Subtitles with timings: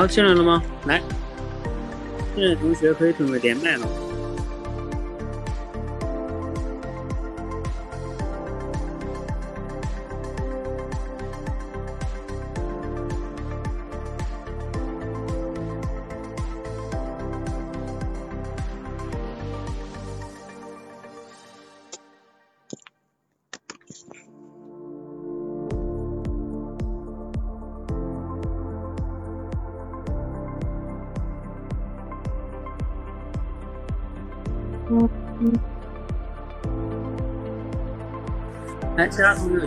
[0.00, 0.62] 好，进来了吗？
[0.86, 1.02] 来，
[2.34, 3.86] 进来同学可以准备连麦了。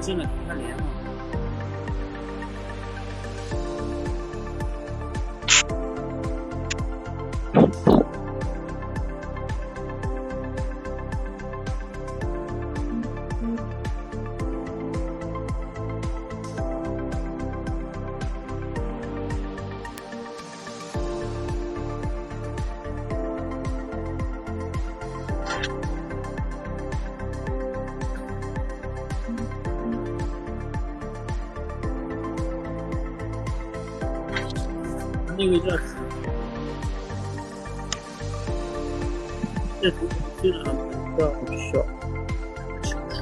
[0.04, 0.28] 其他
[39.84, 40.80] 这同学进来了吗？
[41.18, 41.28] 叫
[41.58, 41.86] 小
[42.84, 43.18] 小树。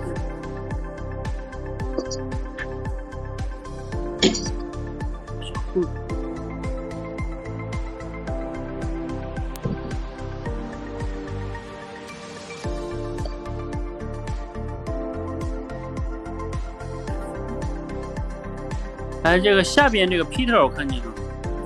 [5.42, 5.90] 小树。
[19.24, 21.06] 哎，这个下边这个 Peter 我看见了，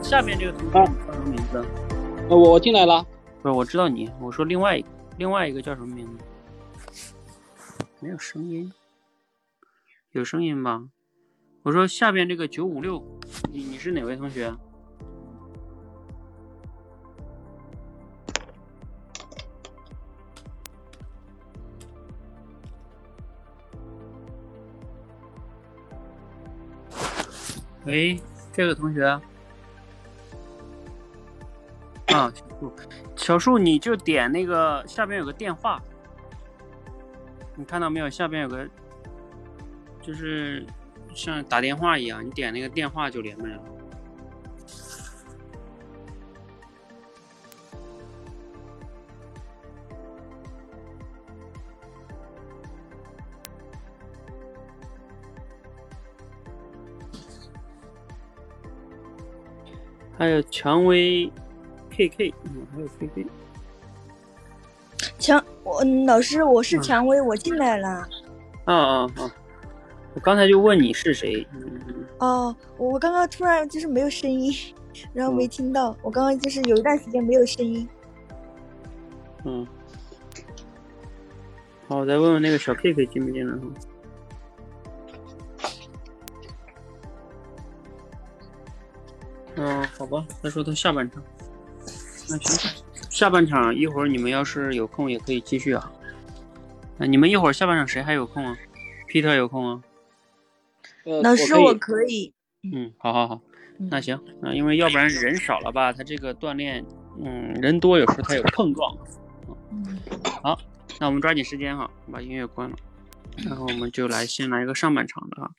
[0.02, 1.66] 下边这个同学叫什么名字？
[2.30, 3.06] 呃，我进来了。
[3.46, 4.88] 不是，我知道你，我说另外一个，
[5.20, 6.24] 另外一个叫什么名字？
[8.00, 8.74] 没有声音，
[10.14, 10.90] 有声音吗？
[11.62, 13.00] 我说下边这个九五六，
[13.52, 14.52] 你你是哪位同学？
[27.86, 28.20] 喂，
[28.52, 29.22] 这个同学啊，
[32.34, 32.74] 小树，
[33.26, 35.82] 小树，你就点那个下边有个电话，
[37.56, 38.08] 你看到没有？
[38.08, 38.70] 下边有个，
[40.00, 40.64] 就是
[41.12, 43.64] 像打电话一样，你点那个电话就连麦了。
[60.16, 61.32] 还有蔷薇
[61.96, 63.26] KK，嗯，还有 KK。
[65.18, 67.88] 蔷，我嗯老师，我是蔷薇，我进来了。
[68.66, 69.36] 啊啊啊！
[70.14, 71.46] 我刚才就问你是谁。
[71.54, 74.54] 嗯哦，我刚刚突然就是没有声音，
[75.14, 75.96] 然后没嗯听到。
[76.02, 77.88] 我刚刚就是有一段时间没有声音。
[79.46, 79.66] 嗯。
[81.88, 83.62] 好，我再问问那个小 KK 进不进来哈？
[89.58, 91.24] 嗯，好吧，他说他下半场。
[92.30, 95.92] 那行，下半场一会儿你们要是有空也可以继续啊。
[96.98, 98.58] 那你们一会儿下半场谁还有空啊
[99.10, 99.84] ？Peter 有空啊？
[101.04, 102.34] 呃，老师，我可以。
[102.64, 103.42] 嗯，好好好，
[103.78, 106.84] 那行，那因为要不然人少了吧，他这个锻炼，
[107.20, 108.98] 嗯，人多有时候他有碰撞。
[109.72, 110.00] 嗯
[110.42, 110.60] 好，
[111.00, 112.76] 那我们抓紧时间哈，把音乐关了，
[113.46, 115.52] 然后我们就来先来一个上半场的啊。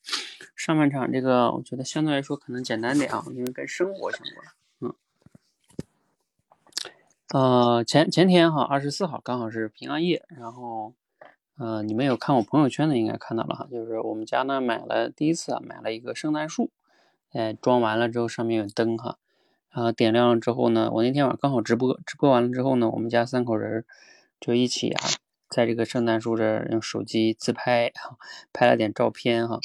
[0.56, 4.46] 上半场这个我觉得相对来说可能简单点啊，因为跟生活相关。
[7.34, 10.94] 呃，前前天哈，二十四号刚好是平安夜，然后
[11.58, 16.70] 呃，你们有看我朋友圈的应该看到了哈，就是我们家呢买了第一次啊买了一个圣诞树，
[17.32, 19.18] 哎，装完了之后上面有灯哈，
[19.70, 23.84] 然后点亮了之后呢，我那天晚上刚好直播，直播完了之后呢，我们家三口人
[24.38, 25.02] 就一起啊，
[25.50, 27.92] 在这个圣诞树这儿用手机自拍，
[28.52, 29.58] 拍了点照片哈，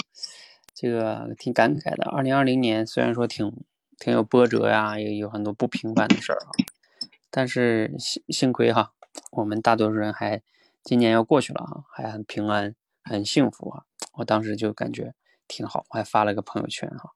[0.74, 2.10] 这个挺感慨的。
[2.10, 3.56] 二零二零年虽然说挺
[4.00, 6.50] 挺有波折呀，也有很多不平凡的事儿哈，
[7.32, 8.94] 但是幸幸亏哈，
[9.32, 10.44] 我们大多数人还
[10.84, 13.86] 今年要过去了哈，还很平安，很幸福啊。
[14.16, 15.16] 我当时就感觉
[15.48, 17.14] 挺好，我还发了个朋友圈哈。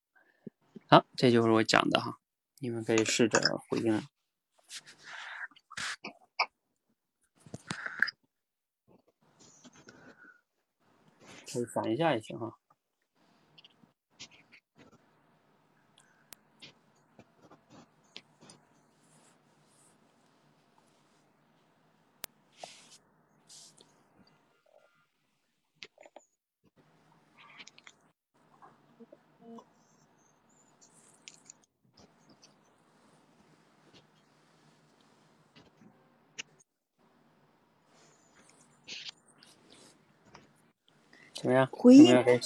[0.87, 2.17] 好，这就是我讲的哈，
[2.59, 4.01] 你们可以试着回应。
[11.51, 12.57] 可以反一下也行哈。
[41.45, 41.69] 怎么样？
[41.71, 42.41] 回应有没有人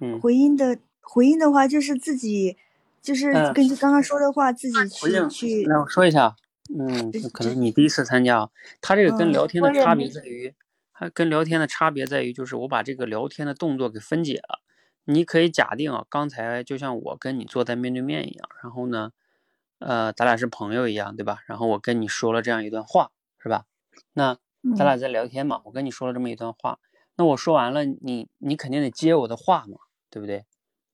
[0.00, 2.58] 嗯，回应的回应的话，就是自己
[3.00, 6.36] 就是嗯根据刚刚说的话，自己去去那我说一下，
[6.78, 8.50] 嗯这，可能你第一次参加啊，
[8.82, 10.54] 它这个跟嗯聊天的差别在于，
[10.92, 14.60] 它跟聊天的差别在于，就是我把这个聊天的动作给分解了。
[15.06, 19.12] 你可以假定啊，刚才就像我跟你坐在面对面一样，然后呢，
[19.78, 21.38] 呃，咱俩是朋友一样，对吧？
[21.46, 23.64] 然后我跟你说了这样一段话，是吧？
[24.12, 24.36] 那
[24.76, 26.78] 咱俩在聊天嘛，我跟你说了这么一段话，
[27.16, 29.78] 那我说完了，你你肯定得接我的话嘛，
[30.10, 30.44] 对不对？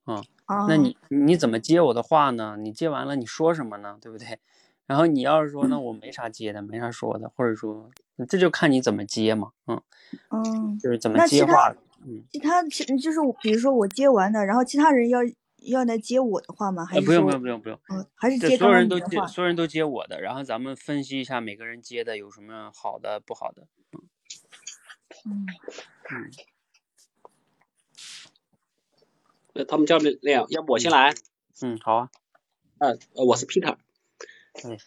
[0.05, 0.23] 嗯，
[0.67, 2.57] 那你你怎么接我的话呢？
[2.59, 3.97] 你接完了你说什么呢？
[4.01, 4.39] 对不对？
[4.87, 7.89] 然后你要是说那我没啥接的，没啥说的，或者说
[8.27, 9.81] 这就看你怎么接嘛，嗯，
[10.29, 11.73] 嗯，就是怎么接话，
[12.05, 15.19] 嗯，其他其就是我比如说我接完的，然后其他人要
[15.69, 16.83] 要来接我的话吗？
[16.83, 18.99] 还呃，是不用不用不用不用，嗯，还是接刚所有人都？
[18.99, 24.09] 接所有人都接我的，然后咱们分析一下每个人接的有什么好的不好的，嗯
[25.25, 25.45] 嗯，
[29.53, 31.13] 呃，他们教练，要不我先来？
[31.61, 32.09] 嗯，好啊，
[32.79, 33.77] 呃，呃我是 Peter。
[34.63, 34.77] 嗯。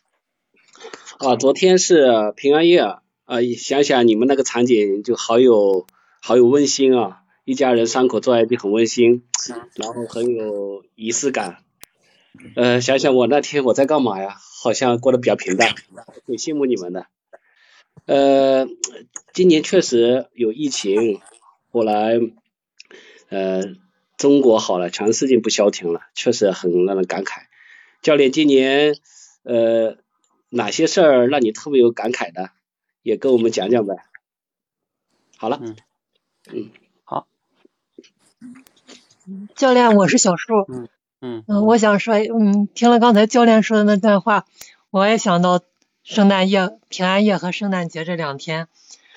[1.18, 5.86] 啊，昨天是平安夜啊，啊想想你们那个场景就好有
[6.20, 9.24] 好有温馨啊，一家人三口坐在一起很温馨，
[9.76, 11.62] 然后很有仪式感。
[12.56, 14.36] 呃，想想我那天我在干嘛呀？
[14.62, 15.74] 好像过得比较平淡，
[16.26, 17.06] 挺羡慕你们的。
[18.06, 18.66] 呃，
[19.32, 21.20] 今年确实有疫情，
[21.70, 22.20] 后来
[23.28, 23.62] 呃
[24.16, 27.42] 中国好了，全世界不消停了，确实很让人感慨。
[28.02, 28.94] 教练，今年
[29.42, 29.96] 呃
[30.50, 32.50] 哪些事儿让你特别有感慨的，
[33.02, 33.96] 也跟我们讲讲呗。
[35.36, 35.76] 好了，嗯
[36.52, 36.70] 嗯，
[37.04, 37.26] 好，
[39.56, 40.66] 教练，我是小树。
[40.68, 40.88] 嗯
[41.48, 44.44] 嗯，我想说，嗯，听了刚才教练说的那段话，
[44.90, 45.62] 我也想到
[46.04, 48.68] 圣诞夜、平安夜和圣诞节这两天，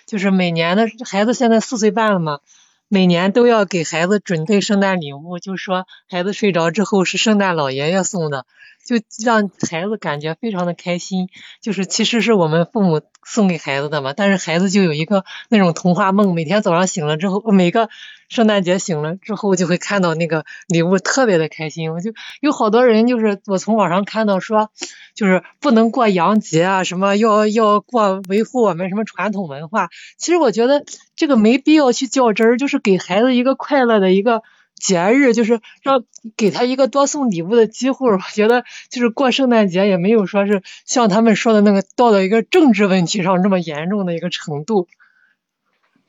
[0.06, 2.40] 就是每年的孩子现在四岁半了嘛，
[2.88, 8.46] 每年都要给孩子准备圣诞礼物，就说孩子睡着之后是圣诞老爷爷送的，
[8.88, 11.28] 就让孩子感觉非常的开心。
[11.62, 17.90] 就是其实是我们父母送给孩子的嘛，但是孩子就有一个那种童话梦，每天早上醒了之后，每个
[18.30, 21.92] 圣诞节醒了之后就会看到那个礼物，特别的开心。
[21.92, 24.72] 我就有好多人就是我从网上看到说，
[25.14, 29.90] 就是不能过洋节啊，什么要要过维护我们什么传统文化。
[30.18, 30.86] 其实我觉得
[31.18, 34.42] 这个没必要去较真儿，就是给孩子一个快乐的一个。
[34.80, 36.06] 节日就是让
[36.36, 44.88] 给他一个多送礼物的机会，我觉得就是过圣诞节也没有说是像他们说的那个到了一个政治问题上这么严重的一个程度。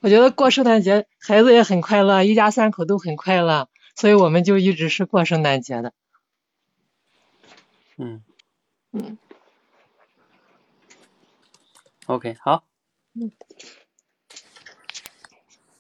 [0.00, 5.92] 我觉得过圣诞节孩子也很快乐，一家三口都很快乐，所以我们就一直是过圣诞节的。
[7.96, 8.22] 嗯。
[8.90, 9.18] 嗯
[12.06, 12.64] ，OK，好，
[13.12, 13.30] 嗯，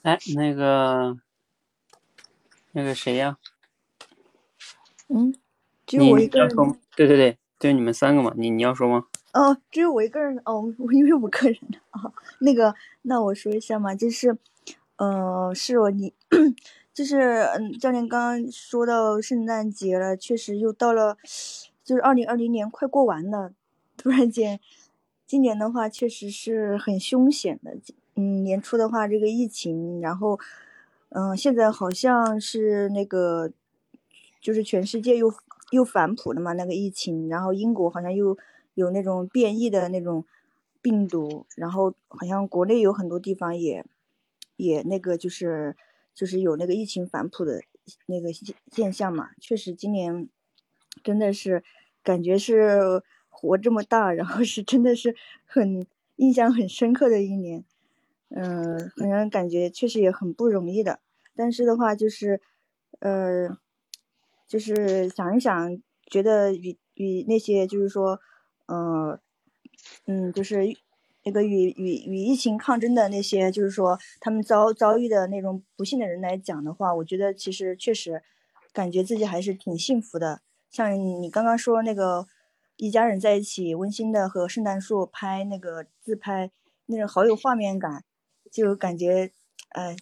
[0.02, 1.16] 哎，那个
[2.72, 3.38] 那个谁呀、
[5.08, 5.34] 嗯，
[5.86, 6.48] 只有我一个人？
[6.96, 9.06] 对对对，就你们三个嘛，你你要说吗？
[9.32, 11.56] 哦，只有我一个人哦，我因为五个人
[11.90, 14.36] 啊、那个，那我说一下嘛，就是，
[14.96, 16.12] 呃，是我你，
[16.94, 17.18] 就是
[17.54, 21.16] 嗯，教练刚刚说到圣诞节了，确实又到了，
[21.84, 23.52] 就是二零二零年快过完了，
[23.96, 24.60] 突然间，
[25.26, 27.76] 今年的话确实是很凶险的，
[28.16, 30.40] 嗯，年初的话这个疫情，然后，
[31.10, 33.50] 嗯、现在好像是那个，
[34.40, 35.32] 就是全世界又
[35.70, 38.36] 又反哺了嘛，那个疫情，然后英国好像又。
[38.74, 40.24] 有那种变异的那种
[40.80, 43.84] 病毒，然后好像国内有很多地方也
[44.54, 45.74] 也那个就是
[46.14, 47.60] 就是有那个疫情反哺的
[48.06, 49.30] 那个现现象嘛。
[49.40, 50.28] 确实，今年
[51.02, 51.64] 真的是
[52.04, 55.84] 感觉是活这么大，然后是真的是很
[56.14, 57.64] 印象很深刻的一年。
[58.30, 61.00] 嗯，好像感觉确实也很不容易的。
[61.36, 62.40] 但是的话，就是
[63.00, 63.58] 呃，
[64.46, 68.20] 就是想一想，觉得与与那些就是说。
[68.66, 69.18] 呃，
[70.04, 70.76] 嗯，就是
[71.24, 78.22] 那个与与与疫情抗争的那些，就是说他们遭遭遇的那种不幸的人来讲的话，我觉得其实确实
[78.70, 80.42] 感觉自己还是挺幸福的。
[80.70, 82.26] 像你刚刚说那个
[82.76, 86.50] 一家人在一起温馨的和圣诞树拍那个自拍，
[86.84, 88.04] 那种好有画面感，
[88.50, 89.32] 就感觉
[89.70, 89.96] 哎，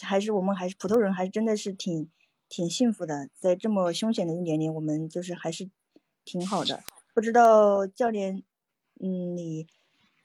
[0.00, 2.10] 还是我们还是普通人，还是真的是挺
[2.48, 3.28] 挺幸福的。
[3.38, 5.70] 在这么凶险的一年里，我们就是还是
[6.24, 6.82] 挺好的。
[7.14, 8.42] 不知道教练，
[9.00, 9.66] 嗯，你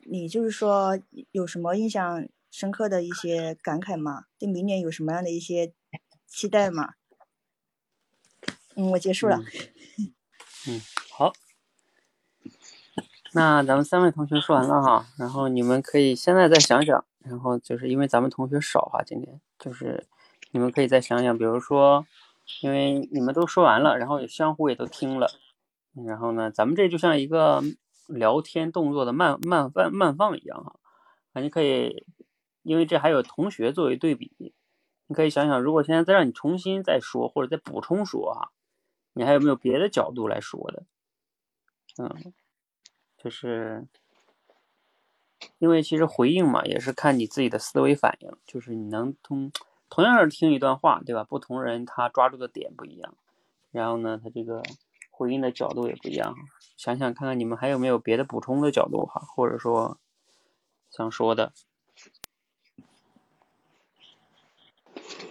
[0.06, 1.00] 你就是说
[1.32, 4.26] 有什么印象深刻的一些感慨吗？
[4.38, 5.74] 对明年有什么样的一些
[6.28, 6.94] 期待吗？
[8.76, 9.38] 嗯，我结束了。
[9.98, 10.14] 嗯，
[10.68, 10.82] 嗯
[11.12, 11.34] 好。
[13.36, 20.06] 那咱们三位同学说完了哈，然后你们可以现在再想想，然后就是因为咱们同学少哈，今天就是
[20.52, 22.06] 你们可以再想想，比如说，
[22.62, 25.28] 因为你们都说完了，然后也相互也都听了，
[26.06, 27.64] 然后呢，咱们这就像一个
[28.08, 30.76] 聊天动作的慢慢慢慢放一样哈，
[31.32, 32.06] 啊，你可以，
[32.62, 34.54] 因为这还有同学作为对比，
[35.08, 38.52] 你可以想想，如果现在再让你重新再说或者再补充说哈，
[39.14, 40.84] 你还有没有别的角度来说的？
[41.98, 42.34] 嗯，
[43.18, 43.88] 就是。
[45.60, 49.52] 因为其实回应嘛，也是看你自己的思维反应，就是你能通
[49.90, 51.24] 同样是听一段话，对吧？
[51.24, 53.16] 不同人他抓住的点不一样，
[53.72, 54.64] 然后呢，他这个
[55.12, 56.36] 回应的角度也不一样。
[56.78, 59.98] 想想看看你们还有没有别的补充的角度哈，或者说
[60.90, 61.54] 想说的。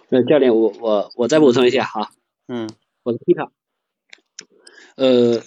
[0.09, 2.11] 那教练，我我我再补充一下哈。
[2.47, 2.69] 嗯。
[3.03, 3.51] 我是 Peter。
[4.97, 5.43] 呃。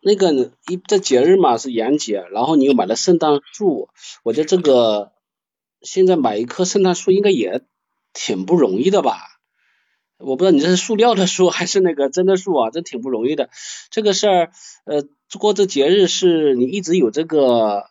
[0.00, 3.88] 那个一这节日嘛是洋节，然后你又买了圣诞树，
[4.22, 5.12] 我觉得这个
[5.82, 7.62] 现在买一棵圣诞树应该也
[8.12, 9.18] 挺不容易的吧？
[10.18, 12.70] 我不知道你这是塑料的树还是那个真的树啊？
[12.70, 13.50] 这挺不容易的。
[13.90, 14.52] 这个事儿，
[14.84, 15.04] 呃，
[15.38, 17.86] 过这节日是你一直有这个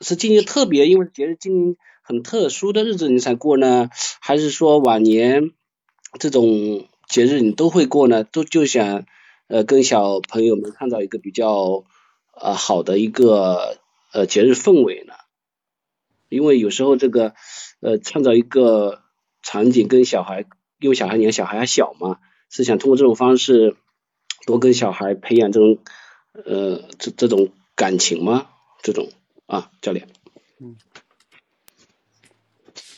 [0.00, 3.90] 是今年特别，因为节日今年很特殊的日子你才过呢，
[4.20, 5.52] 还是说往年
[6.18, 8.24] 这种节日你都会过呢？
[8.24, 9.06] 都就想。
[9.48, 11.84] 呃，跟小朋友们创造一个比较
[12.34, 13.78] 呃好的一个
[14.12, 15.14] 呃节日氛围呢，
[16.28, 17.34] 因为有时候这个
[17.80, 19.02] 呃创造一个
[19.42, 20.44] 场景跟小孩，
[20.78, 23.74] 因为小孩你看小孩还小嘛，是想通过这种方式
[24.46, 25.78] 多跟小孩培养这种
[26.32, 28.50] 呃这这种感情吗？
[28.82, 29.10] 这种
[29.46, 30.08] 啊，教练。
[30.60, 30.76] 嗯。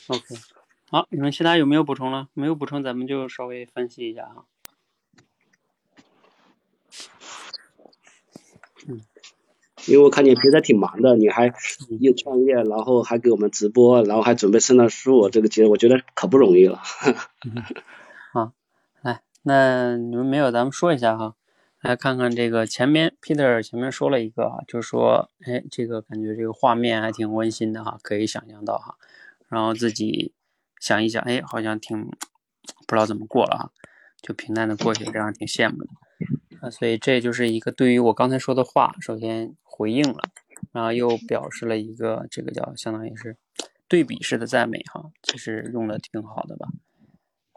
[0.08, 0.24] OK，
[0.90, 2.28] 好，你们其他有没有补充了？
[2.34, 4.46] 没有补充，咱们就稍微分析一下哈。
[9.86, 11.52] 因为我看你平时挺忙的，你还
[12.00, 16.80] 又创业，然后还给我们直播，然后还准备圣诞树，这个节我觉得可不容易了。
[18.32, 18.52] 好，
[19.02, 21.34] 来，那你们没有，咱们说一下哈，
[21.80, 28.96] 来看看这个前面 Peter 前面说了一个啊，就是说，哎，这个感觉这个画面还挺温馨的哈，可以想象到哈，
[29.48, 30.32] 然后自己
[30.78, 32.04] 想一想，哎，好像挺
[32.86, 33.70] 不知道怎么过了哈，
[34.20, 35.90] 就平淡的过去，这样挺羡慕的。
[36.60, 40.20] 啊，所以这就是一个对于我刚才说的话，首先回应了，
[40.72, 43.38] 然后又表示了一个这个叫相当于是
[43.88, 46.68] 对比式的赞美哈，其实用的挺好的吧。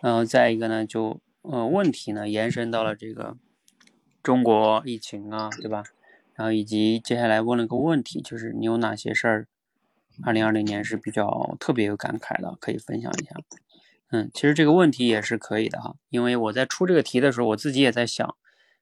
[0.01, 3.36] 然后再一个呢，就呃问题呢延伸到了这个
[4.24, 5.84] 中国疫情啊，对吧？
[6.34, 9.48] 然后以及接下来问了个问题，就是你有哪些事儿，
[10.24, 13.36] 二零二零年是比较特别有感慨的，可以分享一下。
[14.12, 18.34] 嗯，其实这个问题也是可以的哈，因为我在出这个题的时候，我自己也在想。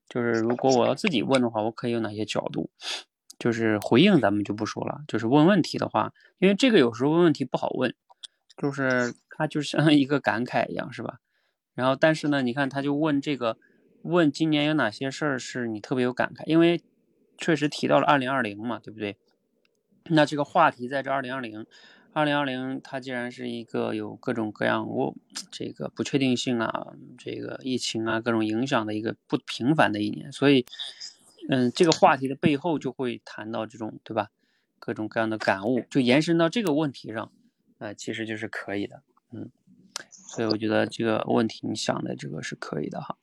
[0.10, 2.70] 就是如果我要自己问的话，我可以有哪些角度？
[3.42, 5.02] 就是回应咱们就不说了。
[5.08, 7.96] 就是问问题的话，因为这个有时候问问题不好问，
[8.56, 11.18] 就是他就像一个感慨一样，是吧？
[11.74, 13.58] 然后但是呢，你看他就问这个，
[14.04, 16.46] 问今年有哪些事儿是你特别有感慨？
[16.46, 16.84] 因为
[17.40, 19.18] 确实提到了二零二零嘛，对不对？
[20.06, 21.66] 那这个话题在这二零二零。
[22.14, 25.16] 二零二零，它既然是一个有各种各样我
[25.50, 30.66] 这个不确定性啊，这个疫情啊各种影响的一个不平凡的一年，所以，
[31.50, 34.30] 嗯，这个话题的背后就会谈到这种，对吧？
[34.80, 37.32] 各种各样的感悟，就延伸到这个问题上，
[37.78, 39.52] 呃，其实就是可以的，嗯，
[40.10, 43.16] 所以我觉得这个问题你想的这个是可以的哈，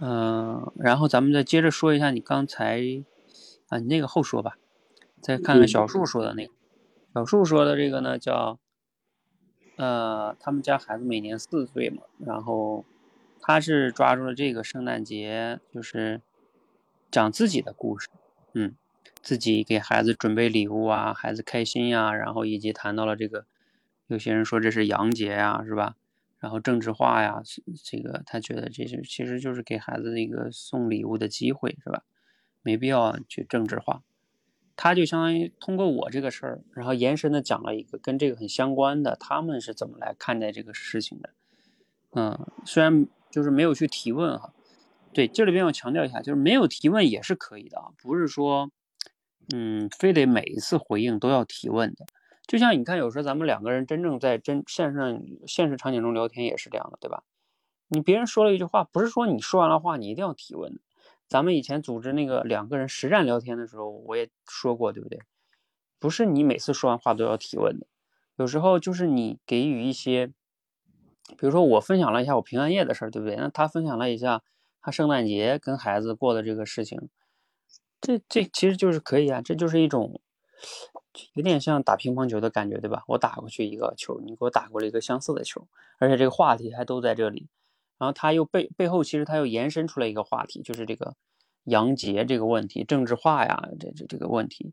[0.00, 2.80] 嗯，然后咱们再接着说一下你刚才
[3.68, 4.56] 啊，你那个后说吧，
[5.20, 6.52] 再看看小树说的那个。
[7.14, 8.58] 小树说的这个呢，叫，
[9.76, 12.84] 呃，他们家孩子每年四岁嘛，然后
[13.40, 16.20] 他是抓住了这个圣诞节，就是
[17.10, 18.08] 讲自己的故事，
[18.54, 18.76] 嗯，
[19.20, 23.46] 自己给孩子准备礼物啊，孩子开心呀，然后以及谈到了这个，
[24.06, 25.96] 有些人说这是洋节呀，是吧？
[26.38, 27.42] 然后政治化呀，
[27.84, 32.02] 这个他觉得这是其实就是给孩子一个送礼物的机会，是吧？
[32.62, 34.02] 没必要去政治化。
[34.76, 41.30] 他就相当于通过我这个事儿，然后延伸的讲了一个跟这个很相关的，他们是怎么来看待这个事情的。
[42.12, 44.54] 嗯，虽然就是没有去提问哈，
[45.12, 48.70] 对，这里边我强调一下，就是没有提问也是可以的啊，不是说，
[49.52, 52.06] 嗯，非得每一次回应都要提问的。
[52.46, 57.22] 就像你看，有时候咱们两个人真正在真线上现实场景中聊天也是这样的，对吧？
[57.88, 60.78] 你别人说了一句话，不是说你说完了话你一定要提问。
[61.28, 65.20] 咱们以前组织那个两个人实战聊天的时候，我也说过，对不对？
[65.98, 67.86] 不是你每次说完话都要提问的，
[68.36, 70.28] 有时候就是你给予一些，
[71.36, 73.36] 比如说我分享了一下我平安夜的事儿，对不对？
[73.36, 74.42] 那他分享了一下
[74.82, 77.08] 他圣诞节跟孩子过的这个事情，
[78.00, 80.20] 这这其实就是可以啊，这就是一种
[81.34, 83.04] 有点像打乒乓球的感觉，对吧？
[83.08, 85.66] 我打过去一个球，你给我打过来一个相似的球，
[85.98, 87.48] 而且这个话题还都在这里。
[87.98, 91.14] 然后他又背背后其实他又延伸出来一个话题，就是这个
[91.64, 94.72] 杨杰这个问题，政治化呀，这这这个问题。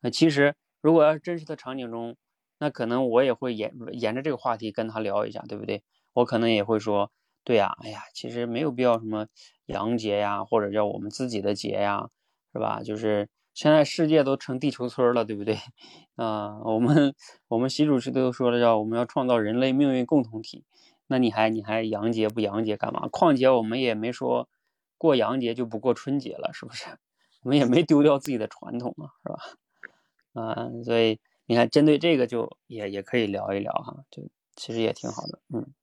[0.00, 2.16] 那其实如果要是真实的场景中，
[2.58, 5.84] 那可能我也会沿沿着这个话题跟他聊一下，对不对？
[6.14, 7.12] 我可能也会说，
[7.44, 9.26] 对呀，哎呀，其实没有必要什么
[9.66, 12.08] 洋节呀，或者叫我们自己的节呀，
[12.52, 12.82] 是吧？
[12.82, 15.58] 就是现在世界都成地球村了，对不对？
[16.16, 17.14] 啊，我们
[17.48, 20.64] 我们习主席都说了，叫我们要创造人类命运共同体。
[21.06, 23.08] 那你还你还洋节不洋节干嘛？
[23.08, 24.48] 况且我们也没说
[24.96, 26.86] 过洋节就不过春节了，是不是？
[27.44, 29.38] 我们也没丢掉自己的传统啊，是吧？
[30.42, 34.22] 啊，所以你看，针对这个就也也可以聊一聊哈，就
[34.56, 35.73] 其实也挺好的，嗯。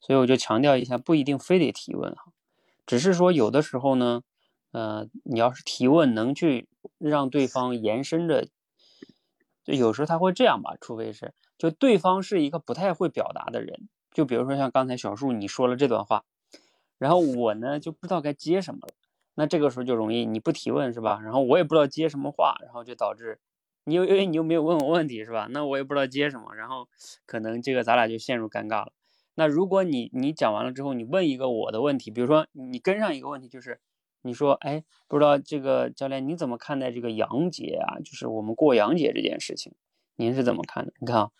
[0.00, 2.32] 所以我就强调一下，不一定非得提问哈，
[2.86, 4.22] 只是说有的时候呢，
[4.72, 6.66] 呃，你要是提问能去
[6.98, 8.48] 让对方延伸着，
[9.62, 13.88] 就有时候他会这样吧，除非是就对方是一个不太会表达的人。
[14.12, 16.24] 就比如说像刚才小树你说了这段话，
[16.98, 18.94] 然后我呢就不知道该接什么了，
[19.34, 21.20] 那这个时候就容易你不提问是吧？
[21.22, 23.38] 然后我也不知道接什么话，然后就导致
[23.84, 25.46] 你又因为你又没有问我问题是吧？
[25.50, 26.88] 那我也不知道接什么，然后
[27.26, 28.92] 可能这个咱俩就陷入尴尬了。
[29.34, 33.80] 那如果你你讲完了之后，你问一个我的问题，比如说你跟上一个问题，就是
[34.22, 37.98] 你说哎，不知道这个教练你怎么看待这个阳节啊？
[38.00, 39.74] 就是我们过阳节这件事情，
[40.16, 40.92] 您是怎么看的？
[41.00, 41.30] 你看啊。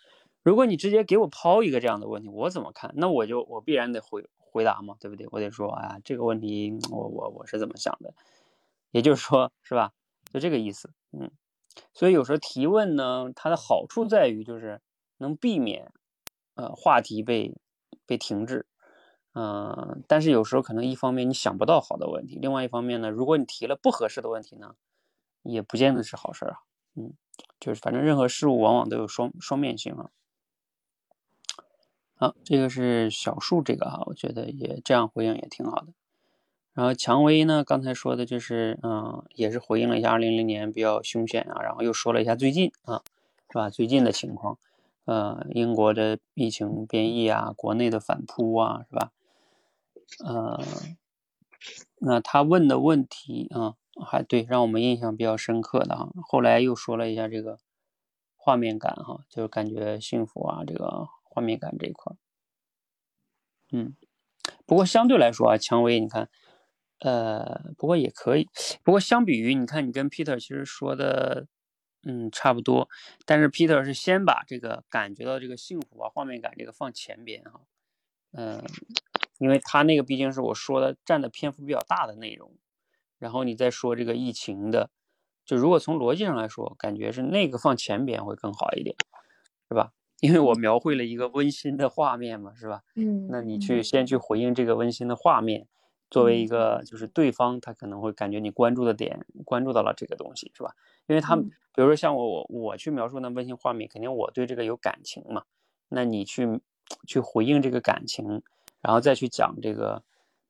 [0.43, 2.91] 如果你直接给我抛一个这样的问题，我怎么看？
[2.95, 5.27] 那我就我必然得回回答嘛，对不对？
[5.29, 8.15] 我得说，哎呀，这个问题我我我是怎么想的？
[8.89, 9.91] 也就是说，是吧？
[10.33, 11.29] 就这个意思，嗯。
[11.93, 14.81] 所以有时候提问呢，它的好处在于就是
[15.19, 15.91] 能避免
[16.55, 17.55] 呃话题被
[18.05, 18.65] 被停滞，
[19.33, 20.03] 嗯。
[20.07, 24.75] 但是有时候可能一方面你想不到好的问题，另外一方面呢，如果你提了不合适的问题呢，
[25.43, 26.57] 也不见得是好事啊，
[26.95, 27.13] 嗯。
[27.59, 30.09] 就是反正任何事物往往都有双双面性啊。
[32.15, 35.87] 好，这个是小树这个哈，我觉得也这样回应也挺好的。
[36.73, 43.01] 然后蔷薇呢，刚才说的就是，嗯，也是回应了一下二零零年比较凶险啊，然后又说了一下最近啊，
[43.49, 43.69] 是吧？
[43.69, 44.59] 最近的情况，
[45.05, 49.11] 呃，英国的疫情变异啊，国内的反扑啊，是吧？
[50.23, 50.63] 呃，
[51.99, 56.09] 那他问的问题啊，还对，让我们印象比较深刻的哈。
[56.27, 57.57] 后来又说了一下这个
[58.35, 61.07] 画面感哈，就是感觉幸福啊，这个。
[61.33, 62.13] 画面感这一块，
[63.71, 63.95] 嗯，
[64.65, 66.29] 不过相对来说啊，蔷薇，你看，
[66.99, 68.49] 呃，不过也可以，
[68.83, 71.47] 不过相比于你看，你跟 Peter 其实说的，
[72.03, 72.89] 嗯，差不多，
[73.25, 77.61] 但是 Peter 是先把这个感觉到这个幸福啊，画面感这个放前边哈，
[78.33, 78.63] 嗯，
[79.37, 82.55] 因为他那个毕竟是我说的占的篇幅比较大的内容，
[83.19, 84.89] 然后你再说这个疫情的，
[85.45, 88.95] 就如果从逻辑上来说，感觉是那个放前边会更好一点，
[89.69, 89.91] 是吧？
[90.21, 92.83] 因为我描绘了一个温馨的画面嘛，是吧？
[92.95, 95.67] 嗯，那你去先去回应这个温馨的画面，
[96.11, 100.75] 作为一个就是对方他可能会感觉你关注的点关注到了这个东西，是吧？
[101.07, 101.47] 因为他比
[101.77, 105.45] 如说像我我我去描述那温馨画面，肯定我对这个有感情嘛，
[105.89, 106.61] 那你去
[107.07, 108.43] 去回应这个感情，
[108.81, 110.03] 然后再去讲这个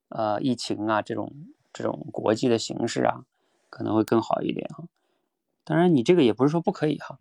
[0.10, 1.32] 呃疫情啊这种
[1.72, 3.24] 这种国际的形势啊，
[3.70, 4.86] 可能会更好一点哈。
[5.64, 7.20] 当然你这个也不是说不可以哈。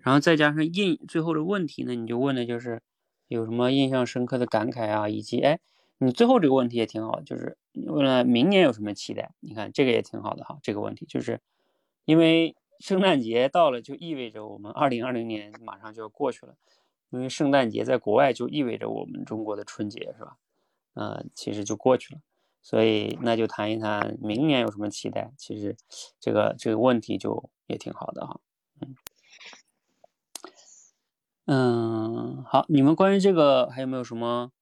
[0.00, 2.82] 然后再加上印最后的问题呢，你就问的就是
[3.26, 5.60] 有什么印象深刻的感慨啊，以及哎，
[5.98, 9.32] 你最后这个问题也挺好，就是问了明年有什么期待？
[9.40, 11.40] 你看这个也挺好的哈，这个问题就是
[12.04, 16.54] 因为圣诞节到了，就意味着我们二零二零年马上就要过去了，
[17.10, 20.36] 因为圣诞节在国外就意味着我们中国的春节是吧？
[20.94, 22.20] 呃，其实就过去了，
[22.62, 25.32] 所以那就谈一谈明年有什么期待。
[25.36, 25.76] 其实
[26.20, 28.40] 这个这个问题就也挺好的哈，
[28.80, 28.94] 嗯。
[31.50, 34.52] 嗯，好，你们关于这个还有没有什么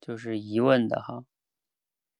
[0.00, 1.24] 就是疑问的哈？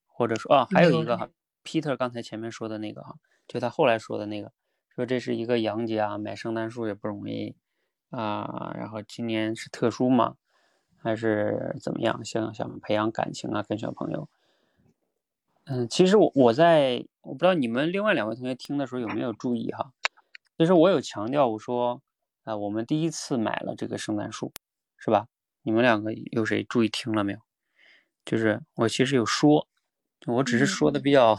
[0.06, 1.30] 或者说啊，还有一个哈
[1.64, 3.16] ，Peter 刚才前面说的那个哈，
[3.48, 4.52] 就他后来说的那个，
[4.94, 7.56] 说这是一个洋节啊，买圣诞树也不容易
[8.10, 10.36] 啊，然后今年是特殊嘛，
[10.98, 12.24] 还是怎么样？
[12.24, 14.28] 想想培养感情啊，跟小朋友。
[15.64, 19.92] 嗯，其实我我在我不知道你们另外两位同学听的时候有没有注意哈，
[20.58, 22.02] 其实我有强调我说。
[22.42, 24.50] 啊，我们第一次买了这个圣诞树，
[24.96, 25.28] 是吧？
[25.62, 27.38] 你们两个有谁注意听了没有？
[28.24, 29.66] 就是我其实有说，
[30.26, 31.38] 我只是说的比较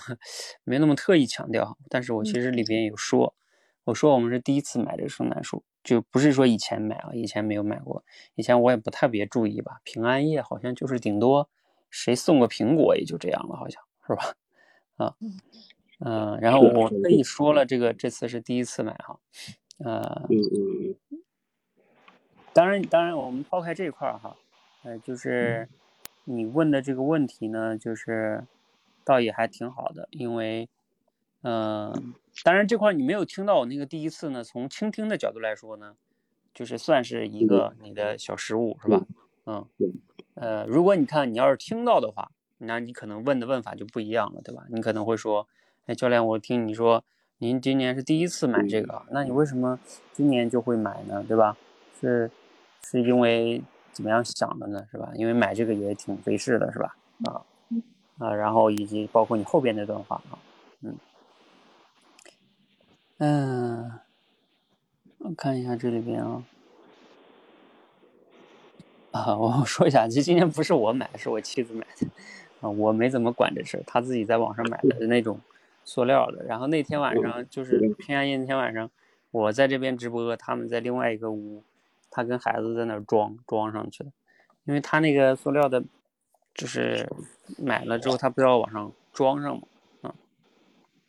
[0.64, 3.36] 没那么特意强调，但是我其实里边有说，
[3.86, 8.04] 我说我们是第一次买这个圣诞树，就不是说以前买啊，以前没有买过，
[8.36, 9.80] 以前我也不特别注意吧。
[9.84, 11.50] 平安夜好像就是顶多
[11.90, 14.36] 谁送个苹果也就这样了，好像是吧？
[14.98, 15.16] 啊，
[16.00, 19.20] 嗯，然后我特意说了这个，这次是第一次买哈。
[19.78, 20.96] 呃，嗯嗯
[22.54, 24.36] 当然，当然，我们抛开这一块儿哈，
[24.84, 25.68] 呃，就是
[26.32, 28.46] 你问的这个问题呢，就是
[29.04, 30.70] 倒也还挺好的，因为，
[31.42, 32.14] 嗯，
[32.44, 35.96] 当然这块你没有听到我那个第一次呢，从倾听的角度来说呢，
[36.54, 39.06] 就是算是一个你的小失误，是吧？
[39.46, 39.66] 嗯，
[40.36, 44.64] 呃，如果你看你要是听到的话，那你可能问的问法就不一样了，对吧？
[44.70, 45.48] 你可能会说，
[45.88, 47.04] 哎，教练，我听你说
[47.40, 49.80] 您今年是第一次买这个，那你为什么
[50.14, 51.24] 今年就会买呢？
[51.28, 51.58] 对吧？
[52.00, 52.30] 是
[52.84, 54.86] 是因为怎么样想的呢？
[54.92, 55.12] 是吧？
[55.16, 56.96] 因为买这个也挺费事的，是吧？
[57.26, 57.42] 啊
[58.18, 60.38] 啊，然后以及包括你后边那段话啊，
[60.82, 60.96] 嗯
[63.18, 63.92] 嗯，
[65.20, 66.44] 我看一下这里边啊。
[69.12, 72.08] 啊，我说一下，其实今天不是我买，是我妻子买的，
[72.62, 75.38] 啊，我没怎么管这事，她自己在网上买的那种
[75.84, 76.46] 塑料的。
[76.46, 78.90] 然后那天晚上就是平安夜那天晚上，
[79.32, 81.62] 我在这边直播，他们在另外一个屋，
[82.12, 84.12] 他跟孩子在那装装上去的，
[84.66, 85.84] 因为他那个塑料的，
[86.54, 87.10] 就是
[87.58, 89.68] 买了之后他不要往上装上嘛，
[90.02, 90.14] 啊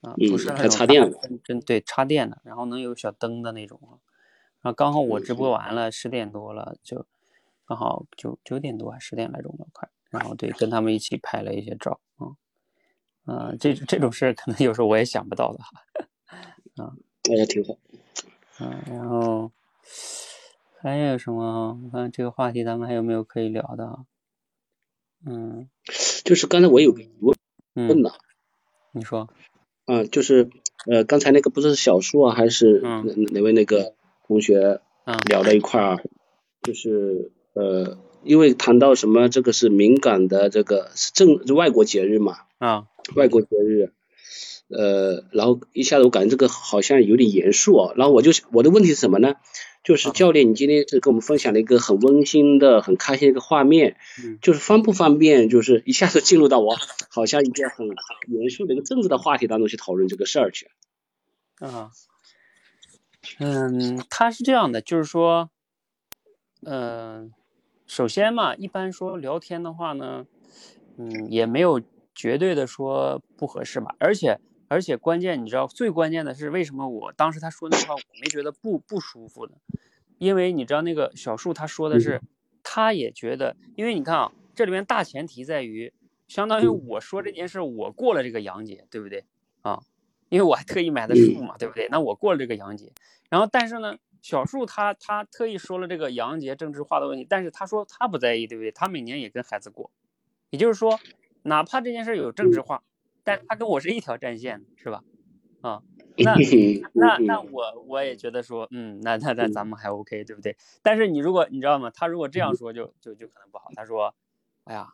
[0.00, 4.00] 啊，不是还插电的真对插电的，然后能有小灯的那种啊，
[4.62, 7.04] 然后刚好我直播完了，十点多了就。
[7.64, 9.88] 刚好九九点多还十点来钟了，快。
[10.10, 12.36] 然后对，跟他们一起拍了一些照，啊，
[13.24, 15.70] 嗯，这这种事可能有时候我也想不到的哈，
[16.84, 16.92] 啊，
[17.30, 17.78] 那也挺好，
[18.60, 19.50] 嗯，然后
[20.82, 21.80] 还有什么？
[21.84, 24.00] 我看这个话题咱们还有没有可以聊的？
[25.24, 25.68] 嗯，
[26.24, 27.36] 就是刚才我有个疑问
[27.74, 28.14] 问了，
[28.92, 29.28] 你说，
[29.86, 30.50] 嗯，就是
[30.90, 33.94] 呃，刚才那个不是小树啊，还是哪哪位那个
[34.26, 34.80] 同学
[35.28, 36.04] 聊在一块儿，
[36.62, 37.32] 就是。
[37.54, 43.92] 呃，因为谈到什么，这个是敏感的，这个是正外国节日嘛，啊，外国节日，
[44.72, 49.34] 呃，然后一下子我感觉这个好像有点严肃哦，然后我就我的问题是什么呢？
[49.84, 53.96] 就是教练，你今天是跟我们分享了一个很温馨的、很开心的一个画面，
[54.40, 56.76] 就是方不方便，就是一下子进入到我
[57.08, 57.88] 好像一个很
[58.28, 60.70] 严肃的一个政治的话题当中去讨论这个事儿去？
[61.58, 61.90] 啊，
[63.38, 65.50] 嗯，他是这样的，就是说，
[66.64, 67.32] 嗯。
[67.84, 70.24] 首先嘛，一般说聊天的话呢，
[70.96, 71.82] 嗯，也没有
[72.14, 73.94] 绝对的说不合适吧。
[73.98, 74.40] 而且，
[74.72, 79.52] 而且关键，你知道最关键的是为什么我当时他说那话我没觉得不不舒服呢？
[80.16, 82.22] 因为你知道那个小树他说的是，
[82.62, 85.92] 他也觉得，因为你看啊，这里面大前提在于，
[86.26, 89.26] 相当于我说这件事我过了这个阳节，对不对
[89.60, 89.82] 啊？
[90.30, 91.88] 因为我还特意买的树嘛，对不对？
[91.90, 92.92] 那我过了这个阳节，
[93.28, 93.96] 然后但是呢？
[94.22, 98.70] 小树他他特意说了这个杨节政治化的问题，但是他说他不在意，对不对？
[98.70, 99.90] 他每年也跟孩子过，
[100.50, 101.00] 也就是说，
[101.42, 102.84] 哪怕这件事有政治化，
[103.24, 105.02] 但他跟我是一条战线，是吧？
[105.60, 105.80] 啊，
[106.18, 106.34] 那
[106.92, 110.56] 那那我我也觉得说，嗯，那那那咱们还 OK，对不对？
[110.82, 111.90] 但是你如果你知道吗？
[111.94, 113.70] 他如果这样说，就就就可能不好。
[113.76, 114.12] 他说，
[114.64, 114.88] 哎呀，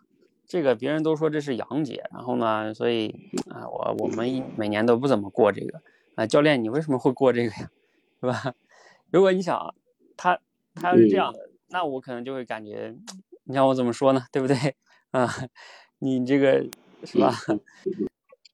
[0.46, 3.08] 这个别人都说这是杨节，然后呢，所以
[3.50, 5.80] 啊，我我们每年都不怎么过这个
[6.16, 6.26] 啊。
[6.26, 7.70] 教练，你为什么会过这个呀？
[8.20, 8.54] 是吧？
[9.10, 9.74] 如果你想，
[10.18, 10.38] 他
[10.74, 12.94] 他要是这样的，那我可能就会感觉，
[13.44, 14.26] 你让我怎么说呢？
[14.30, 14.76] 对不对？
[15.12, 15.26] 啊，
[16.00, 16.66] 你这个
[17.04, 17.32] 是吧？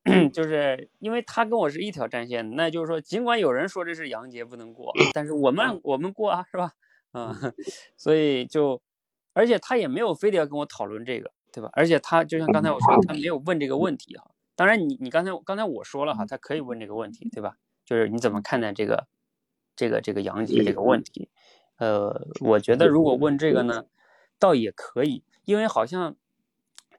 [0.32, 6.72] 就是因为他跟我是一条战线，那就是说，尽管有人说这是阳节不能过，但是我们我们过啊，是吧？
[7.12, 7.34] 嗯，
[7.96, 8.80] 所以就，
[9.32, 11.70] 而且他也没有非得要跟我讨论这个，对吧？
[11.72, 14.30] 而且他就像刚才我说，他没有问这个问题哈。
[14.54, 17.56] 当然，你你刚才刚才我说了哈，他可以问这个问题，对吧？
[17.84, 19.06] 就是你怎么看待这个？
[19.76, 21.28] 这个这个阳节这个问题，
[21.78, 23.86] 呃，我觉得如果问这个呢，
[24.38, 26.14] 倒也可以，因为好像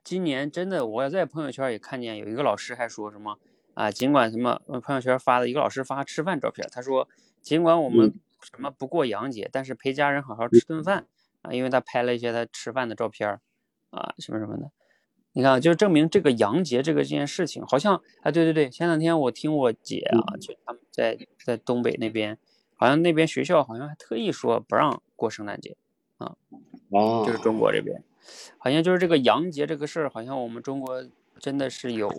[0.05, 3.39] 今年真的，我在朋友圈也看见有一个老师还说什么
[3.73, 7.09] 啊，尽管什么朋友圈发的一个老师发吃饭照片，他说
[7.41, 11.07] 尽管我们什么不过洋节，但是陪家人好好吃顿饭
[11.41, 13.41] 啊，因为他拍了一些他吃饭的照片
[13.89, 14.69] 啊，什么什么的，
[15.33, 22.37] 你看，就证明这个洋节这个这件事情，好像啊，对对对，前两天我听我姐啊，就他们在在东北那边。
[22.77, 25.77] 好像那边学校好像还特意说不让过圣诞节，
[26.17, 26.35] 啊，
[26.89, 28.03] 哦，就是中国这边，
[28.57, 31.05] 好像就是这个洋节这个事儿，好像我们中国
[31.39, 32.09] 真的是有，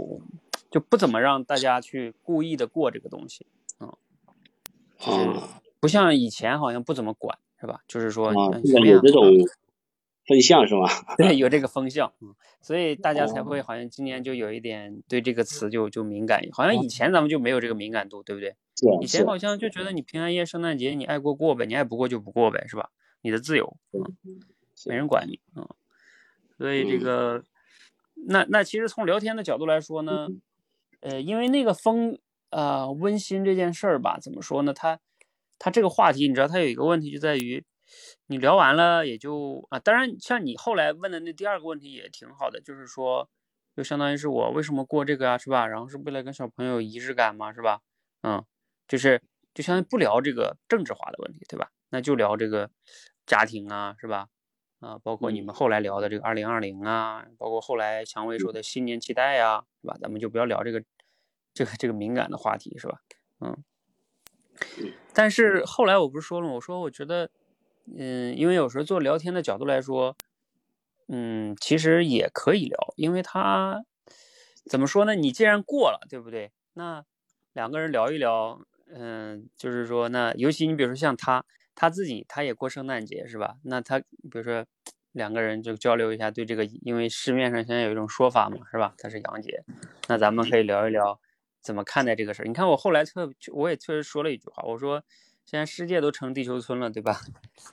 [0.71, 3.47] 就不怎么让大家去故意的过这个东西，
[3.79, 3.95] 啊，
[4.99, 5.41] 就是
[5.81, 7.81] 不像以前好像不怎么管，是吧？
[7.89, 9.23] 就是说有这种
[10.27, 11.15] 风向是吧？
[11.17, 18.57] 对，有这个风向，嗯，所以大家才会好像今年就有一点对这个词就就敏感，好像以前咱们就没有这个敏感度，对不对？
[19.01, 22.91] 以前好像就觉得你平安夜、圣诞节你爱过过呗，你爱不过就不过呗，是吧？
[23.23, 24.03] 你的自由，嗯，
[24.87, 25.67] 没人管你，嗯。
[26.59, 27.43] 所以这个，
[28.27, 30.29] 那那其实从聊天的角度来说呢，
[31.01, 32.19] 呃，因为那个风
[32.51, 34.73] 啊温馨这件事儿吧，怎么说呢？
[34.73, 34.99] 它
[35.59, 37.65] 它这个话题，你知道，它有一个问题就在于，
[38.27, 43.29] 你聊完了也就啊，当然像你后来问的那第二个问题也挺好的，就是说，
[43.77, 45.67] 就相当于是我为什么过这个啊，是吧？
[45.67, 47.81] 然后是为了跟小朋友仪式感嘛，是吧？
[48.23, 48.45] 嗯，
[48.89, 49.23] 就是
[49.55, 51.71] 就相当于不聊这个政治化的问题，对吧？
[51.91, 52.71] 那就聊这个
[53.27, 54.29] 家庭啊，是吧？
[54.81, 59.97] 啊，包括你们后来聊的这个二零二零啊，包括后来蔷薇说的新年期待呀，是吧？
[60.01, 60.83] 咱们就不要聊这个
[61.55, 63.01] 这个这个敏感的话题，是吧？
[63.41, 63.57] 嗯。
[65.13, 66.55] 但是后来我不是说了吗？
[66.55, 67.31] 我说我觉得，
[67.97, 70.17] 嗯，因为有时候做聊天的角度来说，
[71.09, 73.85] 嗯，其实也可以聊，因为他
[74.65, 75.15] 怎么说呢？
[75.15, 76.53] 你既然过了，对不对？
[76.75, 77.05] 那
[77.53, 78.61] 两个人聊一聊，
[78.93, 81.45] 嗯，就是说，那尤其你比如说像他，
[81.77, 83.59] 他自己他也过圣诞节，是吧？
[83.63, 84.67] 那他比如说
[85.13, 88.93] 两个人就交流一下，对这个，因为市面上现在有一种说法嘛，是吧？
[88.99, 89.63] 他是杨节，
[90.09, 91.21] 那咱们可以聊一聊。
[91.63, 92.47] 怎么看待这个事儿？
[92.47, 95.03] 你看我后来特，我也确实说了一句话，我说
[95.45, 97.21] 现在世界都成地球村了，对吧？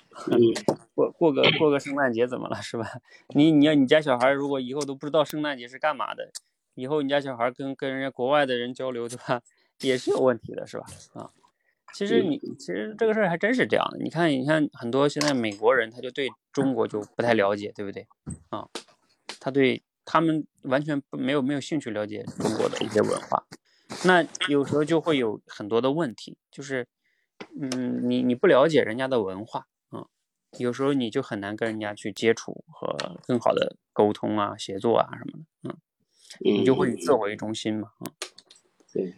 [0.95, 2.87] 过过个过个圣诞节怎么了，是吧？
[3.35, 6.31] 你你要你家小孩如果以后都不知道圣诞节是干嘛的，
[6.73, 9.43] 以后你家小孩跟跟人家国外的人交流，对吧？
[9.81, 10.85] 也是有问题的，是吧？
[11.13, 11.29] 啊，
[11.93, 13.99] 其实你其实这个事儿还真是这样的。
[13.99, 18.07] 你看，你看很多现在美国人他就对中国就不太了解，对不对？
[18.49, 18.67] 啊，
[19.39, 23.45] 他对他们完全没有没有兴趣了解中国的一些文化。
[24.05, 26.87] 那有时候就会有很多的问题，就是，
[27.61, 30.03] 嗯，你你不了解人家的文化，嗯，
[30.57, 35.77] 有时候你就很难跟人家去接触和更好的沟通啊、协作啊什么的，嗯，
[36.39, 38.11] 你就会以自我为中心嘛，嗯，
[38.91, 39.13] 对，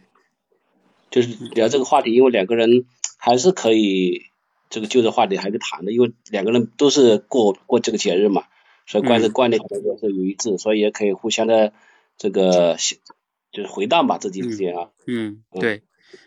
[1.10, 2.86] 就是聊这个话题，因为两个人
[3.18, 4.26] 还是可以
[4.70, 8.44] 这个就这话题还是谈的，因为两个人都是过过这个节日嘛，
[8.86, 11.72] 所以观的观点可能是有一致，所以也可以互相的
[12.16, 12.76] 这个。
[13.52, 15.82] 就是回荡吧，自己之间啊，嗯，对，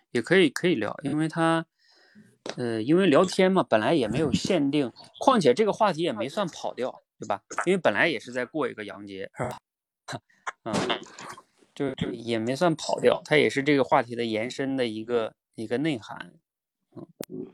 [0.09, 1.67] 也可以可以聊，因为他，
[2.57, 7.43] 呃，因为聊天嘛，本来也没有限定，况且这个话题也没算跑掉，对吧？
[7.67, 9.59] 因为本来也是在过一个洋节，是吧？
[10.63, 10.73] 嗯，
[11.79, 16.33] 就就也没算跑掉，它也是这个话题的延伸的一个一个内涵，
[17.29, 17.47] 嗯。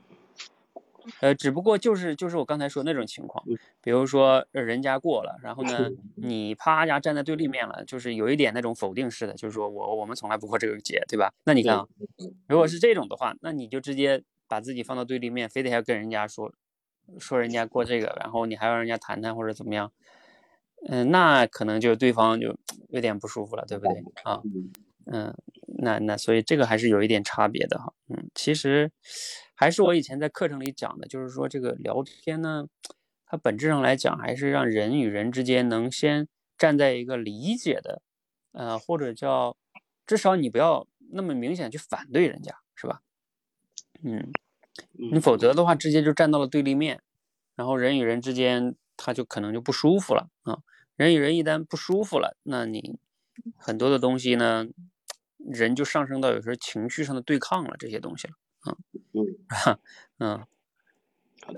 [1.20, 3.44] 呃，只不过就是就是我刚才说那种情况，
[3.80, 11.32] 比如说人家过了，然后呢，你啪家站在对立面了，就是有一点那种否定式的，就是说我我们从来不过这个节，对吧？
[11.44, 11.86] 那你看啊，
[12.48, 16.52] 如果是这种的话，那你就直接把自己放到对立面，非得要跟人家说
[17.20, 19.92] 说人家过这个，然后你还要人家谈谈或者怎么样，
[20.88, 22.56] 嗯，那可能就对方就
[22.90, 24.40] 有点不舒服了，对不对啊？
[25.06, 25.34] 嗯，
[25.78, 28.90] 那那所以这个还是有一点差别的哈，嗯，其实。
[29.58, 32.66] 还是我以前在课程里讲的，就是说这个聊天呢，
[33.24, 38.02] 它本质上来讲还是让人与人之间能先站在一个理解的，
[38.52, 39.56] 呃，或者叫
[40.06, 43.00] 至少你不要那么明显去反对人家，是吧？
[44.04, 44.30] 嗯，
[44.92, 47.00] 你否则的话直接就站到了对立面，
[47.54, 50.62] 然后人与人之间他就可能就不舒服了啊。
[50.96, 52.98] 人与人一旦不舒服了，那你
[53.56, 54.66] 很多的东西呢，
[55.36, 58.34] 人就上升到有时候情绪上的对抗了这些东西了。
[58.66, 58.76] 嗯
[59.12, 59.78] 嗯
[60.18, 60.46] 嗯，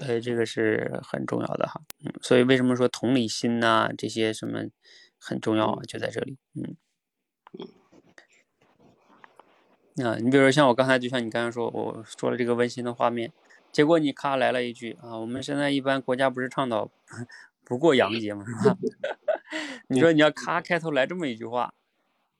[0.00, 4.64] 呃，这个是很重要的哈，嗯，所以为什么说同理心呐这些什么
[5.18, 5.82] 很重要啊？
[5.84, 6.76] 就在这里，嗯
[9.96, 13.32] 嗯，啊，你比如说像我刚才，就像你刚才说，我说了这个温馨的画面，
[13.72, 16.90] 结果你咔来了一句啊，我们现在一般国家不是倡导
[17.64, 18.44] 不过洋节吗？
[18.46, 18.76] 是吧？
[19.88, 21.72] 你说你要咔开头来这么一句话，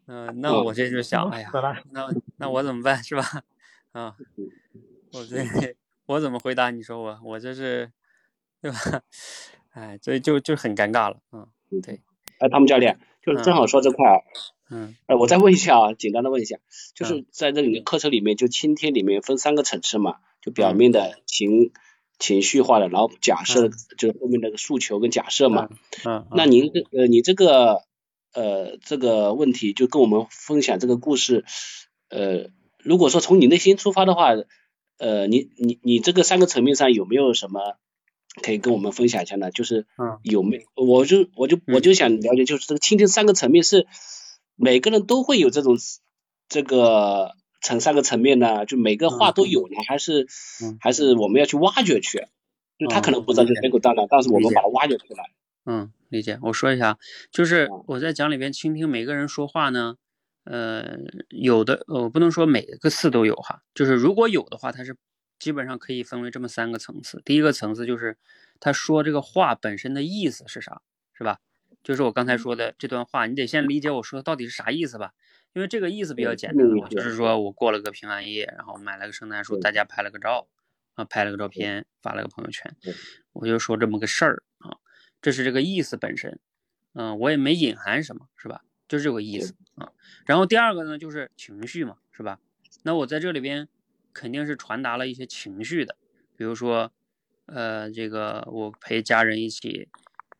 [0.06, 1.50] 嗯，那我这就想，哎呀，
[1.90, 3.22] 那那我怎么办是吧？
[3.92, 4.16] 啊，
[5.12, 6.70] 我这我怎么回答？
[6.70, 7.90] 你说我我这是
[8.60, 8.78] 对吧？
[9.72, 11.20] 哎，所以就就很尴尬了。
[11.32, 11.46] 嗯，
[11.82, 12.00] 对。
[12.38, 14.22] 哎，他们教练就是正好说这块儿。
[14.70, 14.96] 嗯。
[15.06, 16.56] 哎，我再问一下啊，简单的问一下，
[16.94, 20.16] 就是在这里面课程里面，就倾听里面分三个层次嘛，
[20.48, 21.72] 就表面的情
[22.18, 25.68] 情绪化的，然后假设就是后面那个诉求跟假设嘛。
[26.04, 26.26] 嗯。
[26.32, 27.82] 那您这呃，你这个
[28.32, 31.44] 呃这个问题就跟我们分享这个故事，
[32.10, 32.50] 呃。
[32.84, 34.34] 如果说从你内心出发的话，
[34.98, 37.76] 呃，你你你这个三个层面上有没有什么
[38.40, 39.50] 可以跟我们分享一下呢？
[39.50, 39.84] 就是
[40.22, 43.88] 有没，我就我就我就想了解，就是这个倾听三个层面是
[44.54, 45.76] 每个人都会有这种
[46.48, 48.66] 这个层三个层面呢？
[48.66, 50.26] 就每个话都有呢，还是
[50.80, 52.26] 还是我们要去挖掘去？
[52.78, 55.30] 就他可能不知道就结果当然，但是我们把它挖掘出来。
[55.66, 56.38] 嗯，理解。
[56.42, 56.98] 我说一下，
[57.30, 59.96] 就是我在讲里边倾听每个人说话呢。
[60.44, 60.96] 呃，
[61.28, 64.96] 有的，我不能说每个次都有哈，就是如果有的话，它是
[65.38, 67.20] 基本上可以分为这么三个层次。
[67.22, 68.16] 第一个层次就是
[68.58, 70.80] 他说这个话本身的意思是啥，
[71.12, 71.40] 是吧？
[71.82, 75.12] 就是我刚才说的这段话，你得先理解我说的到底是啥意思吧？
[75.54, 80.46] 因为这个意思比较简单，就是说我过了个平安夜，然后买了个圣诞树，大家拍了个照
[80.94, 82.76] 啊，拍了个照片发了个朋友圈，
[83.32, 84.76] 我就说这么个事儿啊，
[85.20, 86.38] 这是这个意思本身，
[86.92, 88.62] 嗯、我也没隐含什么，是吧？
[88.86, 89.92] 就是这个意思啊。
[90.26, 92.38] 然后第二个呢，就是情绪嘛，是吧？
[92.84, 93.68] 那我在这里边
[94.12, 95.96] 肯定是传达了一些情绪的，
[96.36, 96.92] 比如说，
[97.46, 99.88] 呃，这个我陪家人一起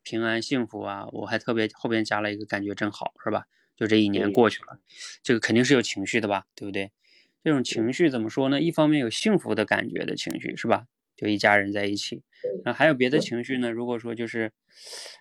[0.02, 3.46] 平安幸福啊，我还特别后边加了一个感觉真好，是吧？
[3.78, 4.80] 就这一年过去了，
[5.22, 6.90] 这个肯定是有情绪的吧，对不对？
[7.44, 8.60] 这种情绪怎么说呢？
[8.60, 10.86] 一方面有幸福的感觉的情绪，是吧？
[11.16, 12.22] 就一家人在一起，
[12.64, 13.70] 然后还有别的情绪呢？
[13.70, 14.52] 如果说就是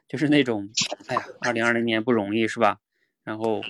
[0.08, 0.70] 就是那种，
[1.08, 2.80] 哎呀，二零二零年不容易，是吧？
[3.24, 3.62] 然后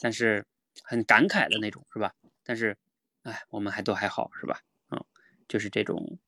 [0.00, 0.46] 但是
[0.82, 2.14] 很感慨的那种，是吧？
[2.42, 2.76] 但是，
[3.22, 4.60] 哎，我们还都还好，是吧？
[4.90, 5.04] 嗯，
[5.46, 6.18] 就是这种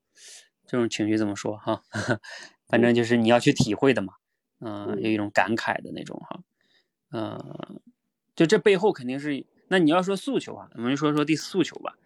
[0.66, 1.82] 这种情绪怎么说哈？
[2.68, 4.14] 反正就是你要去体会的嘛，
[4.60, 6.42] 嗯、有一种感慨的那种哈，
[7.10, 7.80] 嗯、
[8.34, 11.96] 就这背后肯定是，那你要说诉求啊，我们就说说第诉求吧。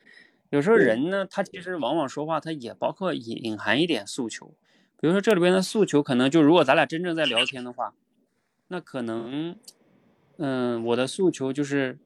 [0.50, 4.54] 有时候人呢，他其实往往说话，他也包括隐隐含一点诉求。
[5.00, 7.92] 比如说这里边的诉求，可能就如果咱俩真正在聊天的话，
[8.68, 9.56] 那可能，
[10.38, 11.98] 嗯，我的诉求就是，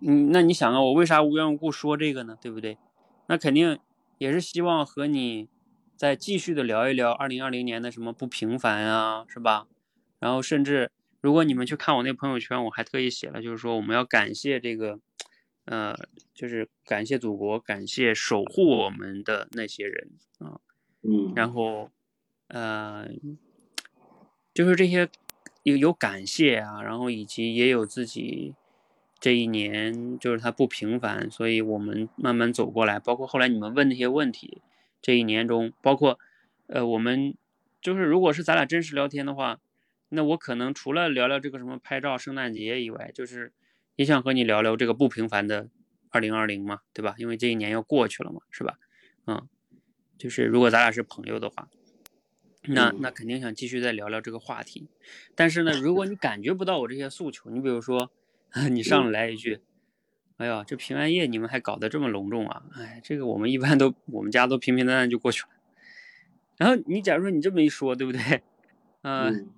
[0.00, 2.38] 嗯，那你想啊，我为啥无缘无故说这个呢？
[2.40, 2.78] 对不对？
[3.26, 3.78] 那肯定
[4.18, 5.48] 也是希望和你
[5.96, 9.66] 再继续的聊一聊二零二零年的什么不平凡啊，是吧？
[10.18, 10.90] 然后甚至
[11.28, 14.98] 如果你们去看我那朋友圈，我还特意写了，就是说我们要感谢这个，
[15.66, 15.94] 呃，
[16.32, 20.58] 就是感谢祖国，感谢守护我们的那些人啊。
[21.02, 21.90] 嗯，然后，
[22.46, 23.10] 呃，
[24.54, 25.10] 就是这些
[25.64, 28.54] 有有感谢啊，然后以及也有自己
[29.20, 34.62] 这一年就是它不平凡，所以我们慢慢走过来，包括后来你们问那些问题，
[35.02, 36.18] 这一年中，包括
[36.68, 37.36] 呃我们
[37.82, 39.60] 就是如果是咱俩真实聊天的话，
[40.10, 43.52] 那我可能除了聊聊这个什么拍照、圣诞节以外，就是
[43.96, 45.68] 也想和你聊聊这个不平凡的
[46.10, 47.14] 二零二零嘛，对吧？
[47.18, 48.78] 因为这一年要过去了嘛，是吧？
[49.26, 49.48] 嗯。
[50.16, 51.68] 就是如果咱俩是朋友的话，
[52.62, 54.88] 那那肯定想继续再聊聊这个话题。
[55.36, 58.10] 但是呢，如果你感觉不到我这些诉求，你比如说，
[58.68, 59.60] 你上来一句，
[60.38, 62.64] 哎呀，这平安夜你们还搞得这么隆重啊？
[62.74, 65.48] 哎，这个我们一般都我们家都平平淡淡就过去了。
[66.56, 68.42] 然后你假如说你这么一说，对不对？
[69.02, 69.48] 呃，嗯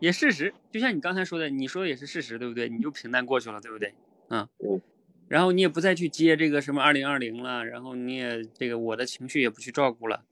[0.00, 2.68] 也事实，就像你刚才说的，你说的也是事实，对不对？
[2.68, 3.94] 你就平淡过去了，对不对？
[4.28, 4.80] 啊，嗯
[5.28, 10.24] 然后你也不再去接这个什么二零二零了，然后你也这个我的情绪也不去照顾了，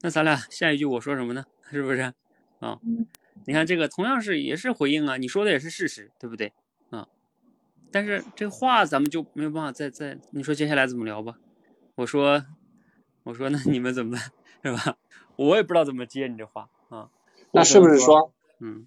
[0.00, 1.44] 那咱俩下一句我说什么呢？
[1.70, 2.00] 是不是？
[2.60, 3.06] 啊嗯，
[3.44, 6.54] 你看这个同样是也是回应啊，你说的也是事实，对不对？
[6.88, 7.06] 啊，
[7.92, 11.38] 但是这话咱们就没有办法再再，你说接下来怎么聊吧？
[11.96, 12.46] 我说，
[13.24, 14.22] 我说那你们怎么办？
[14.64, 14.96] 是吧？
[15.36, 17.10] 我也不知道怎么接你这话啊。
[17.52, 18.86] 那是不是说嗯，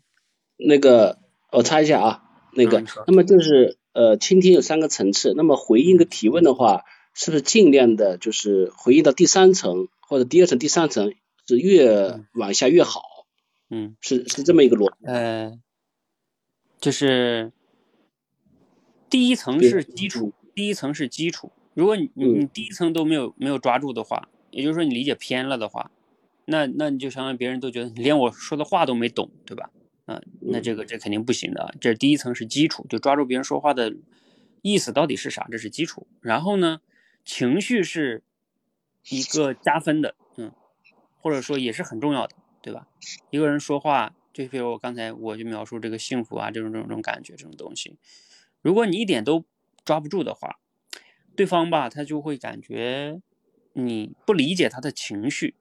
[0.57, 1.19] 那个
[1.51, 11.13] 我猜一下啊，那个嗯，那么就是呃，倾听有三个层次，那么回应的提问的话，是不是尽量的就是回应到第三层或者第二层、第三层
[11.47, 13.01] 是越嗯往下越好？
[13.69, 15.05] 嗯，是是这么一个逻辑。
[15.05, 15.59] 呃，
[16.79, 17.51] 就是
[19.09, 21.51] 第一层是基础，第一层是基础。
[21.73, 25.89] 如果你你第一层都没有没有抓住的话，也就是说你理解偏了的话，
[26.51, 29.71] 那那你就相当于别人都觉得你连我说的话都没懂，对吧？
[30.05, 31.71] 啊、那这个这肯定不行的啊。
[31.79, 33.95] 这第一层是基础，就抓住别人说话的
[34.61, 36.05] 意思到底是啥，这是基础。
[36.19, 36.81] 然后呢，
[37.23, 38.23] 情绪是
[39.09, 40.51] 一个加分的，嗯，
[41.21, 42.87] 或者说也是很重要的，对吧？
[43.29, 47.97] 一个人说话，就比如我刚才我就描述这个幸福啊，这种这种这种感觉，这种东西，
[48.61, 49.45] 如果你一点都
[49.85, 50.59] 抓不住的话，
[51.35, 53.21] 对方吧，他就会感觉
[53.73, 55.55] 你不理解他的情绪，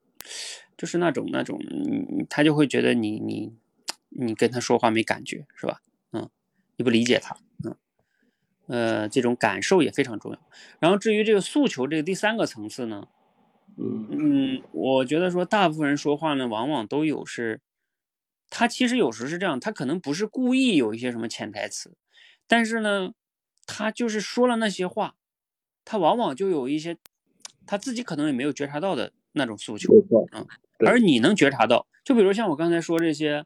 [0.80, 3.52] 就是那种那种，嗯，他就会觉得你你
[4.08, 5.82] 你跟他说话没感觉，是吧？
[6.10, 6.30] 嗯，
[6.76, 7.76] 你不理解他，嗯，
[8.66, 10.40] 呃，这种感受也非常重要。
[10.78, 13.06] 然后至于这个诉求这个第三个层次呢，
[13.76, 17.60] 嗯嗯，我觉得说大部分人说话呢，往往都有是，
[18.48, 21.94] 他其实有时是这样，他可能不是故意有一些什么潜台词，
[22.46, 23.12] 但是呢，
[23.66, 25.14] 他就是说了那些话，
[25.84, 26.96] 他往往就有一些
[27.66, 31.86] 他自己可能也没有觉察到的那种诉求，没错，对而你能觉察到。
[32.04, 33.44] 就比如像我刚才说这些，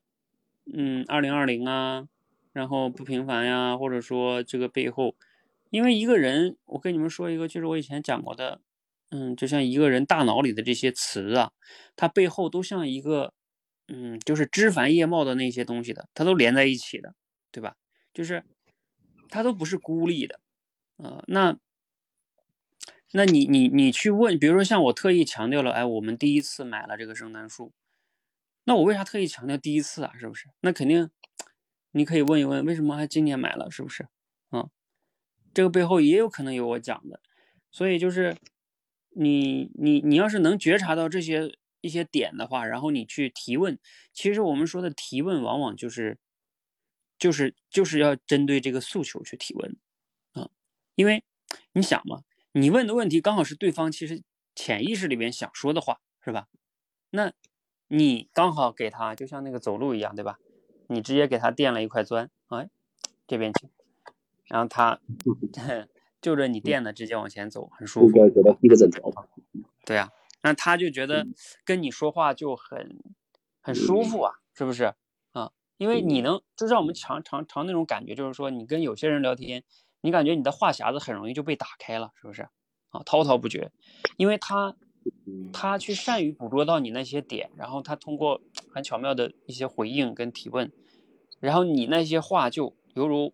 [0.73, 2.07] 嗯，二零二零啊，
[2.53, 5.17] 然后不平凡呀，或者说这个背后，
[5.71, 8.61] 因为一个人，我跟你们说一个，就是我以前讲过的，
[9.11, 11.53] 嗯，就像一个人大脑里的这些词啊，
[11.97, 13.35] 它背后都像一个，
[13.89, 17.15] 嗯，就是枝繁叶茂的那些东西的，它都连在一起的，
[17.51, 17.75] 对吧？
[18.13, 18.45] 就是
[19.29, 20.41] 它都不是孤立的，
[20.97, 21.59] 呃，那。
[23.17, 27.73] 那你你你去问，比如说像我特意强调了，哎，我们第一次买了这个圣诞树，
[28.65, 30.13] 那我为啥特意强调第一次啊？
[30.19, 30.49] 是不是？
[30.63, 31.09] 那肯定，
[31.93, 33.71] 你可以问一问，为什么还今年买了？
[33.71, 34.09] 是不是？
[34.49, 34.69] 啊、
[35.55, 37.21] 这个背后也有可能有我讲的，
[37.71, 38.37] 所以就是，
[39.11, 43.79] 你你你要是能觉察到这些一些点的话，然后你去提问，
[44.13, 46.19] 其实我们说的提问往往就是
[47.17, 49.77] 就是就是要针对这个诉求去提问
[50.33, 50.51] 啊，
[50.97, 51.23] 因为
[51.75, 52.25] 你想嘛，
[52.57, 54.23] 你问的问题刚好是对方其实
[54.55, 56.47] 潜意识里边想说的话，是吧？
[57.11, 57.33] 那
[57.89, 60.39] 你刚好给他就像那个走路一样，对吧？
[60.87, 62.71] 你直接给他垫了一块砖，哎，
[63.27, 63.69] 这边请，
[64.45, 65.01] 然后他
[66.23, 68.15] 就着你垫的直接往前走，很舒服。
[68.15, 69.13] 给他递个枕头。
[69.85, 71.27] 对呀、那他就觉得
[71.65, 72.97] 跟你说话就很
[73.61, 74.95] 很舒服啊，是不是
[75.33, 75.51] 啊？
[75.77, 79.65] 因为你能，就让我们常常常那种感觉，就是说你跟有些人聊天，
[80.05, 82.43] 你感觉你的话匣子很容易就被打开了，是不是
[82.91, 83.03] 啊？
[83.07, 83.73] 滔滔不绝，
[84.19, 84.77] 因为他
[85.51, 90.71] 他去善于捕捉到你那些点，然后他通过 很巧妙的一些回应跟提问，
[91.41, 93.33] 然后你那些话就犹如，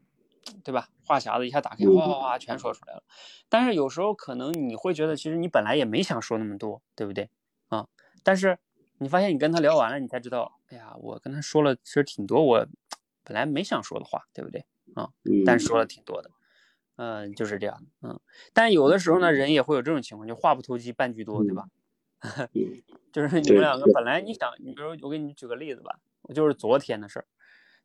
[0.62, 0.88] 对吧？
[1.04, 3.02] 话匣子一下打开，哗哗哗全说出来了。
[3.48, 7.28] 但是有时候可能你会觉得，其实你本来也没想说那么多，对不对
[7.66, 7.88] 啊？
[8.22, 8.60] 但是
[8.98, 12.66] 你发现你跟他聊完了，你才知道，哎呀，我跟他说了其实挺多我
[13.24, 14.64] 本来没想说的话，对不对
[14.94, 15.10] 啊？
[15.44, 16.30] 但是说了挺多的，
[17.02, 18.20] 嗯、就是这样，嗯。
[18.52, 21.64] 但有的时候呢，人也会有这种情况，就话不投机半句多，对吧？
[23.10, 25.98] 就是你们两个本来你想，你比如我给你举个例子吧，
[26.34, 27.24] 就是昨天的事儿。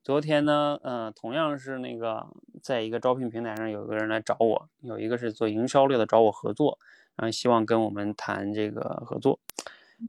[0.04, 2.28] 昨天呢，嗯、同样是那个
[2.62, 6.78] 在一个招聘平台上，有一个人来找我，有一个是做营销类的找我合作，
[7.16, 9.40] 然后希望跟我们谈这个合作。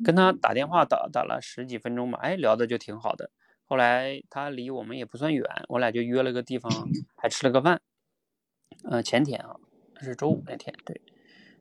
[0.04, 3.30] 跟他打电话打打了十几分钟吧，哎，聊的就挺好的。
[3.64, 6.70] 后来他离我们也不算远，我俩就约了个地方，
[7.16, 7.80] 还吃了个饭。
[8.88, 9.56] 呃，前天啊，
[10.00, 11.00] 是周五那天，对，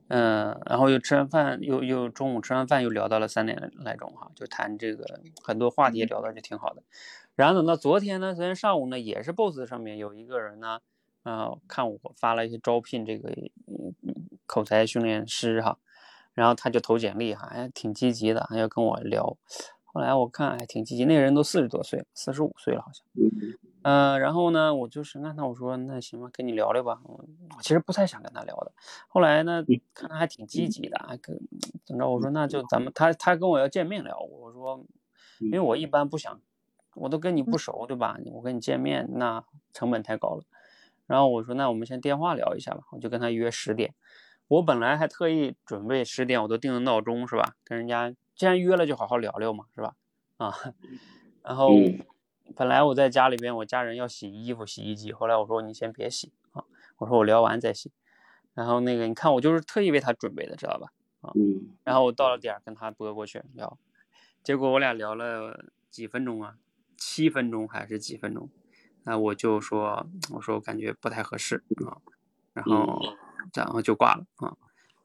[0.08, 6.82] 嗯、然后又吃完饭，又又中午吃完饭又聊到了三点来钟哈，就谈这个很多话题聊的就挺好的。
[7.34, 10.80] 然后等到昨天呢，昨天上午呢，也是 BOSS 上面有一个人呢，
[11.24, 13.28] 呃，看我发了一些招聘这个
[13.66, 13.92] 嗯
[14.46, 15.78] 口才训练师哈，
[16.32, 19.36] 然后他就投简历哈，哎，挺积极的，还要跟我聊。
[19.84, 23.04] 后来我看还挺积极，那个人都四十多岁了，四十五岁了好像。
[23.86, 27.00] 呃，然后呢，我就是那那我说那行吧，跟你聊聊吧。
[27.04, 27.14] 我
[27.56, 28.72] 我其实不太想跟他聊的。
[29.06, 29.62] 后来呢，
[29.94, 31.38] 看他还挺积极的，还跟
[31.84, 32.10] 怎么着？
[32.10, 34.84] 我说那就咱们他他跟我要见面聊，我说
[35.38, 36.40] 因为我一般不想，
[36.96, 38.18] 我都跟你不熟，对吧？
[38.32, 40.42] 我跟你见面那成本太高了。
[41.06, 43.94] 然后我说那我们先电话聊一下吧，我就跟他约十点。
[44.48, 47.54] 我本来还特意准备十点，我都定了闹钟是吧？
[47.62, 49.94] 跟人家既然约了就好好聊聊嘛，是吧？
[50.38, 50.52] 啊，
[51.44, 52.04] 然后嗯
[52.54, 56.64] 本来我在家里边，我家人要洗衣服、洗衣机，后来我说你先别洗啊，
[56.98, 57.90] 我说我聊完再洗。
[58.54, 60.88] 然后那个你看我就是特意为他准备的，知道吧？
[61.34, 63.78] 嗯然后我到了点儿跟他拨过去聊，
[64.44, 66.56] 结果我俩聊了几分钟啊，
[66.96, 68.48] 七分钟还是几分钟？
[69.02, 71.98] 那我就说，我说我感觉不太合适啊，
[72.52, 73.00] 然后
[73.54, 74.56] 然后就挂了啊。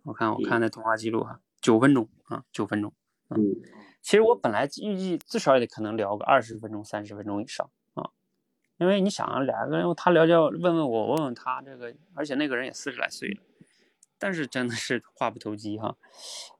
[0.04, 2.94] 我看我看那通话记录啊，九分钟啊，九分钟。
[3.36, 3.56] 嗯
[4.02, 8.10] 其实我本来预计至少也得可能聊个二十分钟、三十分钟以上啊，
[8.78, 13.42] 因为你想啊，两个人他聊聊，问问我，问问他，这个而且那个人也四十来岁了，
[14.18, 15.96] 但是真的是话不投机哈。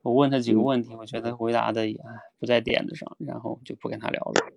[0.04, 4.52] 我问他几个问题，我觉得回答的也哎不在点子上，然后就不跟他聊了，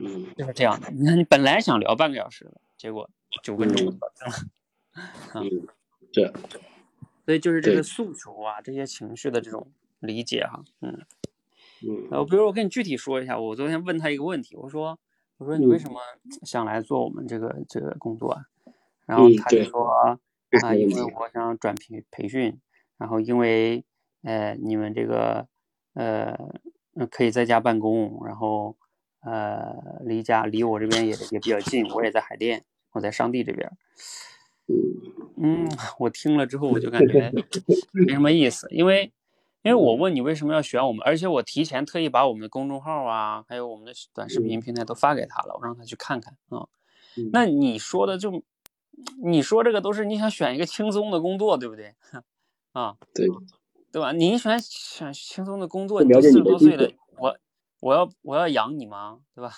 [0.00, 0.90] 嗯就是这样的。
[0.90, 3.08] 你看，你本来想聊半个小时的，结果
[3.44, 3.96] 九分钟了。
[5.34, 5.68] 嗯，
[6.12, 6.32] 对
[7.24, 11.06] 所以就是这个诉求啊，这些情绪的这种理解哈，嗯。
[11.86, 14.98] 嗯呃，比如我跟你具体说一下，我昨天问他一个问题，我说，
[15.36, 16.00] 我说你为什么
[16.42, 18.42] 想来做我们这个这个工作啊？
[19.04, 20.18] 然后嗯他就说啊，
[20.62, 22.58] 啊因为我想转培培训，
[22.96, 23.84] 然后因为
[24.22, 25.46] 呃你们这个
[25.92, 26.34] 呃
[26.94, 28.74] 呃可以在家办公，然后
[29.20, 33.76] 呃离家离我这边也也比较近，我也在海淀，我在上地这边儿。
[35.36, 35.68] 嗯，
[35.98, 37.30] 我听了之后我就感觉
[37.92, 39.12] 没什么意思，因为
[39.66, 46.68] 因为我问你为什么要选我们，而且我提前特意把我们的公众号啊，还有我们的短视频平台都发给他了，我让他去看看啊。
[47.16, 48.44] 嗯那你说的就，
[49.24, 51.96] 你说这个都是你想选一个轻松的工作，对不对？
[52.70, 53.26] 啊，对
[53.90, 54.12] 对吧？
[54.12, 56.88] 你选选轻松的工作，你都四十多岁了，
[57.18, 57.36] 我
[57.80, 59.18] 我要我要养你吗？
[59.34, 59.50] 对吧？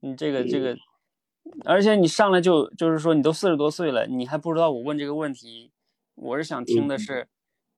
[0.00, 0.74] 你这个这个，
[1.66, 5.70] 而且你上来就就是说你都四十多岁了，你还不知道我问这个问题，
[6.14, 7.28] 我是想听的是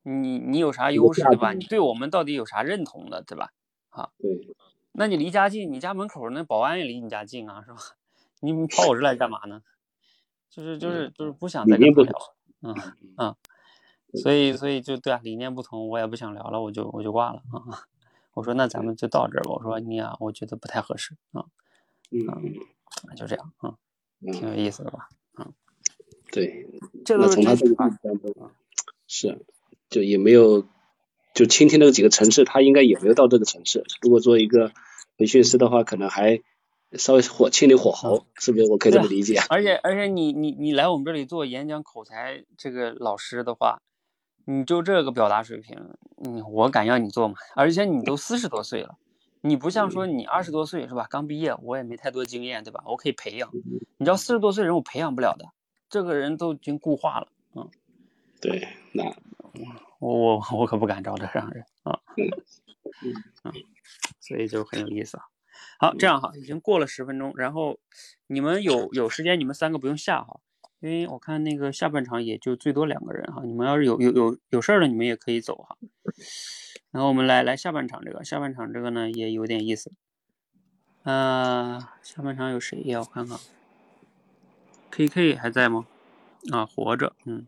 [0.09, 1.52] 你你有啥优势对吧？
[1.52, 3.50] 你对我们到底有啥认同的对吧？
[4.18, 4.54] 对，
[4.92, 7.78] 那你离家近，你家门口那保安也离你家近啊，是吧？
[8.40, 9.62] 你跑我这来干嘛呢？
[10.48, 12.74] 就是就是就是不想再理念不跟他聊了，嗯
[13.16, 13.36] 嗯，
[14.22, 17.82] 所以所以就对啊，理念不同，我也不想聊了，我就我就挂了啊。
[18.32, 19.50] 我说那咱们就到这儿吧。
[19.52, 21.46] 我说你啊，我觉得不太合适啊，
[22.11, 23.76] 嗯就这样啊，
[24.20, 25.09] 嗯挺有意思的吧？
[26.30, 26.66] 对，
[27.04, 28.52] 这都是从他这个真实发地方，
[29.07, 29.44] 是
[29.89, 30.66] 就也没有
[31.34, 33.84] 就倾听那几个层次，他应该也没有到这个层次。
[34.01, 34.72] 如果做一个
[35.16, 36.41] 培训师的话，可能还
[36.93, 38.70] 稍微火清理火候，是不是？
[38.70, 39.41] 我可以这么理解。
[39.49, 43.80] 而且而且你你你来我们这里做演讲口才这个老师的话，
[44.45, 45.76] 你就这个表达水平，
[46.24, 47.34] 嗯，我敢要你做吗？
[47.55, 48.97] 而且你都四十多岁了，
[49.41, 51.07] 你不像说你二十多岁是吧？
[51.11, 52.82] 刚毕业，我也没太多经验，对吧？
[52.87, 53.51] 我可以培养。
[53.99, 55.47] 你知道四十多岁人我培养不了的，
[55.91, 57.68] 这个人都已经固化了，嗯。
[58.41, 59.05] 对，那
[59.98, 62.00] 我我我可不敢招这样人啊。
[63.44, 63.52] 嗯，
[64.20, 65.24] 所以就很有意思啊。
[65.78, 67.78] 好，这样哈，已经过了十分钟，然后
[68.26, 70.40] 你们有有时间，你们三个不用下哈，
[70.80, 75.76] 因为我看那个下半场也就最多两个人哈，你们要是有有有有事儿了，你们也可以走哈。
[76.90, 79.92] 然后我们来来下半场这个，下半场这个呢也有点意思。
[81.02, 83.00] 呃，下半场有谁呀？
[83.00, 83.38] 我看看
[84.90, 85.86] ，K K 还在吗？
[86.52, 87.46] 啊，活着，嗯，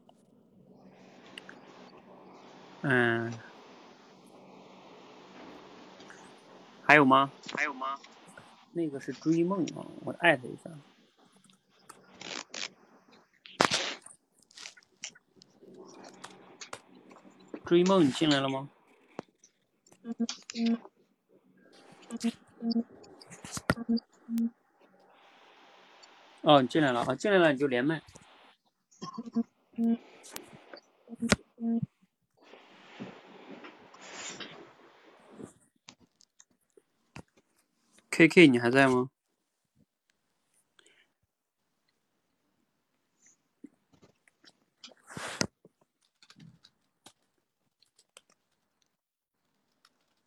[2.83, 3.33] 嗯。
[6.85, 7.31] 还有吗？
[7.55, 7.99] 还有吗？
[8.72, 10.70] 那个是追梦啊，我艾特一下。
[17.64, 18.68] 追梦，你进来了吗？
[20.03, 20.79] 嗯嗯
[22.11, 22.85] 嗯嗯
[23.87, 24.51] 嗯嗯
[26.41, 28.01] 哦，你进来了啊，进来了你就连麦
[29.03, 29.45] 嗯
[29.76, 29.99] 嗯
[31.09, 31.97] 嗯嗯。
[38.19, 39.11] K K，你还在吗？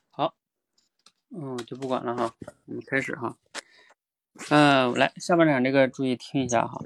[0.09, 0.33] 好，
[1.31, 2.33] 嗯，就不管了哈，
[2.63, 3.37] 我们开始哈。
[4.49, 6.81] 嗯，来下半场这个注意听一下哈。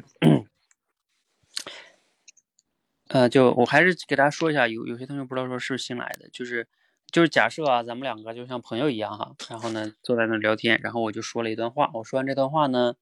[3.10, 6.68] 呃，就我还是给大家说一下，有有些同学不知道说是新来的，就是。
[7.16, 12.96] 就是假设啊，咱们两个就像朋友一样哈，然后呢坐在那聊天，然后我就说了一段话，我说完这段话呢，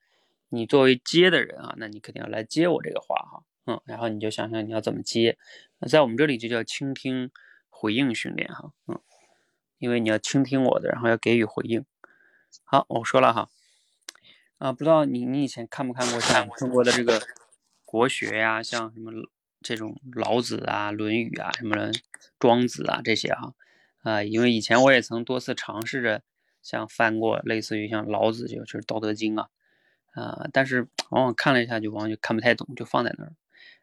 [0.49, 5.39] 你作为接的人啊，那你肯定要来接我这个话哈，嗯，然后你就想想你要怎么接，
[5.89, 7.31] 在我们这里就叫倾听
[7.71, 8.99] 回应训练哈，嗯，
[9.79, 11.83] 因为你要倾听我的，然后要给予回应。
[12.65, 13.49] 好，我说了哈，
[14.59, 17.19] 啊，不知道你你以前看不看过像中国的这个
[17.83, 19.11] 国学呀，像什么
[19.63, 21.91] 这种老子啊、论语啊、什么
[22.37, 23.47] 庄子啊这些哈。
[23.47, 23.53] 啊，
[24.03, 26.21] 啊因为以前我也曾多次尝试着
[26.61, 29.49] 像翻过类似于像老子就就是《道德经》啊，
[30.13, 33.33] 啊，但是 往往看了一下就往往就看不太懂，就放在那儿。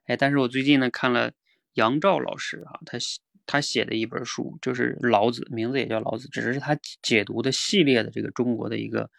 [0.07, 1.33] 哎，但是我最近呢看了
[1.75, 2.99] 杨照老师啊，他
[3.47, 9.11] 他写的一本书，就是老子，名字也叫老子，只是他解读的系列的这个中国的一个。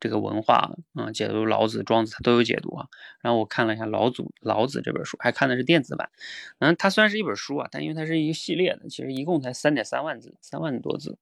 [0.00, 2.88] 这个文化啊，解读老子、庄子，他都有解读啊。
[3.20, 6.10] 然后我看了一下老祖老子这本书，还看的是电子版。
[6.58, 11.18] 嗯，它虽然是一本书啊，但因为它是一个系列的，其实一共才三点三万字，三万多字。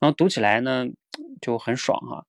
[0.00, 0.86] 然后读起来呢
[1.40, 2.26] 就很爽哈。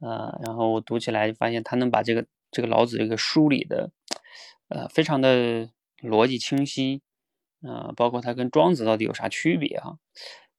[0.00, 3.90] 呃，然后我读起来就发现他能把这个这个老子这个梳理的，
[4.68, 5.70] 呃，非常的
[6.02, 7.00] 逻辑清晰。
[7.62, 9.98] 呃，包括他跟庄子到底有啥区别啊？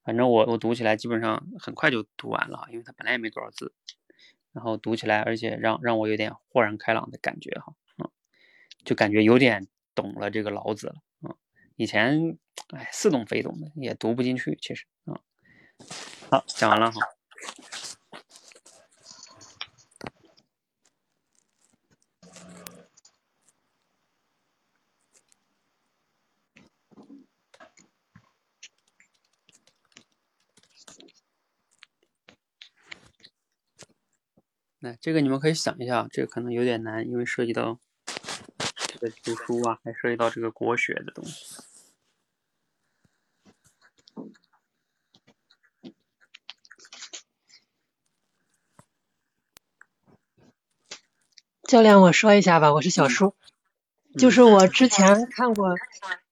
[0.03, 3.73] 反正我我读起来基本上很快就读完了，因为它本来也没多少字。
[4.51, 8.09] 然后读起来，而且让让我有点豁然开朗的感觉哈，嗯，
[8.83, 11.35] 就感觉有点懂了这个老子了，嗯，
[11.75, 12.37] 以前
[12.69, 15.19] 哎似懂非懂的，也读不进去，其实，嗯，
[16.31, 16.99] 好，讲完了哈。
[34.79, 37.77] 来，这个你们可以想一下，这个可能有点难，因为涉及到
[38.87, 41.57] 这个读书啊，还涉及到这个国学的东西。
[51.63, 53.35] 教练，我说一下吧，我是小叔，
[54.17, 55.75] 就是我之前看过。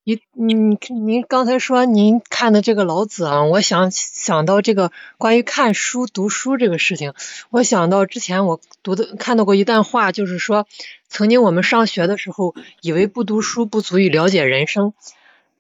[0.07, 7.13] 一，您您刚才说您看的这个老子啊，我想想到这个关于看书读书这个事情，
[7.49, 10.65] 我想到之前我读的看到过一段话，就是说
[11.09, 14.93] 曾经我们上学的时候，以为不读书不足以了解人生，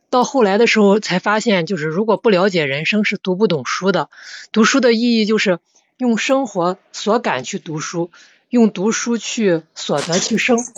[0.09, 4.09] 到后来的时候才发现，就是如果不了解人生是读不懂书的。
[4.53, 5.59] 读书的意义就是
[5.97, 8.11] 用生活所感去读书，
[8.47, 10.71] 用读书去所得去生活。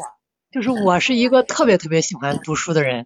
[0.51, 3.05] 就是我是一个特别特别喜欢读书的人。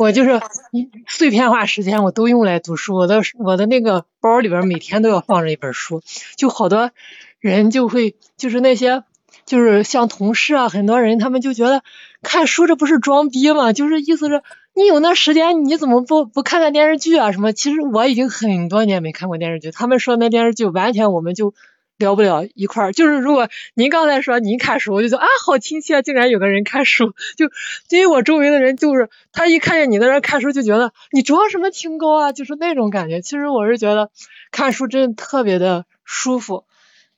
[0.00, 0.40] 我就是
[0.72, 2.96] 一碎片化时间，我都用来读书。
[2.96, 6.00] 我的我的那个包里边每天都要放着一本书，
[6.36, 6.90] 就好多
[7.38, 9.04] 人就会就是那些
[9.44, 11.82] 就是像同事啊，很多人他们就觉得
[12.22, 13.74] 看书这不是装逼吗？
[13.74, 14.42] 就是意思是
[14.74, 17.30] 你有那时间，你怎么不不看看电视剧啊？
[17.30, 17.52] 什么？
[17.52, 21.52] 其实我已经很多年没看过电视剧，他们说那电视剧完全我们就
[22.00, 22.92] 聊不了一块儿。
[22.92, 27.14] 就是如果您刚才说您看书，我就觉得啊，好亲切，竟然有个人看书。
[27.36, 27.46] 就
[27.90, 33.20] 因为我周围的人，就是他一看见你在那看书，就觉得你装什么清高啊，就是那种感觉。
[33.20, 34.10] 其实我是觉得
[34.50, 36.64] 看书真的特别的舒服，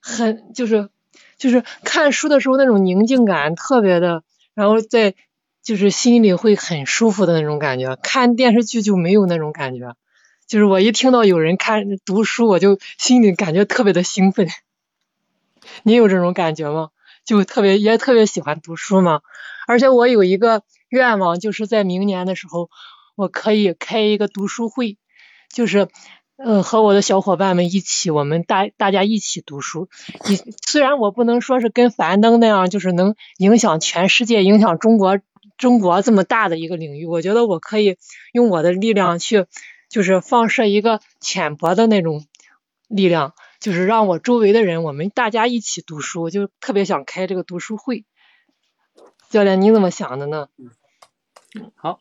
[0.01, 0.91] 很就是
[1.39, 4.23] 就是看书的时候那种宁静感特别的，
[4.55, 5.15] 然后在。
[5.65, 9.95] 就是心里会很舒服的那种感觉，看电视剧就没有那种感觉。
[10.49, 14.49] 就是我一听到有人看读书，我就心里感觉特别的兴奋。
[15.83, 16.91] 你有这种感觉吗？
[17.25, 19.21] 就特别也特别喜欢读书嘛。
[19.67, 22.69] 而且我有一个愿望，就是在明年的时候，
[23.17, 24.99] 我可以开一个读书会，
[25.53, 25.89] 就是
[26.37, 29.89] 呃和我的小伙伴们一起，我们大大家一起读书。
[30.29, 35.19] 你虽然我不能说是跟樊登那样，就是能影响全世界，影响中国。
[35.59, 37.97] 中国这么大的一个领域，我觉得我可以
[38.33, 39.47] 用我的力量去，
[39.89, 42.25] 就是放射一个浅薄的那种
[42.89, 48.05] 力量，就是让我周围的人，我们大家一起读书，就特别想开这个读书会。
[49.31, 50.49] 教练，你怎么想的呢？
[51.77, 52.01] 好，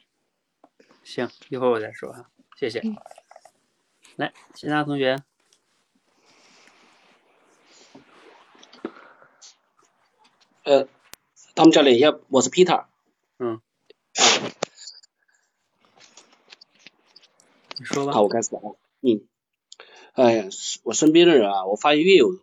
[1.03, 2.81] 行，一会儿我再说哈，谢谢。
[4.15, 5.17] 来，其他同学。
[10.63, 10.87] 呃，
[11.53, 12.85] 他们教练，要我是 Peter。
[13.37, 13.61] 嗯，
[17.77, 18.13] 你说吧。
[18.13, 18.61] 好，我开始啊。
[19.01, 19.21] 嗯，
[20.13, 20.45] 哎呀，
[20.83, 22.37] 我身边的人啊，我发现越有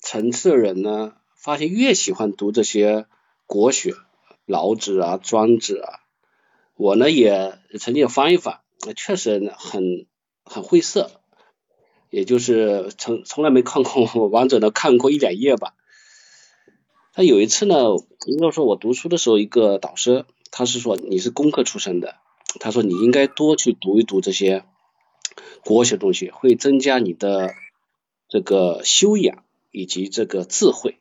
[0.00, 3.06] 层次的人呢，发现越喜欢读这些
[3.46, 3.94] 国学，
[4.44, 6.00] 老子啊、庄子啊。
[6.74, 8.58] 我呢也曾经翻一翻，
[8.96, 10.06] 确实很
[10.44, 11.12] 很晦涩，
[12.10, 15.74] 也就是从从来没看过完整的看过一两页吧。
[17.12, 17.76] 他有一次呢，
[18.26, 20.24] 应该说我读书的时候，一个导师。
[20.50, 22.16] 他是说你是工科出身的，
[22.60, 24.64] 他说你应该多去读一读这些
[25.64, 27.54] 国学东西，会增加你的
[28.28, 30.98] 这个修养以及这个智慧。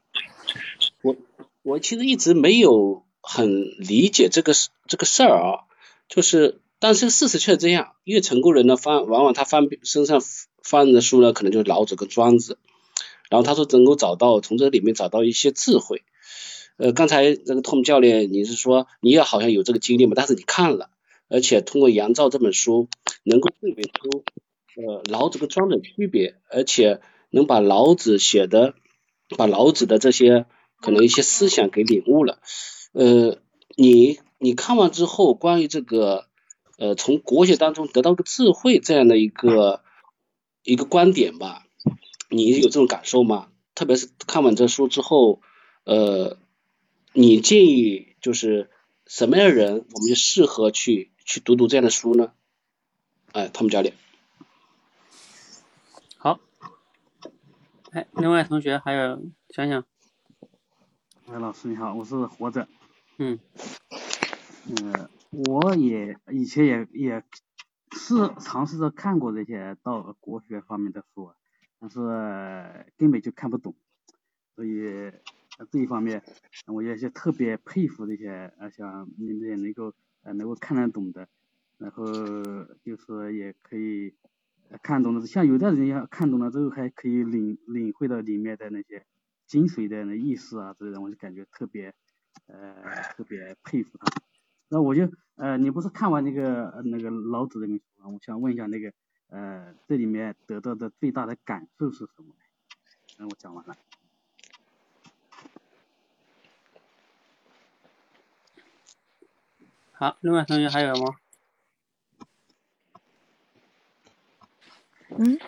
[1.02, 1.16] 我
[1.64, 3.50] 我其实一直没有很
[3.80, 4.54] 理解这个
[4.88, 5.64] 这个事儿啊，
[6.08, 10.22] 就是但是事实却是这样，越成功人呢翻往往他翻身上
[10.64, 12.58] 翻的书呢，可能就是老子跟庄子，
[13.30, 16.04] 然后他说能够找到从这里面找到一些智慧。
[16.78, 20.14] 呃，刚才这个 Tom 教练，你是说你也好像有这个经历嘛？
[20.16, 20.90] 但是你看了，
[21.30, 22.88] 而且通过《杨照》这本书，
[23.24, 24.24] 能够辨别出
[24.76, 28.76] 呃老子跟庄子的区别，而且能把老子写的，
[29.38, 30.46] 把老子的这些
[30.80, 32.40] 可能一些思想给领悟了。
[32.94, 33.38] 呃，
[33.76, 36.28] 你你看完之后，关于这个
[36.78, 39.82] 呃从国学当中得到个智慧这样的一个
[40.64, 41.66] 一个观点吧，
[42.30, 43.50] 你有这种感受吗？
[43.76, 45.42] 特别是看完这书之后，
[45.84, 46.38] 呃。
[47.14, 48.70] 你建议就是
[49.06, 52.32] 什么样的人，我们就适合去去读读这样的书呢？
[53.34, 53.94] 哎，汤姆教练。
[56.18, 56.40] 好。
[57.92, 59.84] 哎，另外同学还有想想。
[61.28, 62.66] 哎，老师你好，我是活着。
[63.18, 63.38] 嗯。
[64.66, 67.22] 嗯，我也以前也也
[67.92, 71.34] 是尝试着看过这些道国学方面的书，
[71.80, 72.00] 但是
[72.98, 73.76] 根本就看不懂，
[74.56, 75.12] 所以。
[75.70, 76.24] 这一方面，
[76.66, 81.28] 我也是特别佩服这些呃像你们也能够呃能够看得懂的，
[81.78, 82.04] 然后
[82.84, 84.16] 就是也可以
[84.82, 89.06] 看懂了，像有的人要看懂了之后还可以领领会到里面的那些
[89.46, 91.94] 精髓的那意思啊之类的，我就感觉特别
[92.48, 92.74] 呃
[93.16, 94.06] 特别佩服他。
[94.70, 98.10] 那我就呃你不是看完那个那个老子的名书吗？
[98.14, 98.94] 我想问一下那个
[99.30, 102.34] 呃这里面得到的最大的感受是什么？
[103.20, 103.76] 嗯，我讲完了。
[109.92, 111.16] 好，另外同学还有吗？
[115.18, 115.40] 嗯？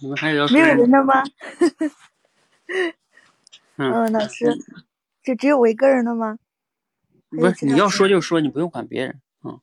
[0.00, 1.22] 你们还有要没有人了吗？
[3.76, 4.46] 嗯，老师，
[5.22, 6.38] 就只有我一个人了吗？
[7.30, 9.20] 不是，你要说就说，你不用管别人。
[9.42, 9.60] 嗯。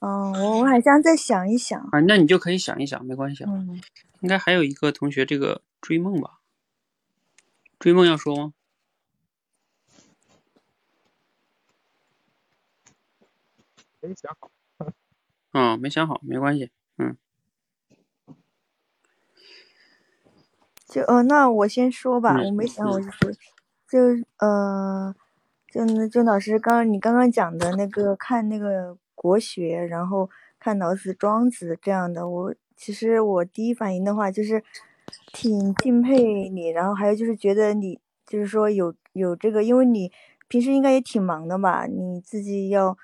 [0.00, 1.80] 哦，我我还想再想一想。
[1.92, 3.44] 啊，那你就可以想一想，没关系。
[3.44, 3.80] 嗯。
[4.20, 6.40] 应该还有一个同学，这个追梦吧？
[7.78, 8.52] 追梦要说吗？
[14.00, 14.50] 没想好，
[15.52, 17.16] 嗯，没想好，没关系，嗯。
[20.94, 23.32] 就呃，那我先说吧，我没想我就说，
[23.88, 23.98] 就
[24.38, 25.12] 呃，
[25.68, 30.30] 就就老师刚刚你刚刚讲的那个看那个国学，然后
[30.60, 34.62] 看老子、庄子这样的，我其实我第一反应的话就是
[35.32, 40.12] 挺敬佩你，然后还有就是觉得你就是说有有这个，因为你
[40.46, 42.96] 平时应该也挺忙的吧，你自己要。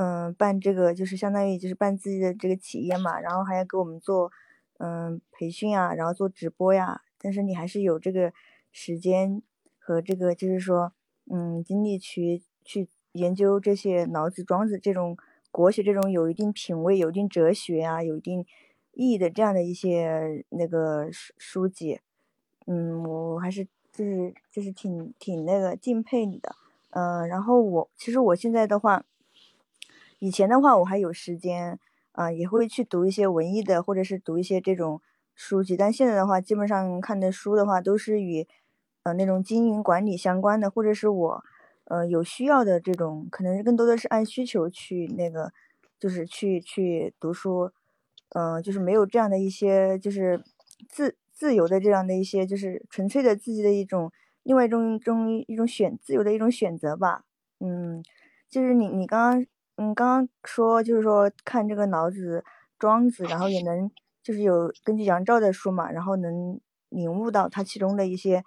[0.00, 4.30] 嗯、办这个就是相当于就是办自己的这个企业嘛，然后还要给我们做
[4.78, 8.32] 嗯、培训啊，然后做直播呀，但是你还是有这个
[8.72, 9.42] 时间
[9.78, 10.92] 和这个就是说
[11.30, 15.16] 嗯精力去去研究这些老子、庄子这种
[15.50, 18.46] 国学这种有一定品位、有一定哲学啊、有一定
[18.92, 22.00] 意义的这样的一些那个书书籍，
[22.66, 26.54] 嗯，我还是就是就是挺挺那个敬佩你的，
[26.90, 29.04] 嗯、然后我其实我现在的话，
[30.18, 31.78] 以前的话我还有时间，
[32.12, 35.00] 啊、也会去读一些文艺的，或者是读一些这种
[35.40, 38.44] 书籍，但现在的话，基本上看的书的话都是与
[39.04, 41.44] 呃那种经营管理相关的，或者是我
[41.84, 45.52] 呃有需要的这种，可能更多的是按需求去那个，
[46.00, 47.70] 就是去去读书，
[48.30, 50.42] 嗯、就是没有这样的一些就是
[50.88, 54.10] 自自由的这样的一些就是纯粹的自己的一种
[54.42, 57.22] 另外一种中一种选自由的一种选择吧，
[57.60, 58.02] 嗯，
[58.50, 62.44] 就是你你刚刚嗯刚刚说就是说看这个老子、
[62.76, 63.88] 庄子，然后也能
[64.28, 66.60] 就是有根据杨照的书嘛，然后能
[66.90, 68.44] 领悟到他其中的一些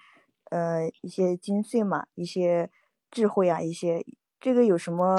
[0.52, 2.70] 呃一些精髓嘛，一些
[3.10, 4.06] 智慧啊，一些
[4.40, 5.18] 这个有什么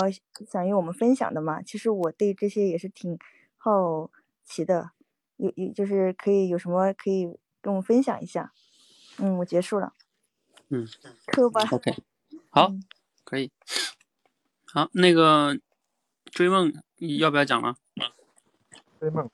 [0.49, 1.61] 想与我们分享的吗？
[1.63, 3.19] 其实我对这些也是挺
[3.57, 4.09] 好
[4.45, 4.93] 奇的，
[5.37, 7.25] 有有就是可以有什么可以
[7.61, 8.53] 跟我们分享一下？
[9.19, 9.93] 嗯，我结束了，
[10.71, 10.87] 嗯
[11.27, 11.93] 课吧，，OK，
[12.51, 12.85] 好，嗯
[13.25, 13.51] 可以。
[14.73, 15.59] 好，那个
[16.27, 16.73] 追梦
[17.19, 17.75] 要不要讲了？
[19.01, 19.29] 追梦，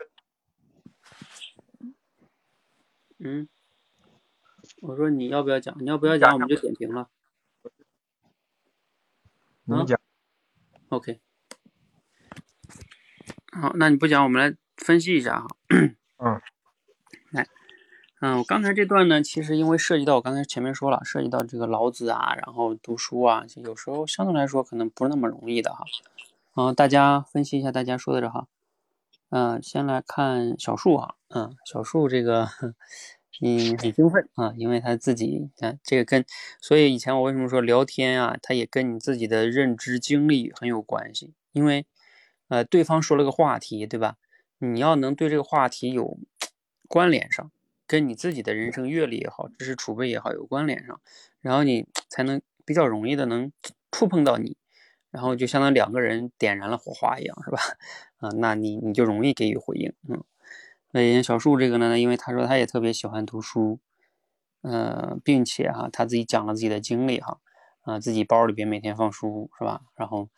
[3.18, 3.48] 嗯，
[4.82, 5.76] 我说你要不要讲？
[5.80, 7.08] 你要不要讲，我们就点评了。
[9.64, 10.00] 你讲
[10.88, 11.20] ，OK，
[13.52, 15.46] 好，那你不讲，我们来分析一下哈。
[16.16, 16.40] 嗯，
[17.32, 17.46] 来，
[18.20, 25.84] 嗯，我刚才这段呢，其实因为涉及到我刚才前面说了，涉及到这个老子啊，然后读书啊，有时候相对来说可能不是那么容易的哈。
[26.54, 28.46] 嗯，大家分析一下大家说的这哈。
[29.30, 32.48] 嗯，先来看小树哈，嗯，小树这个，
[33.42, 36.24] 嗯，很兴奋啊，因为他自己，看这个跟，
[36.60, 41.84] 所以以前我为什么说聊天啊，它也跟你自己的认知经历很有关系，因为，
[42.48, 44.16] 呃，对方说了个话题，对吧？
[44.60, 46.18] 你要能对这个话题有
[46.88, 47.50] 关联上，
[47.86, 51.00] 跟你自己的人生阅历也好，知识储备也好有关联上，
[51.42, 53.52] 然后你才能比较容易的能
[53.92, 54.56] 触碰到你，
[55.10, 57.58] 然后就相当于两个人点燃了火花一样，是吧？
[58.18, 60.22] 啊，那你你就容易给予回应，嗯。
[60.90, 63.78] 那小树这个呢，因为他说他也特别喜欢读书，
[64.62, 67.38] 呃，并且哈、他自己讲了自己的经历哈，
[67.82, 69.82] 啊、自己包里边每天放书是吧？
[69.96, 70.28] 然后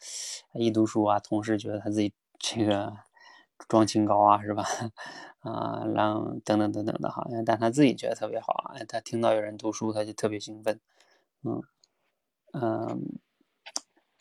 [0.54, 2.92] 一读书啊，同事觉得他自己这个
[3.68, 4.64] 装清高啊是吧？
[5.40, 10.80] 啊，让等等等等的哈，但他自己觉得特别好啊，他听到有人读书他就特别兴奋，
[11.44, 11.62] 嗯
[12.52, 13.20] 嗯。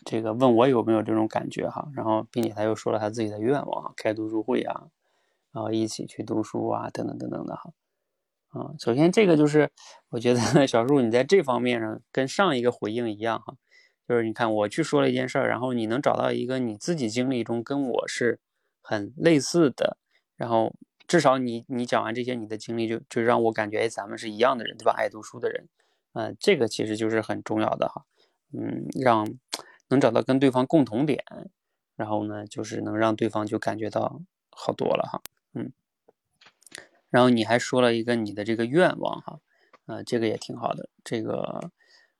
[0.06, 4.88] 这个问我有没有这种感觉哈，然后并且他又说了他自己的愿望啊，开读书会啊，
[5.52, 7.72] 然后一起去读书啊，等等等等的哈。
[8.50, 9.70] 啊，首先这个就是
[10.10, 13.56] 我觉得 小树你在这方面上跟上一个回应一样哈，
[14.08, 18.40] 就是你看我去说了一件事儿，然后你能找到一个你自己经历中跟我是
[18.82, 19.98] 很类似的，
[20.36, 20.74] 然后
[21.08, 24.94] 至少你你讲完这些你的经历就就让我感觉哎咱们是一样的人对吧？
[24.98, 25.68] 爱读书的人，
[26.14, 28.06] 呃，这个其实就是很重要的哈，
[28.52, 29.28] 嗯，让
[29.90, 31.24] 能找到跟对方共同点，
[31.96, 35.22] 然后呢就是能让对方就感觉到好多了哈，
[35.54, 35.72] 嗯。
[37.10, 39.40] 然后你还说了一个你的这个愿望哈，
[39.88, 40.90] 呃，这个也挺好的。
[41.04, 41.72] 这个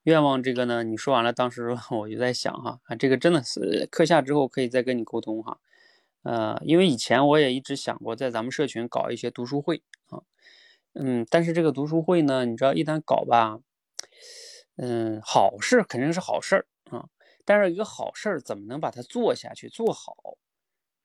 [0.02, 5.60] 愿望这个呢，你说完了，当时 我就在想哈，啊，这个真的是课下之后可以再跟你沟通哈，
[6.24, 10.24] 呃，因为以前我也一直想过在咱们社群搞一些读书会啊，
[10.94, 13.60] 嗯，但是这个读书会呢，你知道一旦搞吧，
[14.78, 17.06] 嗯，好事肯定是好事儿啊，
[17.50, 20.38] 但是一个好事儿怎么能把它做下去做好？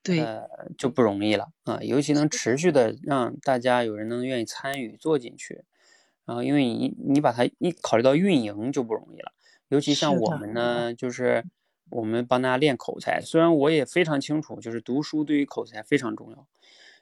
[0.03, 5.65] 对，呃，就不容易了啊，尤其能持续的让大家有人能愿意参与做进去，
[6.27, 9.33] 然后因为你你把它一考虑到运营就不容易了，
[9.69, 11.47] 尤其像我们呢，就是
[11.89, 16.47] 我们帮大家练口才，虽然我也非常清楚，就是读书对于口才非常重要，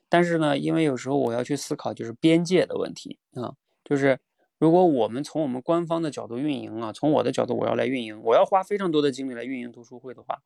[0.09, 4.21] 但是呢，因为有时候我要去思考就是边界的问题啊，就是
[4.63, 10.41] 如果我们从我们官方的角度运营啊，从我的角度我要来运营，我要花非常多的精力来运营读书会的话。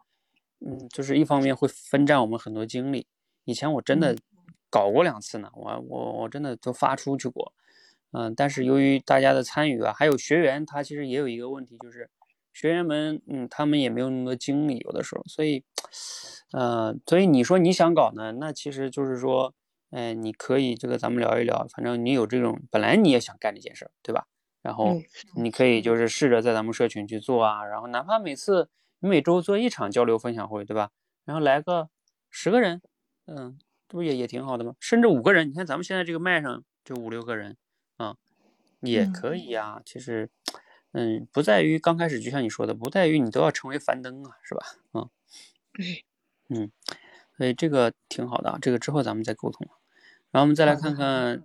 [0.60, 3.06] 嗯，就是一方面会分占我们很多精力。
[3.44, 4.18] 以前我真的嗯
[4.70, 7.52] 搞过两次呢，我我我真的都发出去过，
[8.12, 12.08] 嗯，但是由于大家的参与啊，还有学员，他其实也有一个问题，就是
[12.54, 15.62] 学员们，嗯，他们也没有那么多精力，有的时候，所以，
[16.52, 19.52] 呃，所以你说你想搞呢，那其实就是说，
[19.90, 24.26] 哎、你可以这个咱们聊一聊，反正你有这种，本来你也想干这件事儿，对吧？
[24.62, 25.04] 然后嗯
[25.36, 28.68] 你可以就是试着在咱们社群去做啊，然后哪怕每次
[28.98, 30.90] 你每周做一场交流分享会，对吧？
[31.24, 31.88] 然后来个
[32.30, 32.82] 十个人，
[33.26, 33.56] 嗯，
[33.88, 34.74] 这不也也挺好的吗？
[34.80, 37.56] 甚至五个人，你看咱们现在这个麦上就五六个人
[37.96, 38.16] 啊，
[38.80, 39.80] 也可以呀。
[39.84, 40.28] 其实，
[40.92, 44.66] 嗯，不在于刚开始就像你说的，不在于你都要成为樊登啊，是吧？
[44.94, 45.08] 嗯，
[45.72, 46.04] 对，
[46.48, 46.72] 嗯，
[47.36, 49.66] 所以这个挺好的啊，这个之后咱们再沟通。
[50.30, 51.44] 然后我们再来看看。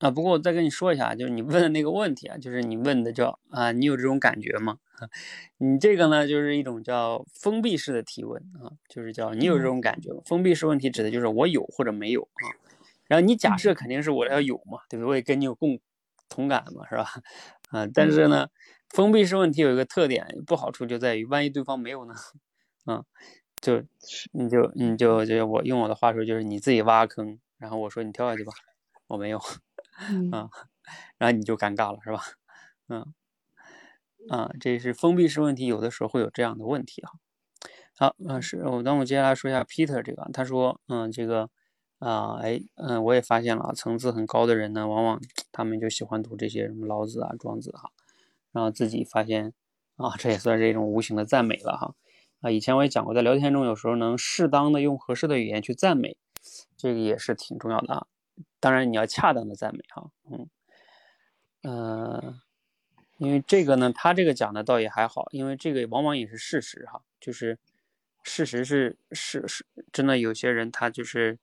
[0.00, 4.78] 啊，不过我再跟你说一下，就是你问的那个问题啊，就是你问的叫啊，你有这种感觉吗？
[5.58, 10.22] 你这个呢，就是一种叫封闭式的提问啊，就是叫你有这种感觉吗？
[10.24, 12.46] 封闭式问题指的就是我有或者没有啊。
[13.08, 15.08] 然后你假设肯定是我要有嘛，对不对？
[15.08, 15.80] 我也跟你有共
[16.28, 17.04] 同感嘛，是吧？
[17.70, 18.46] 啊，但是呢，
[18.90, 22.14] 封闭式问题有一个特点，不好处就在于万一对方没有呢，
[22.86, 23.02] 啊，
[23.60, 23.82] 就
[24.32, 28.52] 你就你就就我用我的话说，就是你自己挖坑，然后我说你跳下去吧，
[29.06, 29.38] 我没有。
[30.30, 30.48] 啊，
[31.18, 32.22] 然后你就尴尬了，是吧？
[32.88, 33.12] 嗯，
[34.28, 37.18] 啊，这是封闭式问题，有的时候会有这样的问题哈。
[37.96, 41.50] 好，嗯，是我，那我接下来说一下 Peter 这个，他说，嗯，这个，
[41.98, 47.90] 啊，哎，嗯，我也发现了，层次很高的人呢，往往他们就喜欢读这些什么老子啊、庄子哈，
[48.52, 49.52] 然后自己发现，
[49.96, 51.96] 啊，这也算是一种无形的赞美了哈。
[52.40, 56.16] 啊，以前我也讲过，在聊天中有时候能适当的用合适的语言去赞美，
[56.76, 58.06] 这个也是挺重要的啊。
[58.60, 60.48] 当然，你要恰当的赞美哈，嗯，
[61.62, 62.40] 呃，
[63.16, 67.58] 因为这个呢，他这个讲的倒也还好，因为这个往往也是事实哈，就是
[68.22, 71.38] 事实是是是，真的有些人他就是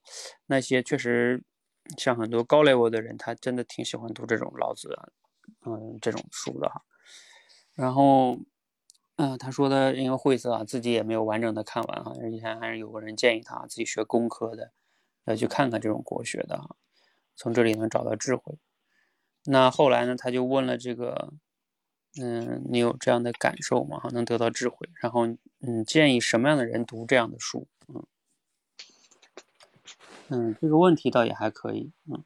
[0.46, 1.44] 那些确实
[1.98, 4.98] 像很多高 level 的人，他真的挺喜欢读这种老子，
[5.66, 6.82] 嗯，这种书的哈。
[7.74, 8.40] 然后，
[9.18, 14.72] 嗯，他说的因为晦涩啊，自己也没有完整的看完哈，以前还是有个人建议他自己学工科的，
[15.26, 16.76] 要去看看这种国学的哈。
[17.38, 18.58] 从这里能找到智慧。
[19.46, 20.16] 那后来呢？
[20.18, 21.34] 他就问了这个，
[22.22, 24.02] 嗯，你有这样的感受吗？
[24.12, 24.90] 能得到智慧？
[25.02, 25.28] 然后，
[25.62, 27.68] 嗯，建议什么样的人读这样的书？
[27.88, 28.06] 嗯，
[30.30, 31.92] 嗯，这个问题倒也还可以。
[32.06, 32.24] 嗯，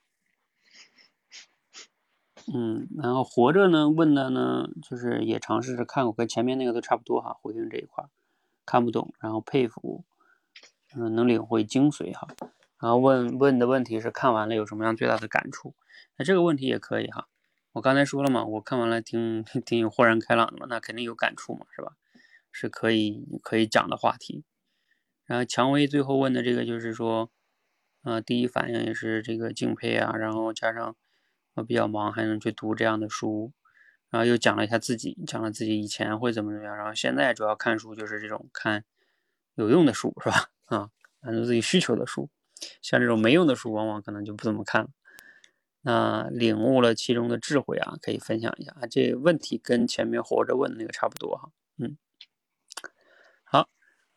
[2.53, 3.89] 嗯，然后活着呢？
[3.89, 7.37] 问的呢，就是也尝试着看过，跟前面那个都差不多哈。
[7.41, 8.05] 回应这一块，
[8.65, 10.03] 看不懂，然后佩服，
[10.95, 12.27] 嗯，能领会精髓哈。
[12.79, 15.75] 然后问问的问题是看完了有什么样最大的感触？
[16.17, 17.27] 那这个问题也可以哈。
[17.73, 21.93] 我刚才说了嘛，我看完了挺 挺豁然开朗的嘛，那肯定有感触嘛，是吧？
[22.51, 24.43] 是可以可以讲的话题。
[25.25, 27.29] 然后蔷薇最后问的这个就是说，
[28.01, 30.95] 呃，第一反应也是这个敬佩啊，然后加上
[31.64, 33.51] 比较忙还能去读这样的书，
[34.10, 38.84] 然后又讲了一下自己，讲了自己以前会怎么怎么样，然后现在主要看书就是这种看
[39.55, 40.49] 有用的书，是吧？
[40.66, 40.89] 啊，
[41.22, 42.30] 满足自己需求的书。
[42.82, 44.89] 像这种没用的书，往往可能就不怎么看了。
[45.82, 48.86] 那领悟了其中的智慧啊，可以分享一下啊。
[48.86, 51.51] 这问题跟前面活着问的那个差不多哈。
[51.78, 51.97] 嗯，
[53.45, 53.70] 好，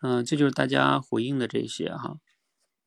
[0.03, 2.16] 嗯，这就是大家回应的这些哈。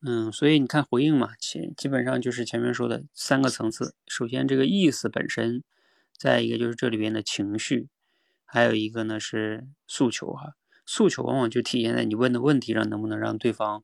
[0.06, 3.96] 嗯，所以你看回应嘛，前基本上就是前面说的三个层次。
[4.08, 5.64] 首先这个意思本身，
[6.16, 7.90] 再一个就是这里边的情绪，
[8.46, 10.54] 还有一个呢是诉求哈。
[10.86, 13.84] 诉求往往就体现在你问的问题上，能不能让对方。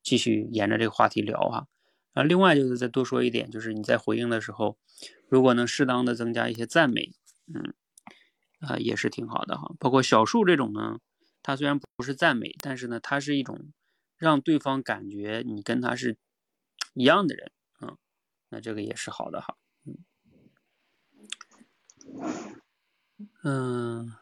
[0.00, 1.66] 继续沿着这个话题聊哈，
[2.14, 4.78] 啊，另外就是再多说一点，就是你在回应的时候，
[5.28, 7.12] 如果能适当的增加一些赞美，
[7.52, 7.74] 嗯，
[8.60, 9.74] 啊，也是挺好的哈。
[9.78, 11.00] 包括小树这种呢，
[11.42, 13.70] 它虽然不是赞美，但是呢，它是一种
[14.18, 16.18] 让对方感觉你跟他是
[16.92, 17.50] 一样的人，
[17.80, 17.96] 嗯，
[18.50, 19.56] 那这个也是好的哈，
[19.86, 19.96] 嗯，
[23.42, 24.14] 嗯，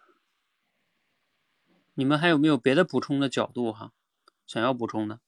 [1.95, 3.93] 你们还有没有别的补充的角度哈？
[4.47, 5.19] 想要补充的？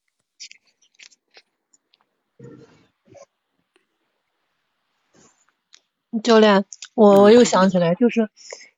[6.23, 6.65] 教练，
[6.95, 8.31] 我我又想起来，就是，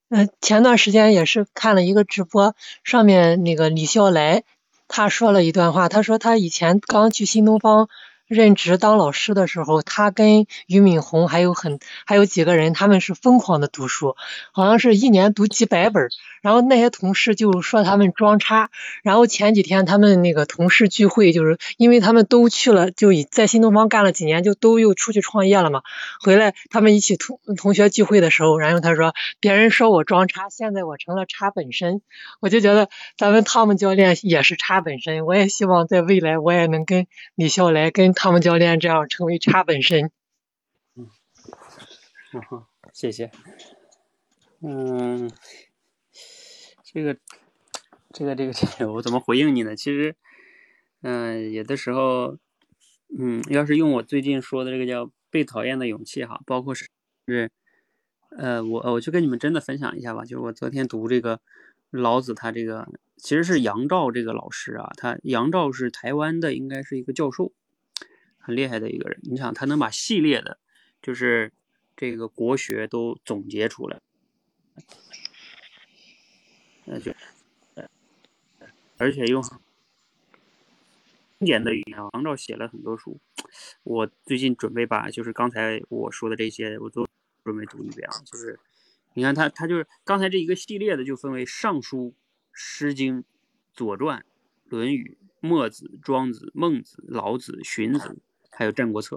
[0.08, 4.44] 嗯，前段时间也是看了一个直播，上面那个李笑来
[4.92, 7.88] 他说了一段话，他说他以前刚去新东方。
[8.30, 14.14] 任职当老师的时候，他跟俞敏洪还有很还有几个人，他们是疯狂的读书，
[14.52, 16.10] 好像是一年读几百本。
[16.40, 18.70] 然后那些同事就说他们装叉。
[19.02, 25.82] 然后前几天他们那个同事聚会，就是因为他们都去了，就在新东方干了几年，就都又出去创业了嘛。
[26.22, 32.00] 回来他们一起同同学聚会的时候，然后他说别人说我装叉，现在我成了叉本身。
[32.38, 38.14] 我就觉得咱们汤姆教练也是叉本身，我也希望在未来我也能跟李笑来跟。
[38.22, 40.10] 汤姆教练这样成为差本身。
[40.94, 41.08] 嗯，
[42.50, 43.30] 好，谢谢。
[44.60, 45.32] 嗯，
[46.84, 47.16] 这个，
[48.12, 49.74] 这个，这个，这个，我怎么回应你呢？
[49.74, 50.14] 其实，
[51.00, 52.36] 嗯，有的时候，
[53.18, 56.90] 嗯，要是用我最近说的这个叫被讨厌的勇气哈，包括是，
[57.26, 57.50] 是，
[58.36, 61.40] 呃，我我就跟你们真的分享一下吧，就是我昨天读这个
[61.88, 67.54] 老子他这个其实是杨照这个老师啊，他杨照是台湾的，应该是一个教授，
[68.40, 69.20] 很厉害的一个人。
[69.22, 70.58] 你想，他能把系列的，
[71.00, 71.52] 就是
[71.96, 74.00] 这个国学都总结出来，
[76.86, 77.14] 那就，
[78.96, 79.42] 而且用
[81.38, 83.20] 经典的语言，王照写了很多书。
[83.82, 87.06] 我最近准备把就是刚才我说的这些，我都
[87.44, 88.18] 准备读一遍啊。
[88.24, 88.58] 就是
[89.14, 91.98] 你看他，他就是刚才这一个系列的，就分为《尚书》
[92.52, 93.18] 《诗经》
[93.72, 94.18] 《左传》
[94.66, 95.18] 《论语》
[95.48, 98.08] 《墨子》《庄子》《孟子》《老子》《荀子》，
[98.50, 99.16] 还有《战国策》。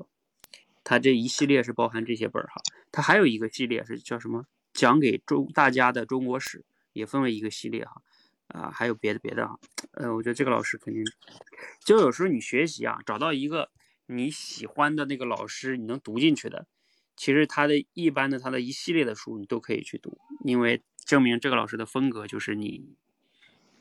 [0.84, 2.62] 他这一系列是包含这些本儿哈。
[2.92, 4.46] 他还有一个系列是叫什么？
[4.74, 8.02] 讲给中大家的中国史，也分为一个系列哈。
[8.48, 9.56] 啊，还有别的别的啊。
[9.94, 11.04] 呃，我觉得这个老师肯定，
[11.86, 13.70] 就有时候你学习啊，找到一个。
[14.08, 16.68] 你喜欢的那个老师，你能读进去的，
[17.16, 22.98] 其实他的一般的他的一系列的书，你都可以去读，因为证明这个老师的风格就是你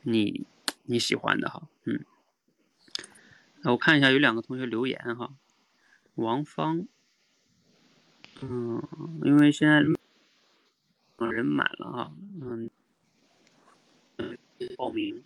[0.03, 0.47] 你
[0.85, 2.05] 你喜欢的哈，嗯。
[3.65, 5.35] 我看一下有两个同学留言哈，
[6.15, 6.87] 王芳，
[8.41, 8.83] 嗯，
[9.25, 9.81] 因为现在
[11.31, 12.71] 人满了啊，嗯
[14.17, 14.39] 嗯，
[14.77, 15.23] 报名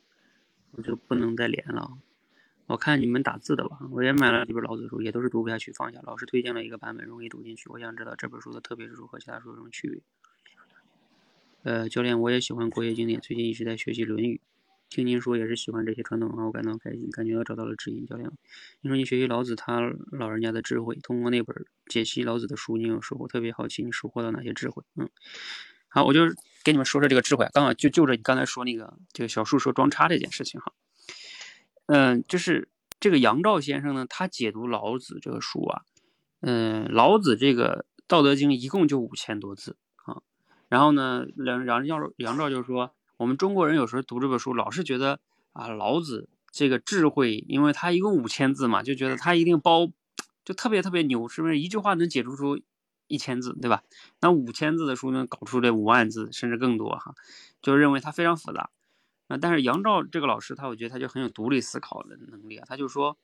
[0.72, 1.98] 我就不能再连了。
[2.66, 6.00] 我看你们打字的吧，我也买了几本老子书，也都是读不下去，放下。
[6.02, 7.68] 老师推荐了一个版本，容易读进去。
[7.68, 10.00] 我想知道这本书的特别之处和其他书有什么区别。
[11.62, 14.36] 呃，教练，我也喜欢国学经典，最近一直在学习《论语》，
[14.88, 18.06] 听您说也是喜欢这些传统文化，我感到开心，感觉到找到了指引。
[18.06, 18.30] 教练，
[18.80, 19.80] 你说你学习老子他
[20.12, 23.26] 老人家的智慧，通过那本解析老子的书，你有收获？
[23.28, 24.82] 特别好奇你收获到哪些智慧？
[24.94, 25.08] 嗯，
[25.88, 26.20] 好，我就
[26.64, 30.72] 给你们说说这个智慧，刚好就就着你刚才说那个这个小树说装叉这件事情哈。
[31.86, 32.68] 嗯，就是
[32.98, 35.82] 这个杨照先生呢，他解读老子这个书啊，
[36.40, 40.22] 嗯，老子这个《道德经》一共就五千多字啊。
[40.68, 45.20] 然后呢，杨杨杨杨照就说，我们中国人有时候读这本书，老是觉得
[45.52, 49.88] 啊，老子这个智慧，因为他一共五千字嘛，就觉得他一定包，
[50.44, 51.58] 就特别特别牛，是不是？
[51.58, 52.60] 一句话能解读出
[53.06, 53.82] 一千字，对吧？
[54.20, 57.14] 那五千字的书能搞出这五万字，甚至更多哈，
[57.62, 58.70] 就认为它非常复杂。
[59.28, 62.64] 那，但是杨照这个老师，他我觉得他就很有独立思考的能力啊。
[62.68, 63.16] 他就说，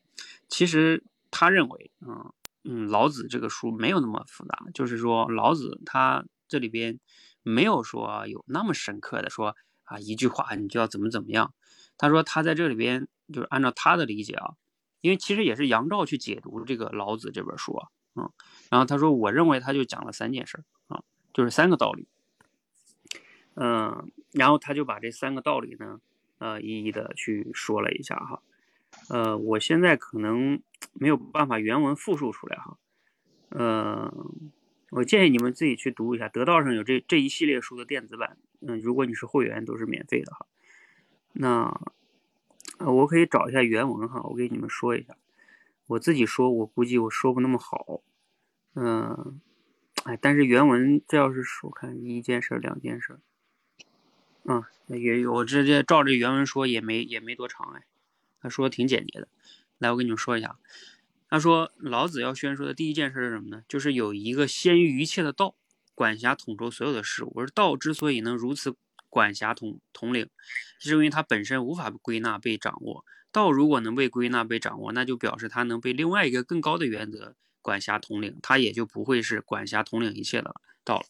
[0.48, 2.32] 其实他认为，嗯
[2.64, 6.98] 嗯，老子这个书没有那么复杂，就是说老子他这里边
[7.42, 9.56] 没有说有那么深刻的说
[9.92, 11.52] 啊一句话你就要怎么怎么样。
[11.98, 14.54] 他说他在这里边就是按照他的理解啊，
[15.00, 18.30] 因为其实也是杨照去解读这个老子这本书啊，嗯，
[18.70, 22.08] 然后他说我认为他就讲了三件事啊，就是三个道理。
[23.54, 26.00] 嗯，然后他就把这三个道理呢，
[26.38, 28.42] 呃，一一的去说了一下哈。
[29.08, 30.62] 呃，我现在可能
[30.94, 32.78] 没有办法原文复述出来哈。
[33.50, 34.10] 呃，
[34.92, 38.36] 我建议你们自己去读一下，得道上有这这一系列书的电子版。
[38.60, 40.46] 嗯，如果你是会员，都是免费的哈。
[41.32, 41.80] 那
[42.78, 45.16] 我可以找一下原文哈，我给你们说一下。
[45.86, 48.02] 我自己说，我估计我说不那么好。
[48.74, 49.40] 嗯，
[50.04, 53.18] 哎，但是原文这要是说看一件事两件事。
[54.44, 57.84] 嗯，也有，我直接照着原文说，也没也没多长哎。
[58.42, 59.28] 他说的挺简洁的，
[59.78, 60.58] 来，我跟你们说一下。
[61.32, 63.62] 他说老子要宣说的第一件事是什么呢？
[63.66, 65.54] 就是有一个先于一切的道，
[65.94, 67.32] 管辖统筹所有的事物。
[67.38, 68.76] 而道之所以能如此
[69.08, 70.28] 管辖统统领，
[70.78, 73.06] 是因为它本身无法归纳被掌握。
[73.30, 80.54] 道如果能被归纳被掌握，那就表示它能被另外一个更高的原则管辖统领，它也就不会是管辖统领一切的
[80.84, 81.06] 道了。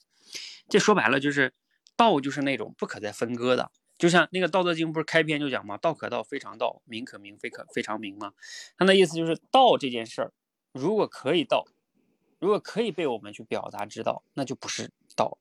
[0.69, 1.53] 这说白了就是。
[1.95, 3.71] 道就是那种不可再分割的，
[4.03, 5.77] 就像那个《道德经》不是开篇就讲吗？
[5.77, 8.33] 道可道，非常道；名可名，非可非常名吗？
[8.77, 10.33] 他的意思就是道这件事儿，
[10.73, 11.69] 如果可以道，
[12.41, 15.39] 如果可以被我们去表达知道，那就不是道。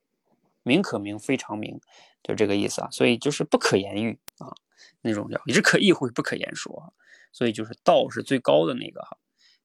[0.62, 1.82] 名可名，非常名，
[2.22, 2.90] 就这个意思啊。
[2.92, 4.54] 所以就是不可言喻啊，
[5.02, 6.94] 那种叫也是可意会不可言说。
[7.32, 9.18] 所以就是道是最高的那个哈。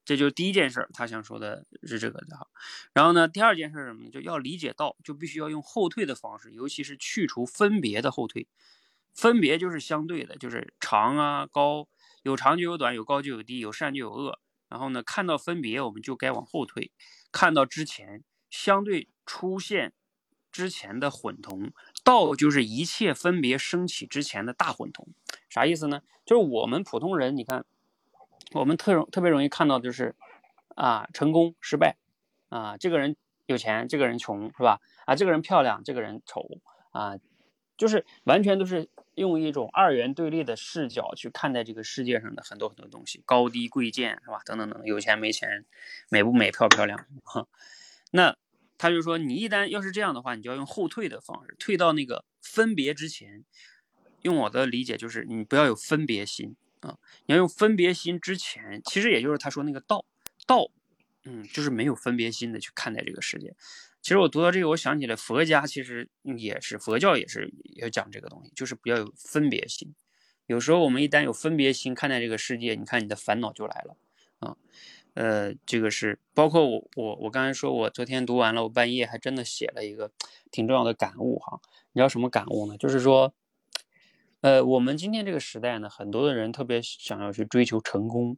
[0.06, 2.48] 这就是第一件事儿，他想说的是这个的哈。
[2.94, 4.10] 然后呢，第二件事儿什么呢？
[4.10, 8.48] 就要理解道，就必须要用后退的方式，尤其是去除分别的后退。
[9.16, 11.88] 分别就是相对的，就是长啊高，
[12.22, 14.38] 有长就有短，有高就有低，有善就有恶。
[14.68, 16.90] 然后呢，看到分别，我们就该往后退；
[17.32, 19.92] 看到之前相对出现
[20.52, 21.72] 之前的混同，
[22.04, 25.08] 道就是一切分别升起之前的大混同。
[25.48, 26.02] 啥意思呢？
[26.24, 27.64] 就是我们普通人，你看。
[28.52, 30.14] 我们特容特别容易看到就是，
[30.76, 31.96] 啊，成功失败，
[32.48, 34.80] 啊，这个人有钱，这个人穷，是吧？
[35.04, 36.46] 啊，这个人漂亮，这个人丑，
[36.92, 37.16] 啊，
[37.76, 44.40] 就是完全都是用一种二元对立的视角去看待这个世界上的很多很多东西，高低贵贱，是吧？
[44.44, 45.64] 等等等，有钱没钱，
[46.08, 47.46] 美不美，漂不漂亮，哈。
[48.10, 48.36] 那
[48.78, 53.44] 他就说，你一旦要是这样的话，你就要用后退的方式，退到那个分别之前。
[54.22, 60.04] 用我的理解就是你不要有分别心啊，你要用分别心之前，其实也就是他说那个道
[60.48, 60.68] 道，
[61.22, 63.54] 嗯，就是没有分别心的去看待这个世界。
[64.06, 69.96] 其实我读到这个，我想起来佛家其实也是佛教也是要讲这个东西，就是不要有分别心。
[70.46, 73.96] 有时候我们一旦有分别心看待这个世界，你看你的烦恼就来了
[74.38, 74.56] 啊。
[75.14, 80.12] 呃，这个是包括我我我刚才说我昨天读完了，我半夜还真的写了一个
[80.52, 81.60] 挺重要的感悟哈。
[81.92, 82.78] 你知道什么感悟呢？
[82.78, 83.34] 就是说，
[84.40, 88.36] 呃，我们今天这个时代呢，很多的人特别想要去追求成功。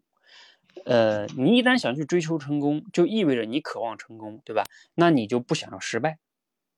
[0.84, 4.64] 呃，你一旦想去追求成功，就意味着你渴望成功，对吧？
[4.94, 6.18] 那你就不想要失败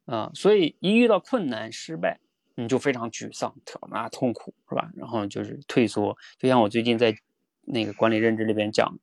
[0.06, 0.30] 啊。
[0.34, 2.20] 所以一遇到困难、失败，
[2.54, 4.90] 你就非常沮丧、挑啊痛苦，是吧？
[4.96, 6.16] 然后就是退缩。
[6.38, 7.14] 就像我最近在
[7.62, 8.98] 那个管理认知里边讲。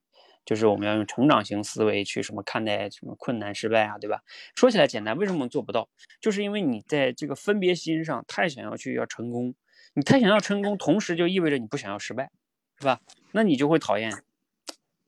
[0.46, 4.22] 就是我们要用成长型思维去什么看待什么困难失败啊，对吧？
[4.54, 5.90] 说起来简单，为什么做不到？
[6.22, 9.54] 就是因为你在这个分别心上太想要去要成功，
[9.92, 12.30] 你太想要成功，同时就意味着你不想要失败，
[12.78, 13.02] 是吧？
[13.32, 14.10] 那你就会讨厌，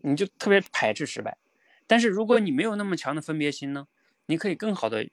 [0.02, 1.38] 你就特别排斥失败。
[1.86, 3.88] 但是如果你没有那么强的分别心呢，
[4.26, 5.08] 你可以更好的，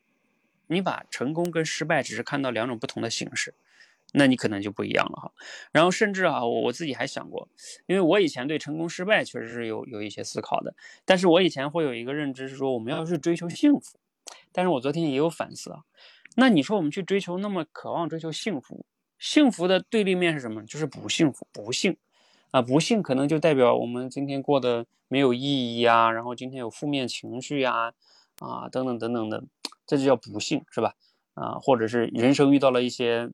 [0.68, 3.54] 你把成功跟失败只是看到两种不同的形式。
[4.14, 5.32] 那你可能就不一样了哈，
[5.74, 7.50] 然后甚至啊，我我自己还想过，
[7.88, 10.74] 因为我以前对成功失败确实是有有一些思考的，
[11.04, 14.00] 但是我以前会有一个认知是说我们要去追求幸福，
[14.54, 15.84] 但是我昨天也有反思啊，
[16.38, 18.86] 那你说我们去追求那么渴望追求幸福，
[19.20, 20.64] 幸福的对立面是什么？
[20.64, 21.98] 就是不幸福、不幸
[22.52, 27.94] 啊，不幸可能就代表我们今天过得没有意义啊，然后今天有负面情绪呀，
[28.40, 29.44] 啊等等等等的，
[29.86, 30.96] 这就叫不幸是吧？
[31.34, 33.30] 啊，或者是人生遇到了一些。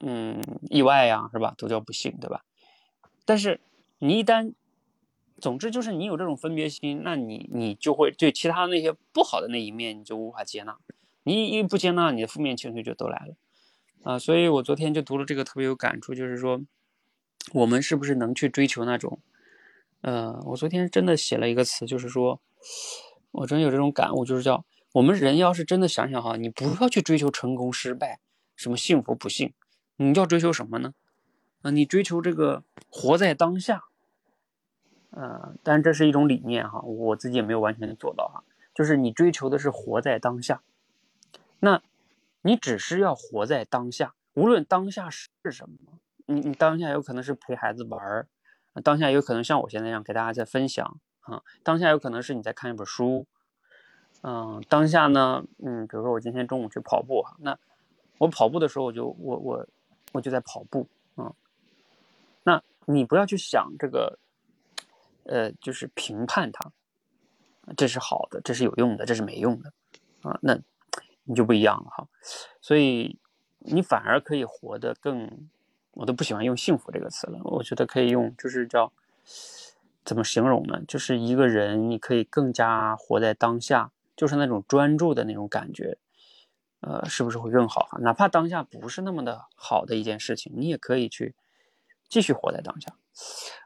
[0.00, 1.54] 嗯，意外呀，是吧？
[1.56, 2.44] 都叫不幸，对吧？
[3.24, 3.62] 但是
[3.98, 4.52] 你一旦，
[5.40, 10.76] 总之就是你有这种分别心，那你你就会对其他那些不好的那一面，你就无法接纳。
[11.22, 13.36] 你一不接纳，你的负面情绪就都来了
[14.02, 14.18] 啊！
[14.18, 16.60] 所以我昨天就读了这个，特别有感触，就是说，
[17.52, 19.20] 我们是不是能去追求那种？
[20.02, 22.40] 呃，我昨天真的写了一个词，就是说，
[23.32, 28.20] 我真有这种感悟，就是叫我们人要是真的想想哈，你不要去追求成功失败，
[28.54, 29.52] 什么幸福不幸。
[29.96, 30.94] 你要追求什么呢？
[31.62, 33.84] 啊，你追求这个活在当下，
[35.10, 38.44] 呃，但这是一种理念哈，我自己也没有完全的做到哈。
[38.74, 40.62] 就是你追求的是活在当下，
[41.60, 41.82] 那
[42.42, 48.28] 你只是要活在当下，无论当下是什么，你你当下有可能是陪孩子玩儿，
[48.84, 53.26] 当下有可能像我现在这样给大家在分享啊，当下有可能是你在看一本书，
[54.22, 57.58] 嗯，当下呢，嗯，比如说我今天中午去跑步哈，那
[58.18, 59.66] 我跑步的时候我就我我。
[60.12, 61.34] 我就在跑步啊，
[62.44, 64.18] 那你不要去想这个，
[65.24, 66.72] 呃，就是评判它，
[67.76, 69.72] 这是好的，这是有用的，这是没用的
[70.22, 70.58] 啊，那
[71.24, 72.08] 你就不一样了哈。
[72.62, 73.18] 所以
[73.58, 75.50] 你反而可以活得更，
[75.96, 78.92] 我都不喜欢用幸福这个词了，我觉得可以用，就是叫
[80.04, 80.80] 怎么形容呢？
[80.86, 85.98] 就是一个人你可以更加活在当下，就是那种专注的那种感觉。
[86.80, 87.98] 呃，是不是会更好哈？
[88.00, 91.34] 哪怕当下不是那么的好的一件事情，你也可以去
[92.08, 92.94] 继续活在当下。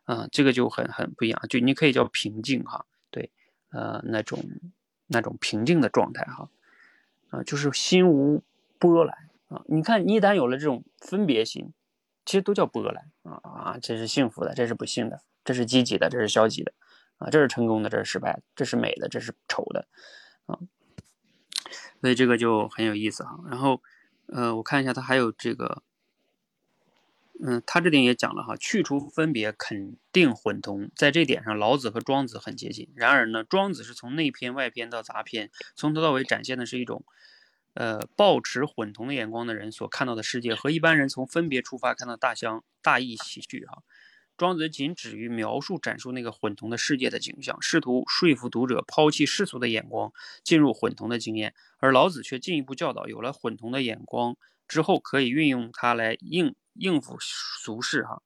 [0.06, 3.30] 嗯，这个就很很不一样，就你可以叫平静哈，对，
[3.72, 4.38] 呃，那种
[5.08, 6.48] 那种平静的状态哈，
[7.30, 8.42] 啊，就是心无
[8.78, 9.62] 波澜啊。
[9.66, 11.74] 你看，你一旦有了这种分别心，
[12.24, 16.72] 其实都叫波澜啊啊，这是幸福的，这是不幸的，这是积极的，这是消极的
[17.18, 19.88] 啊，这是成功的，这是失败的，这是美的，这是丑的
[20.46, 20.58] 啊。
[22.00, 23.82] 所以这个就很有意思哈，然后，
[24.26, 25.82] 呃，我看一下他还有这个，
[27.44, 32.90] 嗯，他这点也讲了哈，去除分别，肯定混同，在这点上，老子和庄子很接近。
[32.94, 37.04] 然而呢，庄子是从内篇、外篇到杂篇，从头到尾展现的是一种，
[37.74, 43.82] 呃，抱持混同的眼光的人所看到的世界，和一般人从分别出发看到大相大异喜剧哈。
[44.36, 54.36] 庄子仅止于描述、阐述那个混同的世界的景象，试图说服读者抛弃世俗的眼光，进入混同的经验；而老子却进一步教导，有了混同的眼光
[54.66, 58.02] 之后，可以运用它来应应付俗世。
[58.02, 58.22] 哈，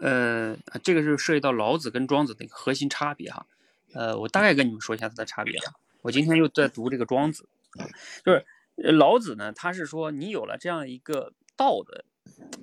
[0.00, 3.30] 呃，这个是涉及到老子跟庄子的一个核心差别。
[3.30, 3.46] 哈，
[3.94, 5.56] 呃，我大概跟你们说一下它的差别。
[5.60, 7.48] 哈，我今天又在读这个庄子，
[8.24, 8.44] 就是
[8.92, 12.04] 老子呢，他是说你有了这样一个道的。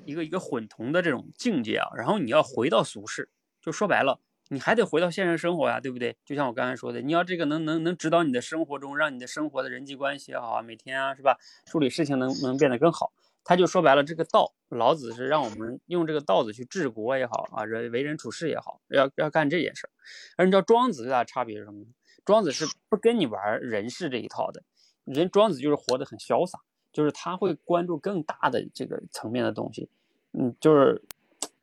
[0.06, 3.30] 一个一个混同的这种境界啊，然后你要回到俗世，
[3.60, 6.16] 就说白了，你还得回到现实生活呀，对不对？
[6.24, 13.12] 就像我刚才说的，你要这个能能能指导你的生活中，让你的生活的人际关系也好啊，每天啊是吧，处理事情能能变得更好。
[13.44, 19.90] 他就说白了，这个道，老子是让我们用这个道子去治国也好啊，人为人处事也好，要要干这件事儿。
[20.38, 21.86] 而你知道庄子最大的差别是什么？
[22.24, 24.64] 庄子是不跟你玩人事这一套的，
[25.06, 26.60] 人庄子就是活得很潇洒。
[26.94, 29.90] 就是他会关注更大的这个层面的东西。
[30.32, 31.04] 嗯，就是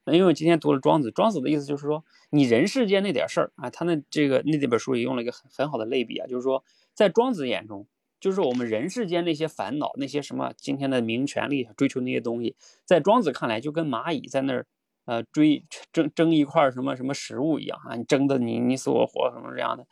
[0.05, 6.63] 因为我今天读了庄子，庄子的意思就是说，你人世间那点事儿啊，他那这个那这本书也用了一个很很好的类比啊，就是说，
[6.93, 7.87] 在庄子眼中，
[8.21, 12.55] 就是我们人世间那些烦恼，那些什么今天的名权利，追求那些东西，
[12.85, 14.67] 在庄子看来，就跟蚂蚁在那儿
[15.07, 15.65] 呃追
[15.95, 19.87] 争争一块什么什么食物一样啊，你争的你你死我活什么这样的。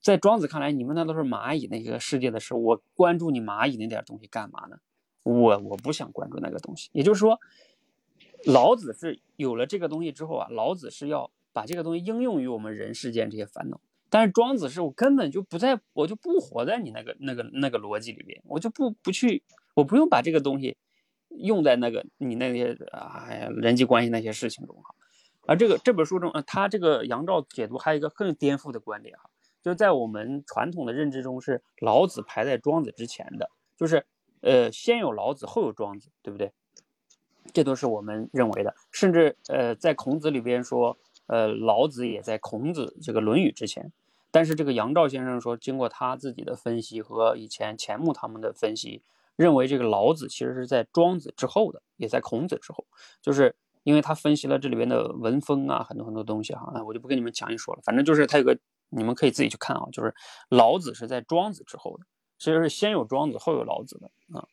[0.00, 4.78] 在庄子看来，你们那都是蚂蚁那个世界的事，我关注你蚂蚁那点东西干嘛呢？
[5.24, 6.88] 我我不想关注那个东西。
[6.92, 7.38] 也就是说，
[8.44, 13.80] 老子是有了这个东西之后啊，老子是要把这个东西应用于我们人世间这些烦恼。
[14.08, 19.42] 但是庄子是我根本就不在，我就不活在你那个那个那个逻辑里边，我就不不去，
[19.74, 20.78] 我不用把这个东西
[21.28, 24.94] 用在那个你那些啊人际关系那些事情中哈。
[25.46, 29.28] 而这个这本书中，呃，他这个杨照解读还有一个更颠覆的观点哈。
[29.68, 34.06] 就在我们传统的认知中，是老子排在庄子之前的，就是
[34.40, 36.52] 呃先有老子后有庄子，对不对？
[37.52, 38.74] 这都是我们认为的。
[38.90, 40.96] 甚至呃在孔子里边说，
[41.26, 43.92] 呃老子也在孔子这个《论语》之前。
[44.30, 49.02] 但是这个杨照先生说，经过他自己的分析和以前钱穆他们的分析，
[49.36, 52.86] 认为这个老子其实是在庄子之后的，也在孔子之后。
[53.20, 57.82] 就是因为他分析了这里边的文风啊，很多很多东西哈，我就不跟你们详细说了。
[57.84, 58.58] 反正就是他有个。
[58.90, 60.14] 你们可以自己去看啊，就是
[60.48, 62.06] 老子是在庄子之后的，
[62.38, 64.48] 其实是先有庄子后有老子的啊，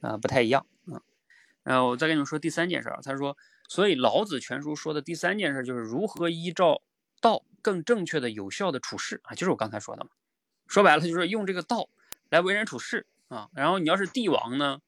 [0.00, 1.02] 啊不太一样啊。
[1.62, 3.36] 然后我再跟你们说第三件事啊，他说，
[3.68, 6.82] 所以老子全书说的第三件事就是如何依照
[7.20, 10.10] 道更正确的、有效的处事啊，就是我刚才说的嘛。
[10.68, 11.88] 说白了就是用这个道
[12.30, 13.48] 来为人处事啊。
[13.54, 14.80] 然后你要是帝王呢，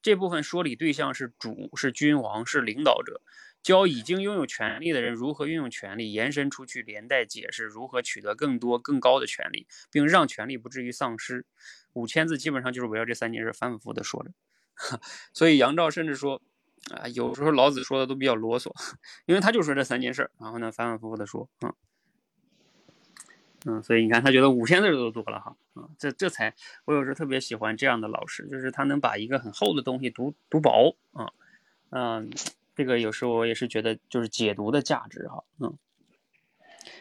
[0.00, 3.20] 这部分说理对象是主、是君王、是领导者。
[3.62, 11.46] 教已经拥有权力的人如何运用权力，延伸出去，连带解释如何取得更多更高的权利，并让权力不至于丧失。
[11.92, 14.32] 五千字基本上就是围绕这三件事反反复复的说着。
[15.32, 16.42] 所以杨照甚至说，
[16.90, 18.72] 啊，有时候老子说的都比较啰嗦，
[19.26, 21.72] 因为他就说这三件事，然后呢反反复复的说，嗯，
[23.66, 26.52] 嗯，所以你看他觉得五千字都多了哈，啊，这这才
[26.86, 31.30] 我有时候特别喜欢这样的老师，就是他能把一个很厚的东西读读薄，啊，
[31.90, 32.28] 嗯。
[32.74, 35.76] 这个有时候我也是觉得，就是解读的价值哈，嗯，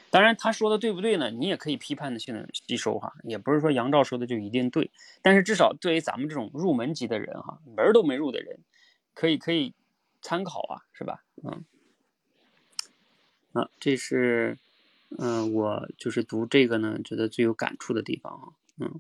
[0.09, 1.31] 当然他说的对不对呢？
[1.31, 4.91] 你也可以批判的性的吸收哈，也不是说杨照说的就一定对，
[5.21, 8.59] 但是至少对于咱们这种入门级的人哈，门都没入的人，
[9.13, 9.73] 可以可以
[10.21, 11.23] 参考啊，是吧？
[11.43, 11.63] 嗯，
[13.53, 14.57] 啊，这是
[15.17, 18.99] 嗯，我就是读这个呢，觉得最有感触的地方啊，嗯，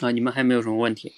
[0.00, 1.14] 啊，你们还没有什么问题？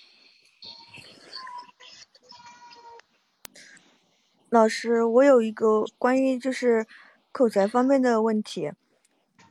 [4.50, 6.86] 老师，我有一个关于就是
[7.32, 8.72] 口才方面的问题。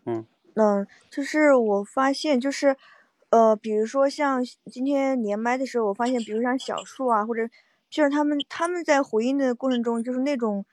[0.06, 0.26] 嗯。
[0.56, 2.76] 嗯，就是我发现就是，
[3.30, 7.48] 呃，比如说像今天连麦的时候，我发现，比如像小树啊，或者
[7.91, 10.65] 就是他们他们在回应的过程中，就是那种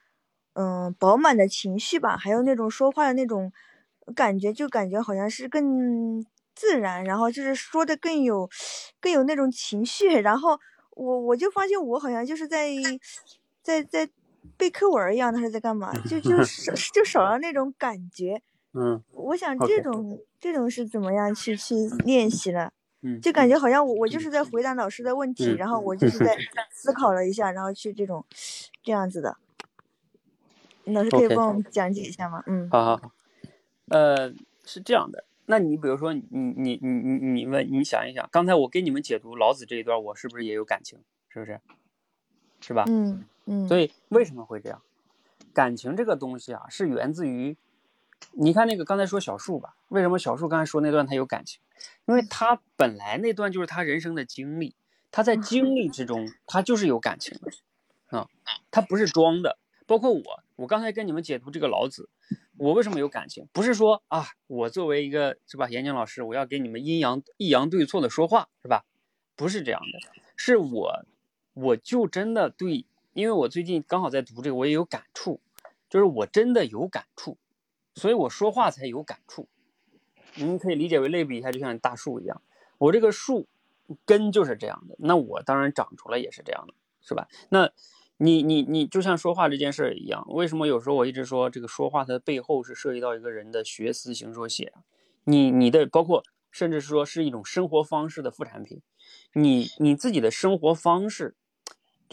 [0.55, 3.53] 嗯饱满的情绪吧，还有那种说话的那种
[4.17, 6.25] 感觉，就感觉好像是更
[6.55, 8.49] 自然，然后就是说的更有
[9.03, 10.59] 更有那种情绪，然后
[10.93, 12.71] 我我就发现我好像就是在。
[13.65, 14.09] 在在
[14.59, 15.91] 背课文一样，他是在干嘛？
[16.07, 18.41] 就就少就少了那种感觉。
[18.75, 21.75] 嗯，我想这种这种是怎么样去去
[22.05, 22.73] 练习的？
[23.01, 26.37] 嗯，就感觉好像我我就是在回答老师的问题，然后我就是在
[26.71, 28.25] 思考了一下，然后去这种
[28.83, 29.37] 这样子的。
[30.85, 32.43] 老师可以帮我们讲解一下吗？
[32.47, 33.11] 嗯，好好好。
[33.89, 34.31] 呃，
[34.65, 40.99] 是这样的，那你比如说你你你你你问你想一想，刚才我给你们解读老子这一段，我是不是也有感情？
[41.29, 41.61] 是不是？
[42.61, 42.85] 是吧？
[42.89, 43.25] 嗯。
[43.47, 44.83] 嗯，所以为什么会这样？
[45.53, 47.57] 感情这个东西啊，是源自于，
[48.33, 51.61] 你看那个刚才说小树吧，为什么小树刚才说那段他有感情？
[52.07, 54.75] 因为他本来那段就是他人生的经历，
[55.13, 58.29] 他在经历之中，他就是有感情的啊，
[58.73, 59.59] 他不是装的。
[59.87, 60.23] 包括我，
[60.57, 62.09] 我刚才跟你们解读这个老子，
[62.57, 63.47] 我为什么有感情？
[63.53, 68.85] 不是说啊，我作为一个是吧，演讲老师，我要给你们阴阳抑扬对错的说话是吧？
[69.37, 71.05] 不是这样的，是我，
[71.53, 72.87] 我就真的对。
[73.15, 75.41] 因为我最近刚好在读这个，我也有感触，
[75.89, 77.39] 就是我真的有感触，
[77.95, 79.49] 所以我说话才有感触。
[80.35, 82.43] 你们可以理解为类比一下，就像大树一样，
[82.77, 83.47] 我这个树
[84.05, 87.29] 根就是这样的，那我当然长出来也是这样的，是吧？
[87.51, 87.71] 那
[88.17, 94.73] 你你你就像说话这件事儿一样，为什么有时候我一直说这个说话它的背后是涉及到一个人的学思行说写，
[95.23, 98.83] 你你的包括甚至说是一种生活方式的副产品，
[99.35, 101.37] 你你自己的生活方式。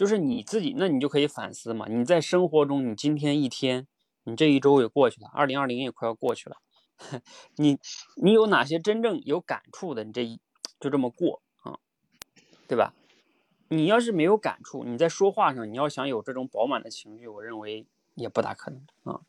[0.02, 1.86] 就是你自己，那你就可以反思嘛。
[1.88, 3.86] 你在生活中，你今天一天，
[4.24, 6.56] 你这一周也过去了，二零二零也快要过去了。
[7.54, 7.78] 你
[8.16, 10.02] 你有哪些真正有感触的？
[10.02, 10.40] 你这一
[10.80, 11.78] 就这么过啊？
[12.66, 12.94] 对吧？
[13.68, 19.20] 你要是没有感触，你在说话上你要想有这种饱满的情绪，我认为也不大可能啊。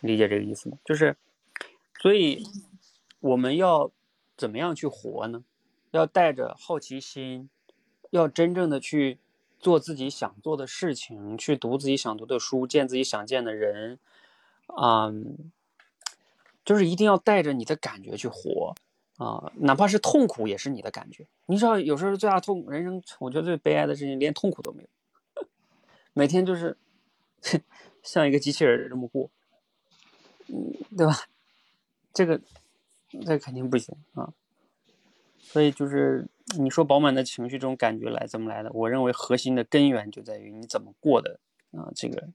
[0.00, 0.78] 理解这个意思吗？
[0.84, 1.16] 就是，
[2.00, 2.42] 所以
[3.20, 3.92] 我们要
[4.36, 5.44] 怎么样去活呢？
[5.92, 7.48] 要带着好奇心，
[8.10, 9.20] 要真正的去
[9.60, 14.00] 做自己想做的事情，去读自己想读的书，见自己想见的人，
[14.66, 15.12] 啊，
[16.64, 18.74] 就是一定要带着你的感觉去活。
[19.18, 21.26] 啊，哪怕是痛苦也是你的感觉。
[21.44, 25.46] 你知道，有时候最大痛，人生我觉得最悲哀的事情，连痛苦都没有，
[26.14, 26.78] 每天就是
[28.02, 29.30] 像一个机器人这么过，
[30.48, 31.12] 嗯，对吧？
[32.14, 32.40] 这个，
[33.26, 34.32] 这肯定不行啊。
[35.52, 36.28] 所以就是
[36.58, 38.70] 你说饱满的情绪这种感觉来怎么来的？
[38.72, 41.40] 我认为核心的根源就在于你怎么过的
[41.72, 42.28] 啊，这个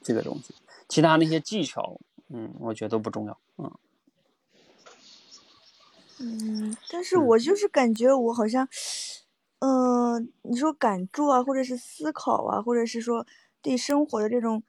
[0.00, 0.54] 这个东西，
[0.88, 3.70] 其他那些技巧，嗯，我觉得都不重要嗯。
[6.20, 8.68] 嗯，但是我就是感觉我好像，
[9.60, 13.26] 嗯，你说感触啊，或者是思考啊，或者是说
[13.62, 14.62] 对生活的这种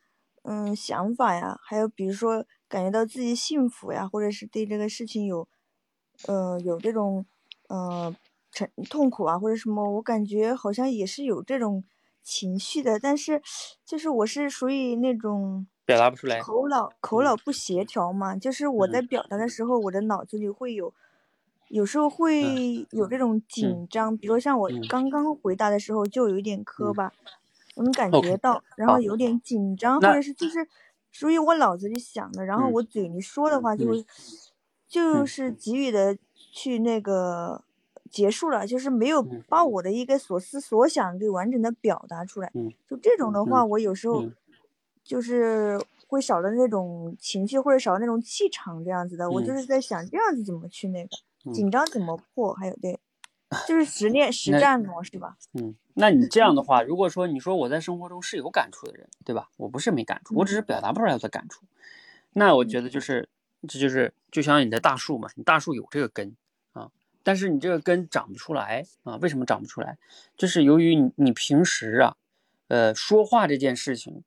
[0.43, 5.47] 嗯想法呀，还有比如说感觉到自己幸福呀，或者是对这个事情有，
[6.27, 7.25] 呃，有这种
[7.69, 8.15] 呃
[8.51, 11.83] 成痛苦啊，或者什么，我感觉好像也是有这种
[12.23, 13.41] 情绪的，但是
[13.85, 20.93] 就是我是属于那种表达不出来，口脑口脑不协调嘛，就是我在表达的时候，我的脑子里会有。
[21.69, 27.13] 有时候会有这种紧张，比如像我刚刚回答的时候就有一点磕巴，
[27.75, 30.67] 我能感觉到，然后有点紧张，或者是就是
[31.13, 34.05] 属于我脑子里想的，然后我嘴里说的话就会
[34.91, 36.17] 就是给予的
[36.51, 37.63] 去那个
[38.09, 42.51] 结束了，就是没有把我的一个所思所想给完整的表达出来。
[42.89, 44.25] 就这种的话，我有时候
[45.01, 49.31] 就是会少了那种情绪，或者少了那种气场这样子的。
[49.31, 51.09] 我就是在想这样子怎么去那个。
[51.53, 52.53] 紧张怎么破？
[52.53, 52.99] 还有对，
[53.67, 55.37] 就是实 练实战嘛，是吧？
[55.53, 59.49] 嗯，那你这样的 话，如果说你说我在生活中是有感触的人，对吧？
[59.57, 61.65] 我不是没感触，我只是表达不出来我的感触。
[62.33, 63.27] 那我觉得就是，
[63.67, 66.35] 这就是就像你的大树嘛，你大树有这个根
[66.73, 66.91] 啊，
[67.23, 69.15] 但是你这个根长不出来啊？
[69.17, 69.97] 为什么长不出来？
[70.37, 72.15] 就是由于你你平时啊，
[72.67, 74.23] 呃，说话这件事情。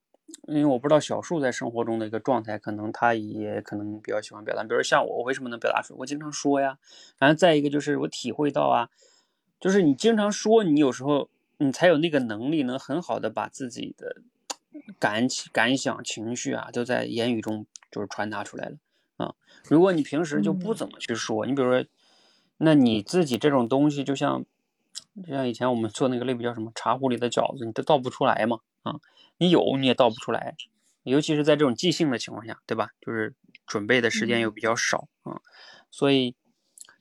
[0.48, 4.62] 因为我不知道小树在生活中的一个状态，可能他也可能比较喜欢表达。
[4.62, 5.94] 比如像我，我为什么能表达出？
[5.96, 6.76] 我经常说呀。
[7.18, 8.90] 然后再一个就是我体会到啊，
[9.60, 14.16] 就是你经常说，你有时候你才有那个能力，能很好的把自己的
[14.98, 18.76] 感感想、情绪啊，都在言语中就是传达出来了。
[19.68, 21.84] 如果你平时就不怎么去说，你比如说，
[22.58, 24.44] 那你自己这种东西，就像
[25.26, 29.00] 就像以前我们做那个类比叫什么茶壶里的饺子，你都倒不出来嘛啊。
[29.38, 30.54] 你有你也倒不出来，
[31.02, 32.90] 尤其是在这种即兴的情况下，对吧？
[33.00, 33.34] 就是
[33.66, 35.40] 准备的时间又比较少啊，
[35.90, 36.36] 所以，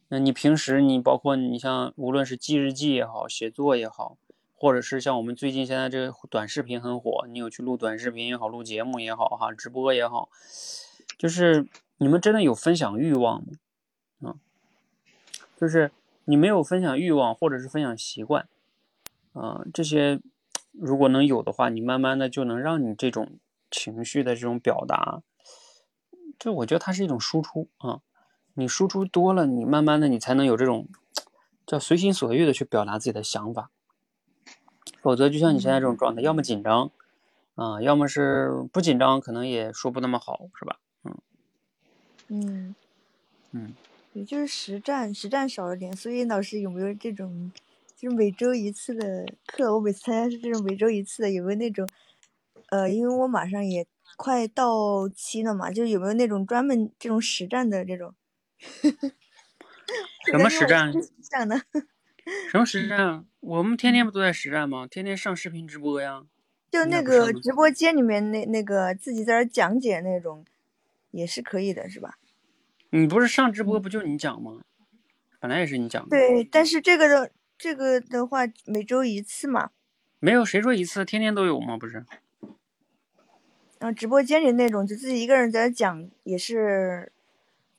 [0.08, 4.18] 那你平时你包括你像无论是记日记也好，写作也好，
[4.56, 10.30] 或者是像我们最近现在这个短视频很火，你有去录短视频也好，录节目也好，哈，直播也好，
[11.18, 11.68] 就是
[11.98, 13.44] 你们真的有分享欲望
[14.20, 14.30] 吗？
[14.30, 14.36] 啊，
[15.58, 15.92] 就是
[16.26, 18.48] 你没有分享欲望，或者是分享习惯，
[19.34, 20.22] 啊，这些。
[20.76, 23.38] 如果能有的话，你慢慢的就能让你这种
[23.70, 25.22] 情绪的这种表达，
[26.40, 28.02] 就我觉得它是一种输出啊。
[28.56, 30.88] 你输出多了，你慢慢的你才能有这种
[31.68, 33.70] 叫随心所欲的去表达自己的想法。
[35.00, 36.90] 否则就像你现在这种状态，要么紧张
[37.54, 40.80] 啊，要么是不紧张，可能也说不那么好，是吧？
[42.30, 42.76] 嗯
[43.52, 43.76] 嗯嗯，
[44.14, 47.52] 也就是实战实战少了点，所以老师有没有这种？
[47.96, 51.88] 就是每周一次的课，我每次参加是这种每周一次的，有没有那种，
[52.70, 53.86] 呃，因为我马上也
[54.18, 58.14] 快到期了嘛，就有没有那种专门这种实战的这种？
[60.30, 60.92] 什么实战？
[61.32, 61.62] 战呢？
[62.52, 63.26] 什么实战？
[63.40, 64.88] 我们天天不都在实战吗？
[64.88, 66.26] 天天上视频直播呀。
[66.72, 70.44] 就那个直播间里面那那个自己在那讲解那种，
[71.14, 72.18] 也是可以的，是吧？
[72.90, 74.60] 你不是上直播不就你讲吗？
[75.40, 76.10] 本来也是你讲的。
[76.10, 77.32] 对，但是这个的。
[77.56, 79.70] 这个的话，每周一次嘛？
[80.20, 81.78] 没有谁说一次，天天都有吗？
[81.78, 82.04] 不是。
[83.80, 87.10] 然后直播间里那种，就自己一个人在讲，也是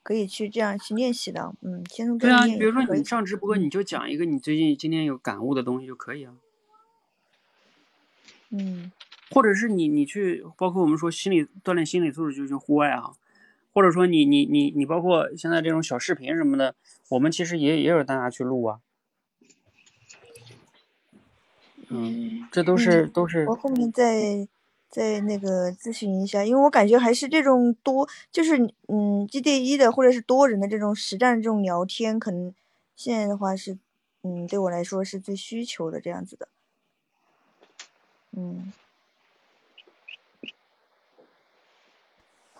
[0.02, 1.54] 可以去这样去练习的。
[1.60, 6.34] 嗯，先从对啊，比如说你上直播，你就讲一个你最近今天有感悟的东西就可以啊。
[8.50, 8.90] 嗯。
[9.32, 13.10] 或者是你你去，包括我们说心理锻炼心理素质，就去户外啊。
[13.74, 16.74] 或者说你你你你包括现在这种小视频什么的，
[17.10, 18.78] 我们其实也也有大家去录啊。
[21.88, 23.44] 嗯，这都是都是。
[23.46, 24.48] 我后面再
[24.88, 28.56] 再那个咨询一下，因为我感觉还是这种多，就是
[28.88, 32.54] 嗯，一对一的或者是多人的这种实战这种聊天，可能
[32.96, 33.76] 现在的话是
[34.22, 36.48] 嗯，对我来说是最需求的这样子的。
[38.36, 38.72] 嗯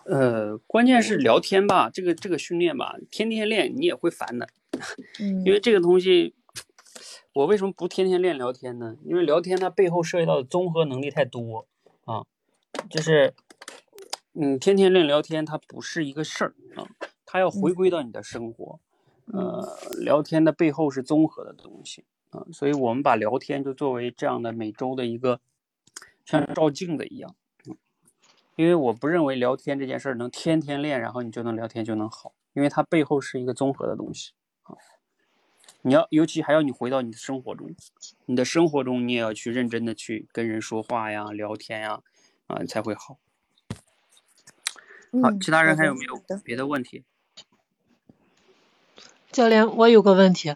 [0.05, 4.47] 呃，关键是聊天吧，这个这个训练吧，天天练你也会烦的，
[5.19, 6.35] 嗯 因为这个东西，
[7.33, 8.97] 我为什么不天天练聊天呢？
[9.03, 11.67] 因为聊天它背后涉及到的综合能力太多
[12.05, 12.23] 啊，
[12.87, 13.33] 就是，
[14.33, 16.85] 嗯，天天练聊天它不是一个事儿啊，
[17.25, 18.79] 它要回归到你的生活，
[19.33, 19.67] 呃，
[19.97, 25.39] 聊天的背后是综合的东西啊，所以我们把聊天就作为这样的每周的一个
[26.23, 27.35] 像照镜子一样。
[28.55, 34.31] 因为我不认为聊天这件事儿能天天练，然后你就能聊天就能好，因为它背后是一个综合的东西
[34.63, 34.75] 啊。
[35.81, 37.75] 你要尤其还要你回到你的生活中，
[38.25, 41.99] 你的生活中你也要去认真的去跟人说话呀、聊天呀，
[42.47, 43.17] 啊，才会好。
[45.21, 47.03] 好，嗯，其他人还有没有别的问题？
[49.31, 50.55] 教练，我有个问题，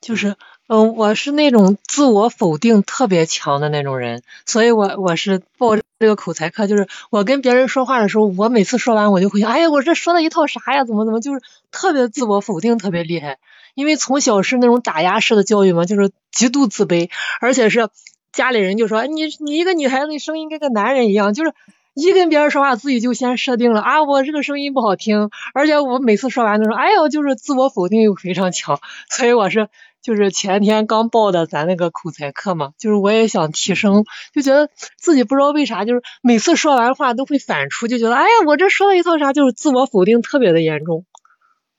[0.00, 0.36] 就是，
[0.68, 10.84] 嗯，我是那种自我否定特别强的那种人，所以我我是报这个口才课，就是我跟别人说话的时候，我每次说完我就会想，哎呀，我这说的一套啥呀？
[10.84, 13.38] 怎么怎么，就是特别自我否定特别厉害。
[13.74, 17.08] 因为从小是那种打压式的教育嘛，就是极度自卑，
[17.40, 17.88] 而且是
[18.32, 21.54] 家里人就说你你一个女孩子，你声音跟个男人一样，就是
[21.94, 29.68] 一跟别人说话，自己就先设定了啊，我这个声音不好听，而且我每次说完都说，哎呦，就是自我否定又非常强，所以我是
[30.02, 41.06] 就是前天刚报的咱那个口才课嘛，就是我也想提升，就觉得自己不知道为啥，就是每次说完话都会反出，就觉得哎呀，我这说了一套啥，就是自我否定特别的严重，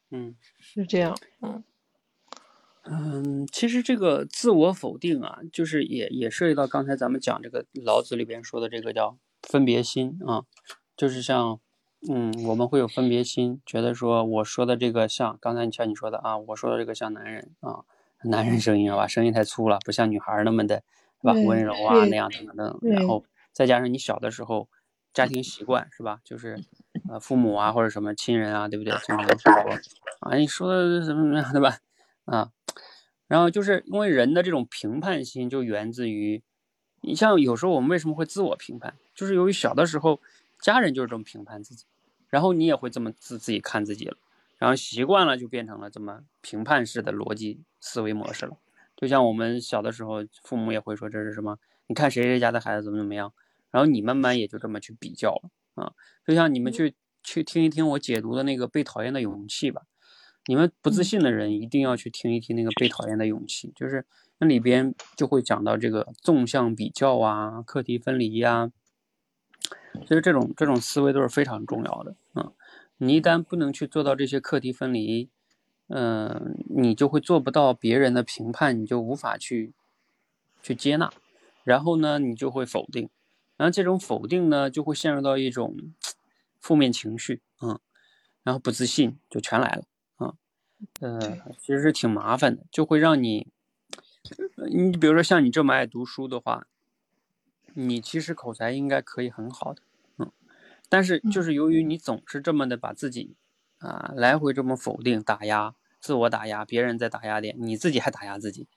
[0.10, 1.64] 嗯是这样，嗯。
[2.86, 10.44] 嗯，其实这个自我否定啊，就是也也涉及到刚才咱们讲这个老子里边说的这个叫分别心啊，
[10.98, 11.62] 就是像，
[12.10, 17.86] 嗯，我们会有分别心，觉得说我说的这个像刚才你像你说的啊，我说的这个像男人啊，
[18.24, 20.84] 男人声音啊吧，声音太粗了，不像女孩儿那么的，
[21.22, 21.34] 是吧？
[21.34, 24.68] 温柔啊那样等等等，对然后再加上你小的时候
[25.14, 26.20] 家庭习惯是吧？
[26.24, 26.60] 就是
[27.10, 28.94] 呃父母啊或者什么亲人啊，对不对？
[29.06, 29.80] 经常说
[30.22, 31.78] 啊你说的怎么怎么样对吧？
[32.26, 32.52] 啊，
[33.28, 36.42] 然后就是因为人的这种评判心就源自于，
[37.02, 40.20] 你像有时候我们为什么会自我评判，就是由于小的时候
[40.60, 41.86] 家人就是这么评判自己，
[42.30, 44.16] 然后你也会这么自自己看自己了，
[44.58, 48.58] 然后习惯了就变成了这么评判式的逻辑思维模式了。
[48.96, 51.58] 就像我们小的时候，父母也会说这是什么？
[51.88, 53.34] 你看谁谁家的孩子怎么怎么样，
[53.72, 55.94] 然后你慢慢也就这么去比较了啊。
[56.26, 59.82] 就像你们去去听一听我解读的那个被讨厌的勇气吧。
[60.46, 64.06] 你们不自信的人一定要去听一听那个被讨厌的勇气，就是
[64.40, 68.70] 那里边就会讲到这个纵向比较啊、课题分离呀、
[70.02, 72.52] 其实这种这种思维都是非常重要的啊。
[73.06, 75.30] 你一旦不能去做到这些课题分离，
[75.88, 79.74] 嗯、你就会做不到别人的评判，你就无法去
[80.62, 81.12] 去接纳，
[81.64, 83.10] 然后呢，你就会否定，
[83.58, 85.76] 然后这种否定呢，就会陷入到一种
[86.60, 87.80] 负面情绪，嗯，
[88.44, 89.84] 然后不自信就全来了。
[90.16, 90.34] 啊
[91.00, 91.20] 呃，
[91.60, 93.48] 其实是挺麻烦的，就会让你，
[94.58, 96.68] 呃你比如说像你这么爱读书的话，
[97.74, 99.93] 你其实口才应该可以很好的，嗯，
[100.94, 103.36] 但是就是由于你总是这么的把自己
[103.80, 108.68] 啊来回这么否定、打压、自我打压，别人在打压点，你自己还打压自己，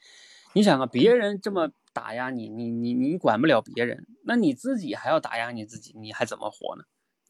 [0.55, 6.84] 你想啊，别人这么打压你，你你你管不了别人，那你自己还要打压你自己，你还怎么活呢？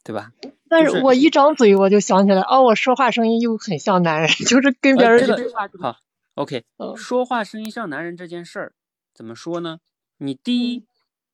[0.04, 0.30] 对吧？
[0.68, 5.68] 但是我一张嘴我就想起来，哦，我说话声音又很像男人， 就是跟别人一对话。
[5.80, 5.96] 好
[6.36, 8.72] ，OK，嗯说话声音像男人这件事儿，
[9.12, 9.80] 怎么说呢？
[10.18, 10.86] 你第一，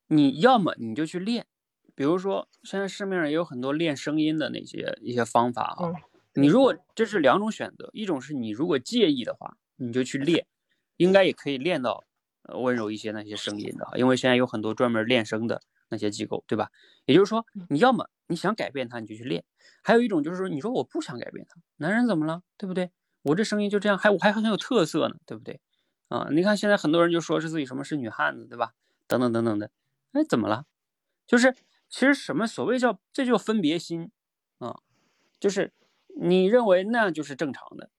[0.06, 1.44] 你要么你就去练，
[1.94, 5.88] 比如说现在市面上也有很多练声音的那些一些方法啊。
[5.88, 5.94] 嗯
[6.34, 10.46] 你如果这是两种选择，一种是你如果介意的话，你就去练，
[10.96, 12.04] 应该也可以练到
[12.44, 15.60] 呃温柔一些那些声音的啊，因为现在有很多专门练声的
[15.90, 16.70] 那些机构，对吧？
[17.04, 19.42] 也就是说，你要么你想改变它，你就去练；
[19.82, 22.90] 还有一种就是说，你说我不想改变它，男人怎么了，对不对？
[23.24, 25.60] 我这声音就这样，还我还很有特色呢，对不对？
[26.08, 28.72] 啊，你看现在很多人就说是自己什么是女汉子，对吧？
[29.06, 29.70] 等等等等的，
[30.12, 30.64] 哎，怎么了？
[31.26, 31.54] 就是
[31.92, 34.10] 其实什么所谓叫这就分别心
[34.56, 34.80] 啊，
[35.38, 35.74] 就是
[36.18, 37.90] 你认为那样就是正常的，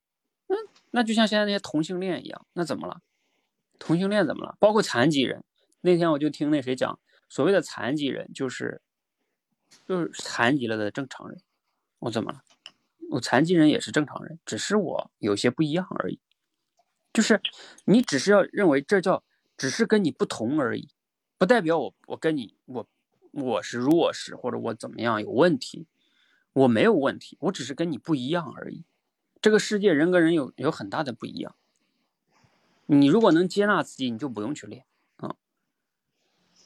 [0.48, 0.56] 那
[0.90, 3.02] 那就像现在那些同性恋一样，那怎么了？
[3.78, 4.58] 同性恋怎么了？
[4.60, 5.44] 包括残疾人，
[5.82, 7.00] 那天我就听那谁讲，
[7.30, 8.82] 所谓的残疾人就是
[9.88, 11.40] 就是残疾了的正常人，
[12.00, 12.42] 我怎么了？
[13.12, 16.20] 我残疾人也是正常人，只是我有些不一样而已。
[17.14, 17.40] 就是
[17.86, 19.24] 你只是要认为这叫
[19.56, 20.90] 只是跟你不同而已，
[21.38, 22.88] 不代表我我跟你我
[23.34, 25.88] 我是弱势或者我怎么样有问题，
[26.54, 28.84] 我没有问题，我只是跟你不一样而已。
[29.42, 31.56] 这个世界人跟人有有很大的不一样，
[32.86, 34.86] 你如果能接纳自己，你就不用去练
[35.18, 35.36] 啊。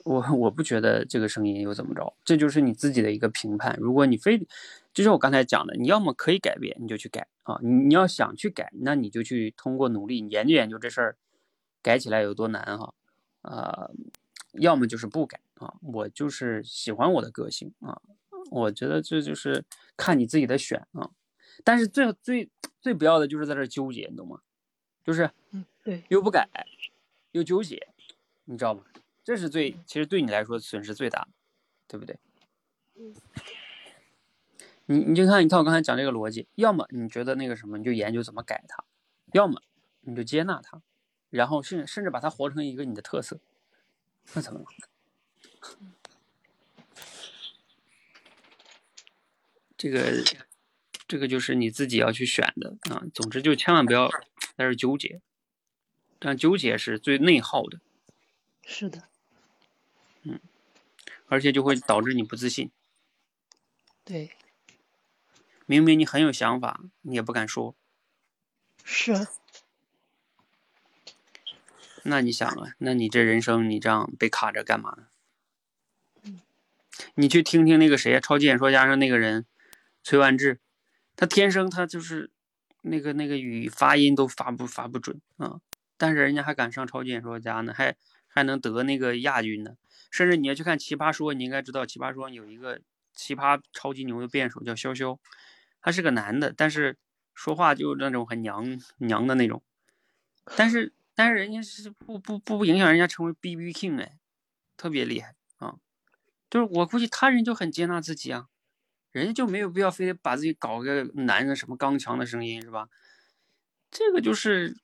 [0.03, 3.77] 我我不觉得这个声音有怎么着，这就是你自己的一个评判。
[3.80, 4.45] 如果你非，
[4.94, 7.57] 就是我刚才讲的，你要么可以改变，你就去改啊。
[7.64, 11.18] 你你要想去改，那你就去通过努力研究研究这事儿，
[11.81, 12.94] 改起来有多难哈。
[13.41, 13.89] 啊，
[14.53, 15.75] 要么就是不改啊。
[15.81, 18.01] 我就是喜欢我的个性啊。
[18.49, 19.65] 我觉得这就是
[19.95, 21.11] 看你自己的选啊。
[21.63, 24.41] 但是最最最不要的就是在这纠结，你懂吗？
[25.03, 26.47] 就是嗯，对，又不改，
[27.31, 27.88] 又纠结，
[28.45, 28.84] 你知道吗？
[29.23, 31.27] 这是最其实对你来说损失最大，
[31.88, 32.17] 对不对？
[34.85, 38.85] 你你就看，你看我刚才讲这个逻辑，要么你觉得那个什么，你就研究怎么改它；
[39.34, 39.61] 要么
[40.01, 40.81] 你就接纳它，
[41.29, 43.39] 然后甚甚至把它活成一个你的特色，
[44.34, 44.65] 那怎么了？
[49.77, 50.23] 这个
[51.07, 53.03] 这个就是你自己要去选的啊。
[53.13, 54.09] 总之就千万不要
[54.55, 55.21] 在这纠结，
[56.19, 57.79] 这样纠结是最内耗的，
[58.63, 59.07] 是的，
[60.23, 60.39] 嗯
[61.27, 62.71] 而且就会导致你不自信。
[64.03, 64.31] 对，
[65.65, 67.75] 明明你很有想法，你也不敢说，
[68.84, 69.27] 是啊，
[72.03, 75.07] 那你想啊，那你这人生你这样被卡着干嘛呢？
[77.15, 79.45] 你去听听那个谁啊，超级演说家上那个人
[80.03, 80.60] 崔万志，
[81.15, 82.32] 他天生他就是
[82.82, 85.60] 那个那个语发音都发不发不准啊，
[85.98, 87.95] 但是人家还敢上超级演说家呢，还
[88.28, 89.76] 还能得那个亚军呢。
[90.10, 92.80] 甚至你要去看《奇葩说》，你应该知道《奇葩说》有一个
[93.14, 95.18] 奇葩超级牛的辩手叫潇潇，
[95.82, 96.98] 他是个男的，但是
[97.34, 99.61] 说话就那种很娘娘的那种，
[100.56, 104.18] 但是但是人家是不不不影响人家成为 B B King 哎，
[104.78, 105.36] 特别厉害！
[106.49, 108.48] 就是我估计他人就很接纳自己啊，
[109.11, 112.90] 人家就没有必要非得把自己搞个男人什么刚强的声音是吧？
[113.90, 114.78] 这个就是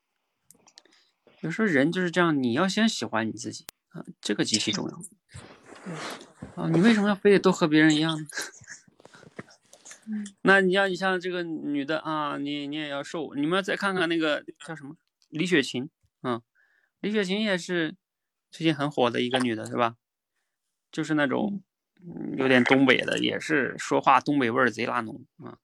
[1.42, 5.02] 有时候人就是这样，你要先喜欢你自己啊，这个极其重要
[6.56, 6.70] 啊！
[6.70, 8.28] 你为什么要非得都和别人一样呢？
[10.42, 13.34] 那你要你像这个女的啊，你你也要瘦。
[13.36, 14.98] 你们再看看那个叫什么
[15.30, 15.90] 李雪琴，
[16.24, 16.42] 嗯，
[17.00, 17.96] 李雪琴也是
[18.52, 19.96] 最近很火的一个女的，是吧？
[20.94, 21.62] 就是那种
[22.38, 25.58] 有点东北的，也是说话东北味儿贼拉浓啊。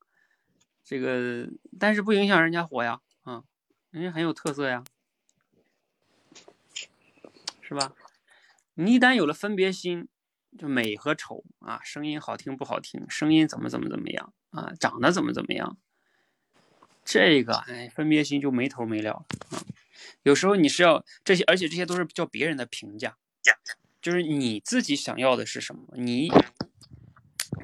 [0.84, 1.47] 这个
[1.80, 3.43] 但是不影响人家火呀，啊，
[3.91, 4.84] 人家很有特色呀，
[7.61, 7.93] 是吧？
[8.73, 10.07] 你一旦有了分别心，
[10.57, 15.77] 就美和丑啊，声音好听不好听，声音怎么怎么怎么样啊，长得怎么怎么样，
[17.06, 19.61] 这个哎，分别心就没头没了啊。
[20.23, 23.18] 有时候你是要这些，而且这些都是叫别人的评价，
[24.02, 26.30] 就是你自己想要的是什么，你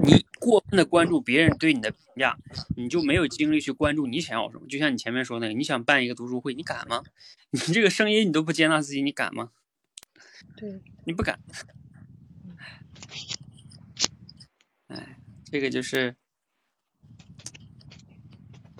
[0.04, 2.38] 你过分的关注别人对你的评价，
[2.76, 4.68] 你就没有精力去关注你想要什么。
[4.68, 7.04] 就像你前面说那个，你想办一个读书会，你敢吗？
[7.52, 9.52] 你这个声音你都不接纳自己，你敢吗？
[10.58, 11.40] 对，你不敢。
[14.88, 16.16] 哎，这个就是，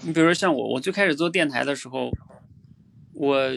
[0.02, 2.12] 你比如说像我，我最开始做电台的时候，
[3.14, 3.52] 我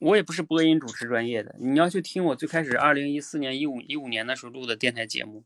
[0.00, 1.54] 我也不是播音主持专业的。
[1.58, 5.44] 你要去听我最开始二零一四年、一五一五年的时候录的电台节目，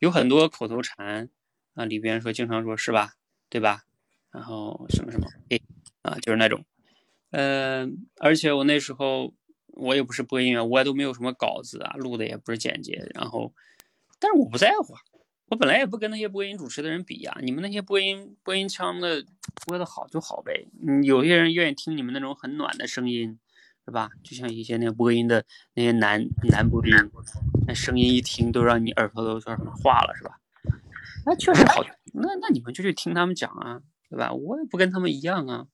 [0.00, 1.30] 有很多口头禅
[1.74, 3.14] 啊，里边说经常说是吧，
[3.48, 3.84] 对吧？
[4.32, 5.60] 然后什么什么，哎，
[6.02, 6.64] 啊，就是那种，
[7.30, 9.34] 嗯、而且我那时候
[9.68, 13.54] 我也不是播音员，我也都没有什么稿子啊，录的也不是简洁，然后，
[14.18, 14.94] 但是我不在乎，
[15.46, 19.24] 我本来也不跟那些播音主持的人比呀、你们那些播音播音腔的
[19.66, 23.38] 播的好就好呗，嗯，有些人愿意听你们那种很暖的声音，
[23.84, 24.10] 是吧？
[24.22, 25.44] 就像一些那个播音的
[25.74, 26.92] 那些男男播音，
[27.66, 30.38] 那声音一听都让你耳朵都叫什么化了，是吧？
[31.26, 34.32] 那确实好听，那那你们就去听他们讲啊，对吧？
[34.32, 35.66] 我也不跟他们一样啊，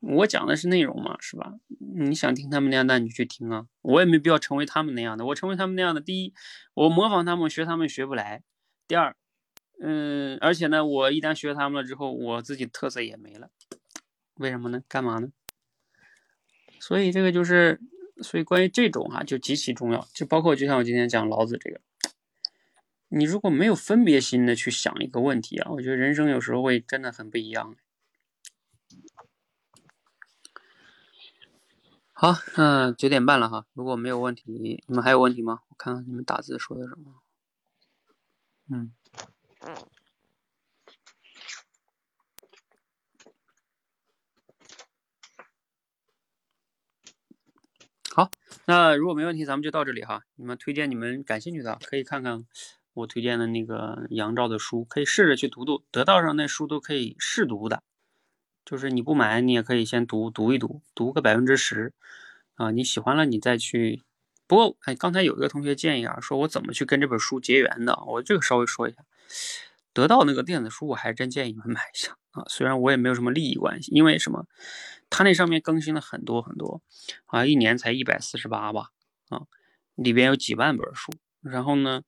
[0.00, 1.54] 我讲的是内容嘛，是吧？
[1.78, 3.66] 你想听他们那样，那你去听啊。
[3.82, 5.26] 我也没必要成为他们那样的。
[5.26, 6.34] 我成为他们那样的，第一，
[6.74, 8.40] 我模仿他们，学他们学不来；
[8.86, 9.16] 第二，
[9.80, 13.50] 嗯，而且呢，我一旦学他们了之后，我自己特色也没了。
[14.34, 14.82] 为什么呢？
[14.88, 15.28] 干嘛呢？
[16.82, 17.80] 所以这个就是，
[18.22, 20.04] 所以关于这种啊，就极其重要。
[20.12, 21.80] 就包括就像我今天讲老子这个，
[23.06, 27.76] 你如果没有分别心的去想一个问题啊，我觉得人生有时候会真的很不一样。
[32.12, 35.60] 好，嗯，九点半了哈，如果没有问题，你们还有问题吗？
[35.68, 37.22] 我看看你们打字说的什么。
[38.68, 38.92] 嗯，
[48.14, 48.30] 好，
[48.66, 50.24] 那如果没问题，咱们就到这里哈。
[50.36, 52.44] 你们推荐你们感兴趣的，可以看看
[52.92, 55.82] 我推荐的那个杨照的书，可以试着去读读。
[55.90, 57.82] 得到上那书都可以试读的，
[58.66, 61.94] 就是你不买，你也可以先读读一读，读个百分之十
[62.56, 64.02] 啊，你喜欢了你再去。
[64.46, 68.98] 不过哎，刚才有一个同学建议啊，说我怎么去跟这本书结缘的，我这个稍微说一下。
[69.94, 74.46] 得到那个电子书，我还真建议你们买一下啊，虽然我也没有什么利益关系，因为什么？
[75.08, 76.82] 它那上面更新了很多很多
[77.26, 78.90] 啊，一年才一百四十八吧
[79.28, 79.46] 啊，
[79.94, 82.02] 里边有几万本书，然后呢？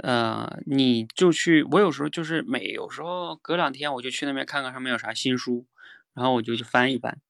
[0.00, 5.66] 呃，你就去，我有时候就是每有时候隔两天我就去那边看看上面有啥新书，
[6.14, 7.20] 然后我就去翻一翻，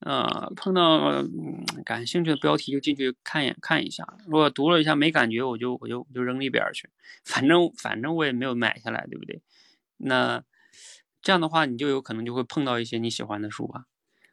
[0.00, 1.22] 呃，碰到
[1.84, 6.90] 感兴趣的标题就进去看一眼看一下，如果读了一下没感觉，我就我就就扔一边去，
[7.24, 9.40] 反正反正我也没有买下来，对不对？
[9.98, 10.42] 那
[11.28, 13.84] 这样的话，你就有可能就会碰到一些你喜欢的书吧，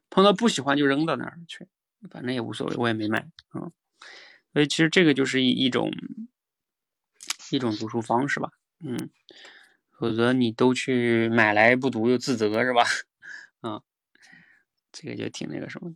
[0.09, 1.67] 碰到不喜欢就扔到那儿去，
[2.09, 3.67] 反正也无所谓，我也没买啊，
[4.53, 5.91] 所以其实这个就是一一种。
[7.51, 8.49] 一种读书方式吧，
[8.79, 9.09] 嗯，
[9.91, 12.83] 否则你都去买来不读又自责是吧？
[13.59, 13.81] 啊，
[14.91, 15.95] 这个就挺那个什么，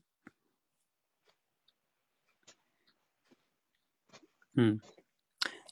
[4.56, 4.80] 嗯，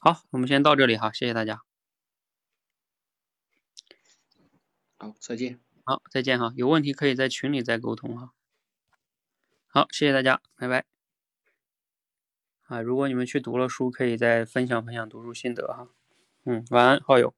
[0.00, 1.60] 好，我们先到这里哈，谢谢大家，
[5.00, 8.32] 好，再见，好，再见哈，有问题可以在群里再沟通哈，
[9.68, 10.84] 好，谢谢大家，拜拜。
[12.64, 15.88] 啊，如果你们去读了书，可以再分享分享读书心得哈。
[16.44, 17.32] 嗯，晚安，好友。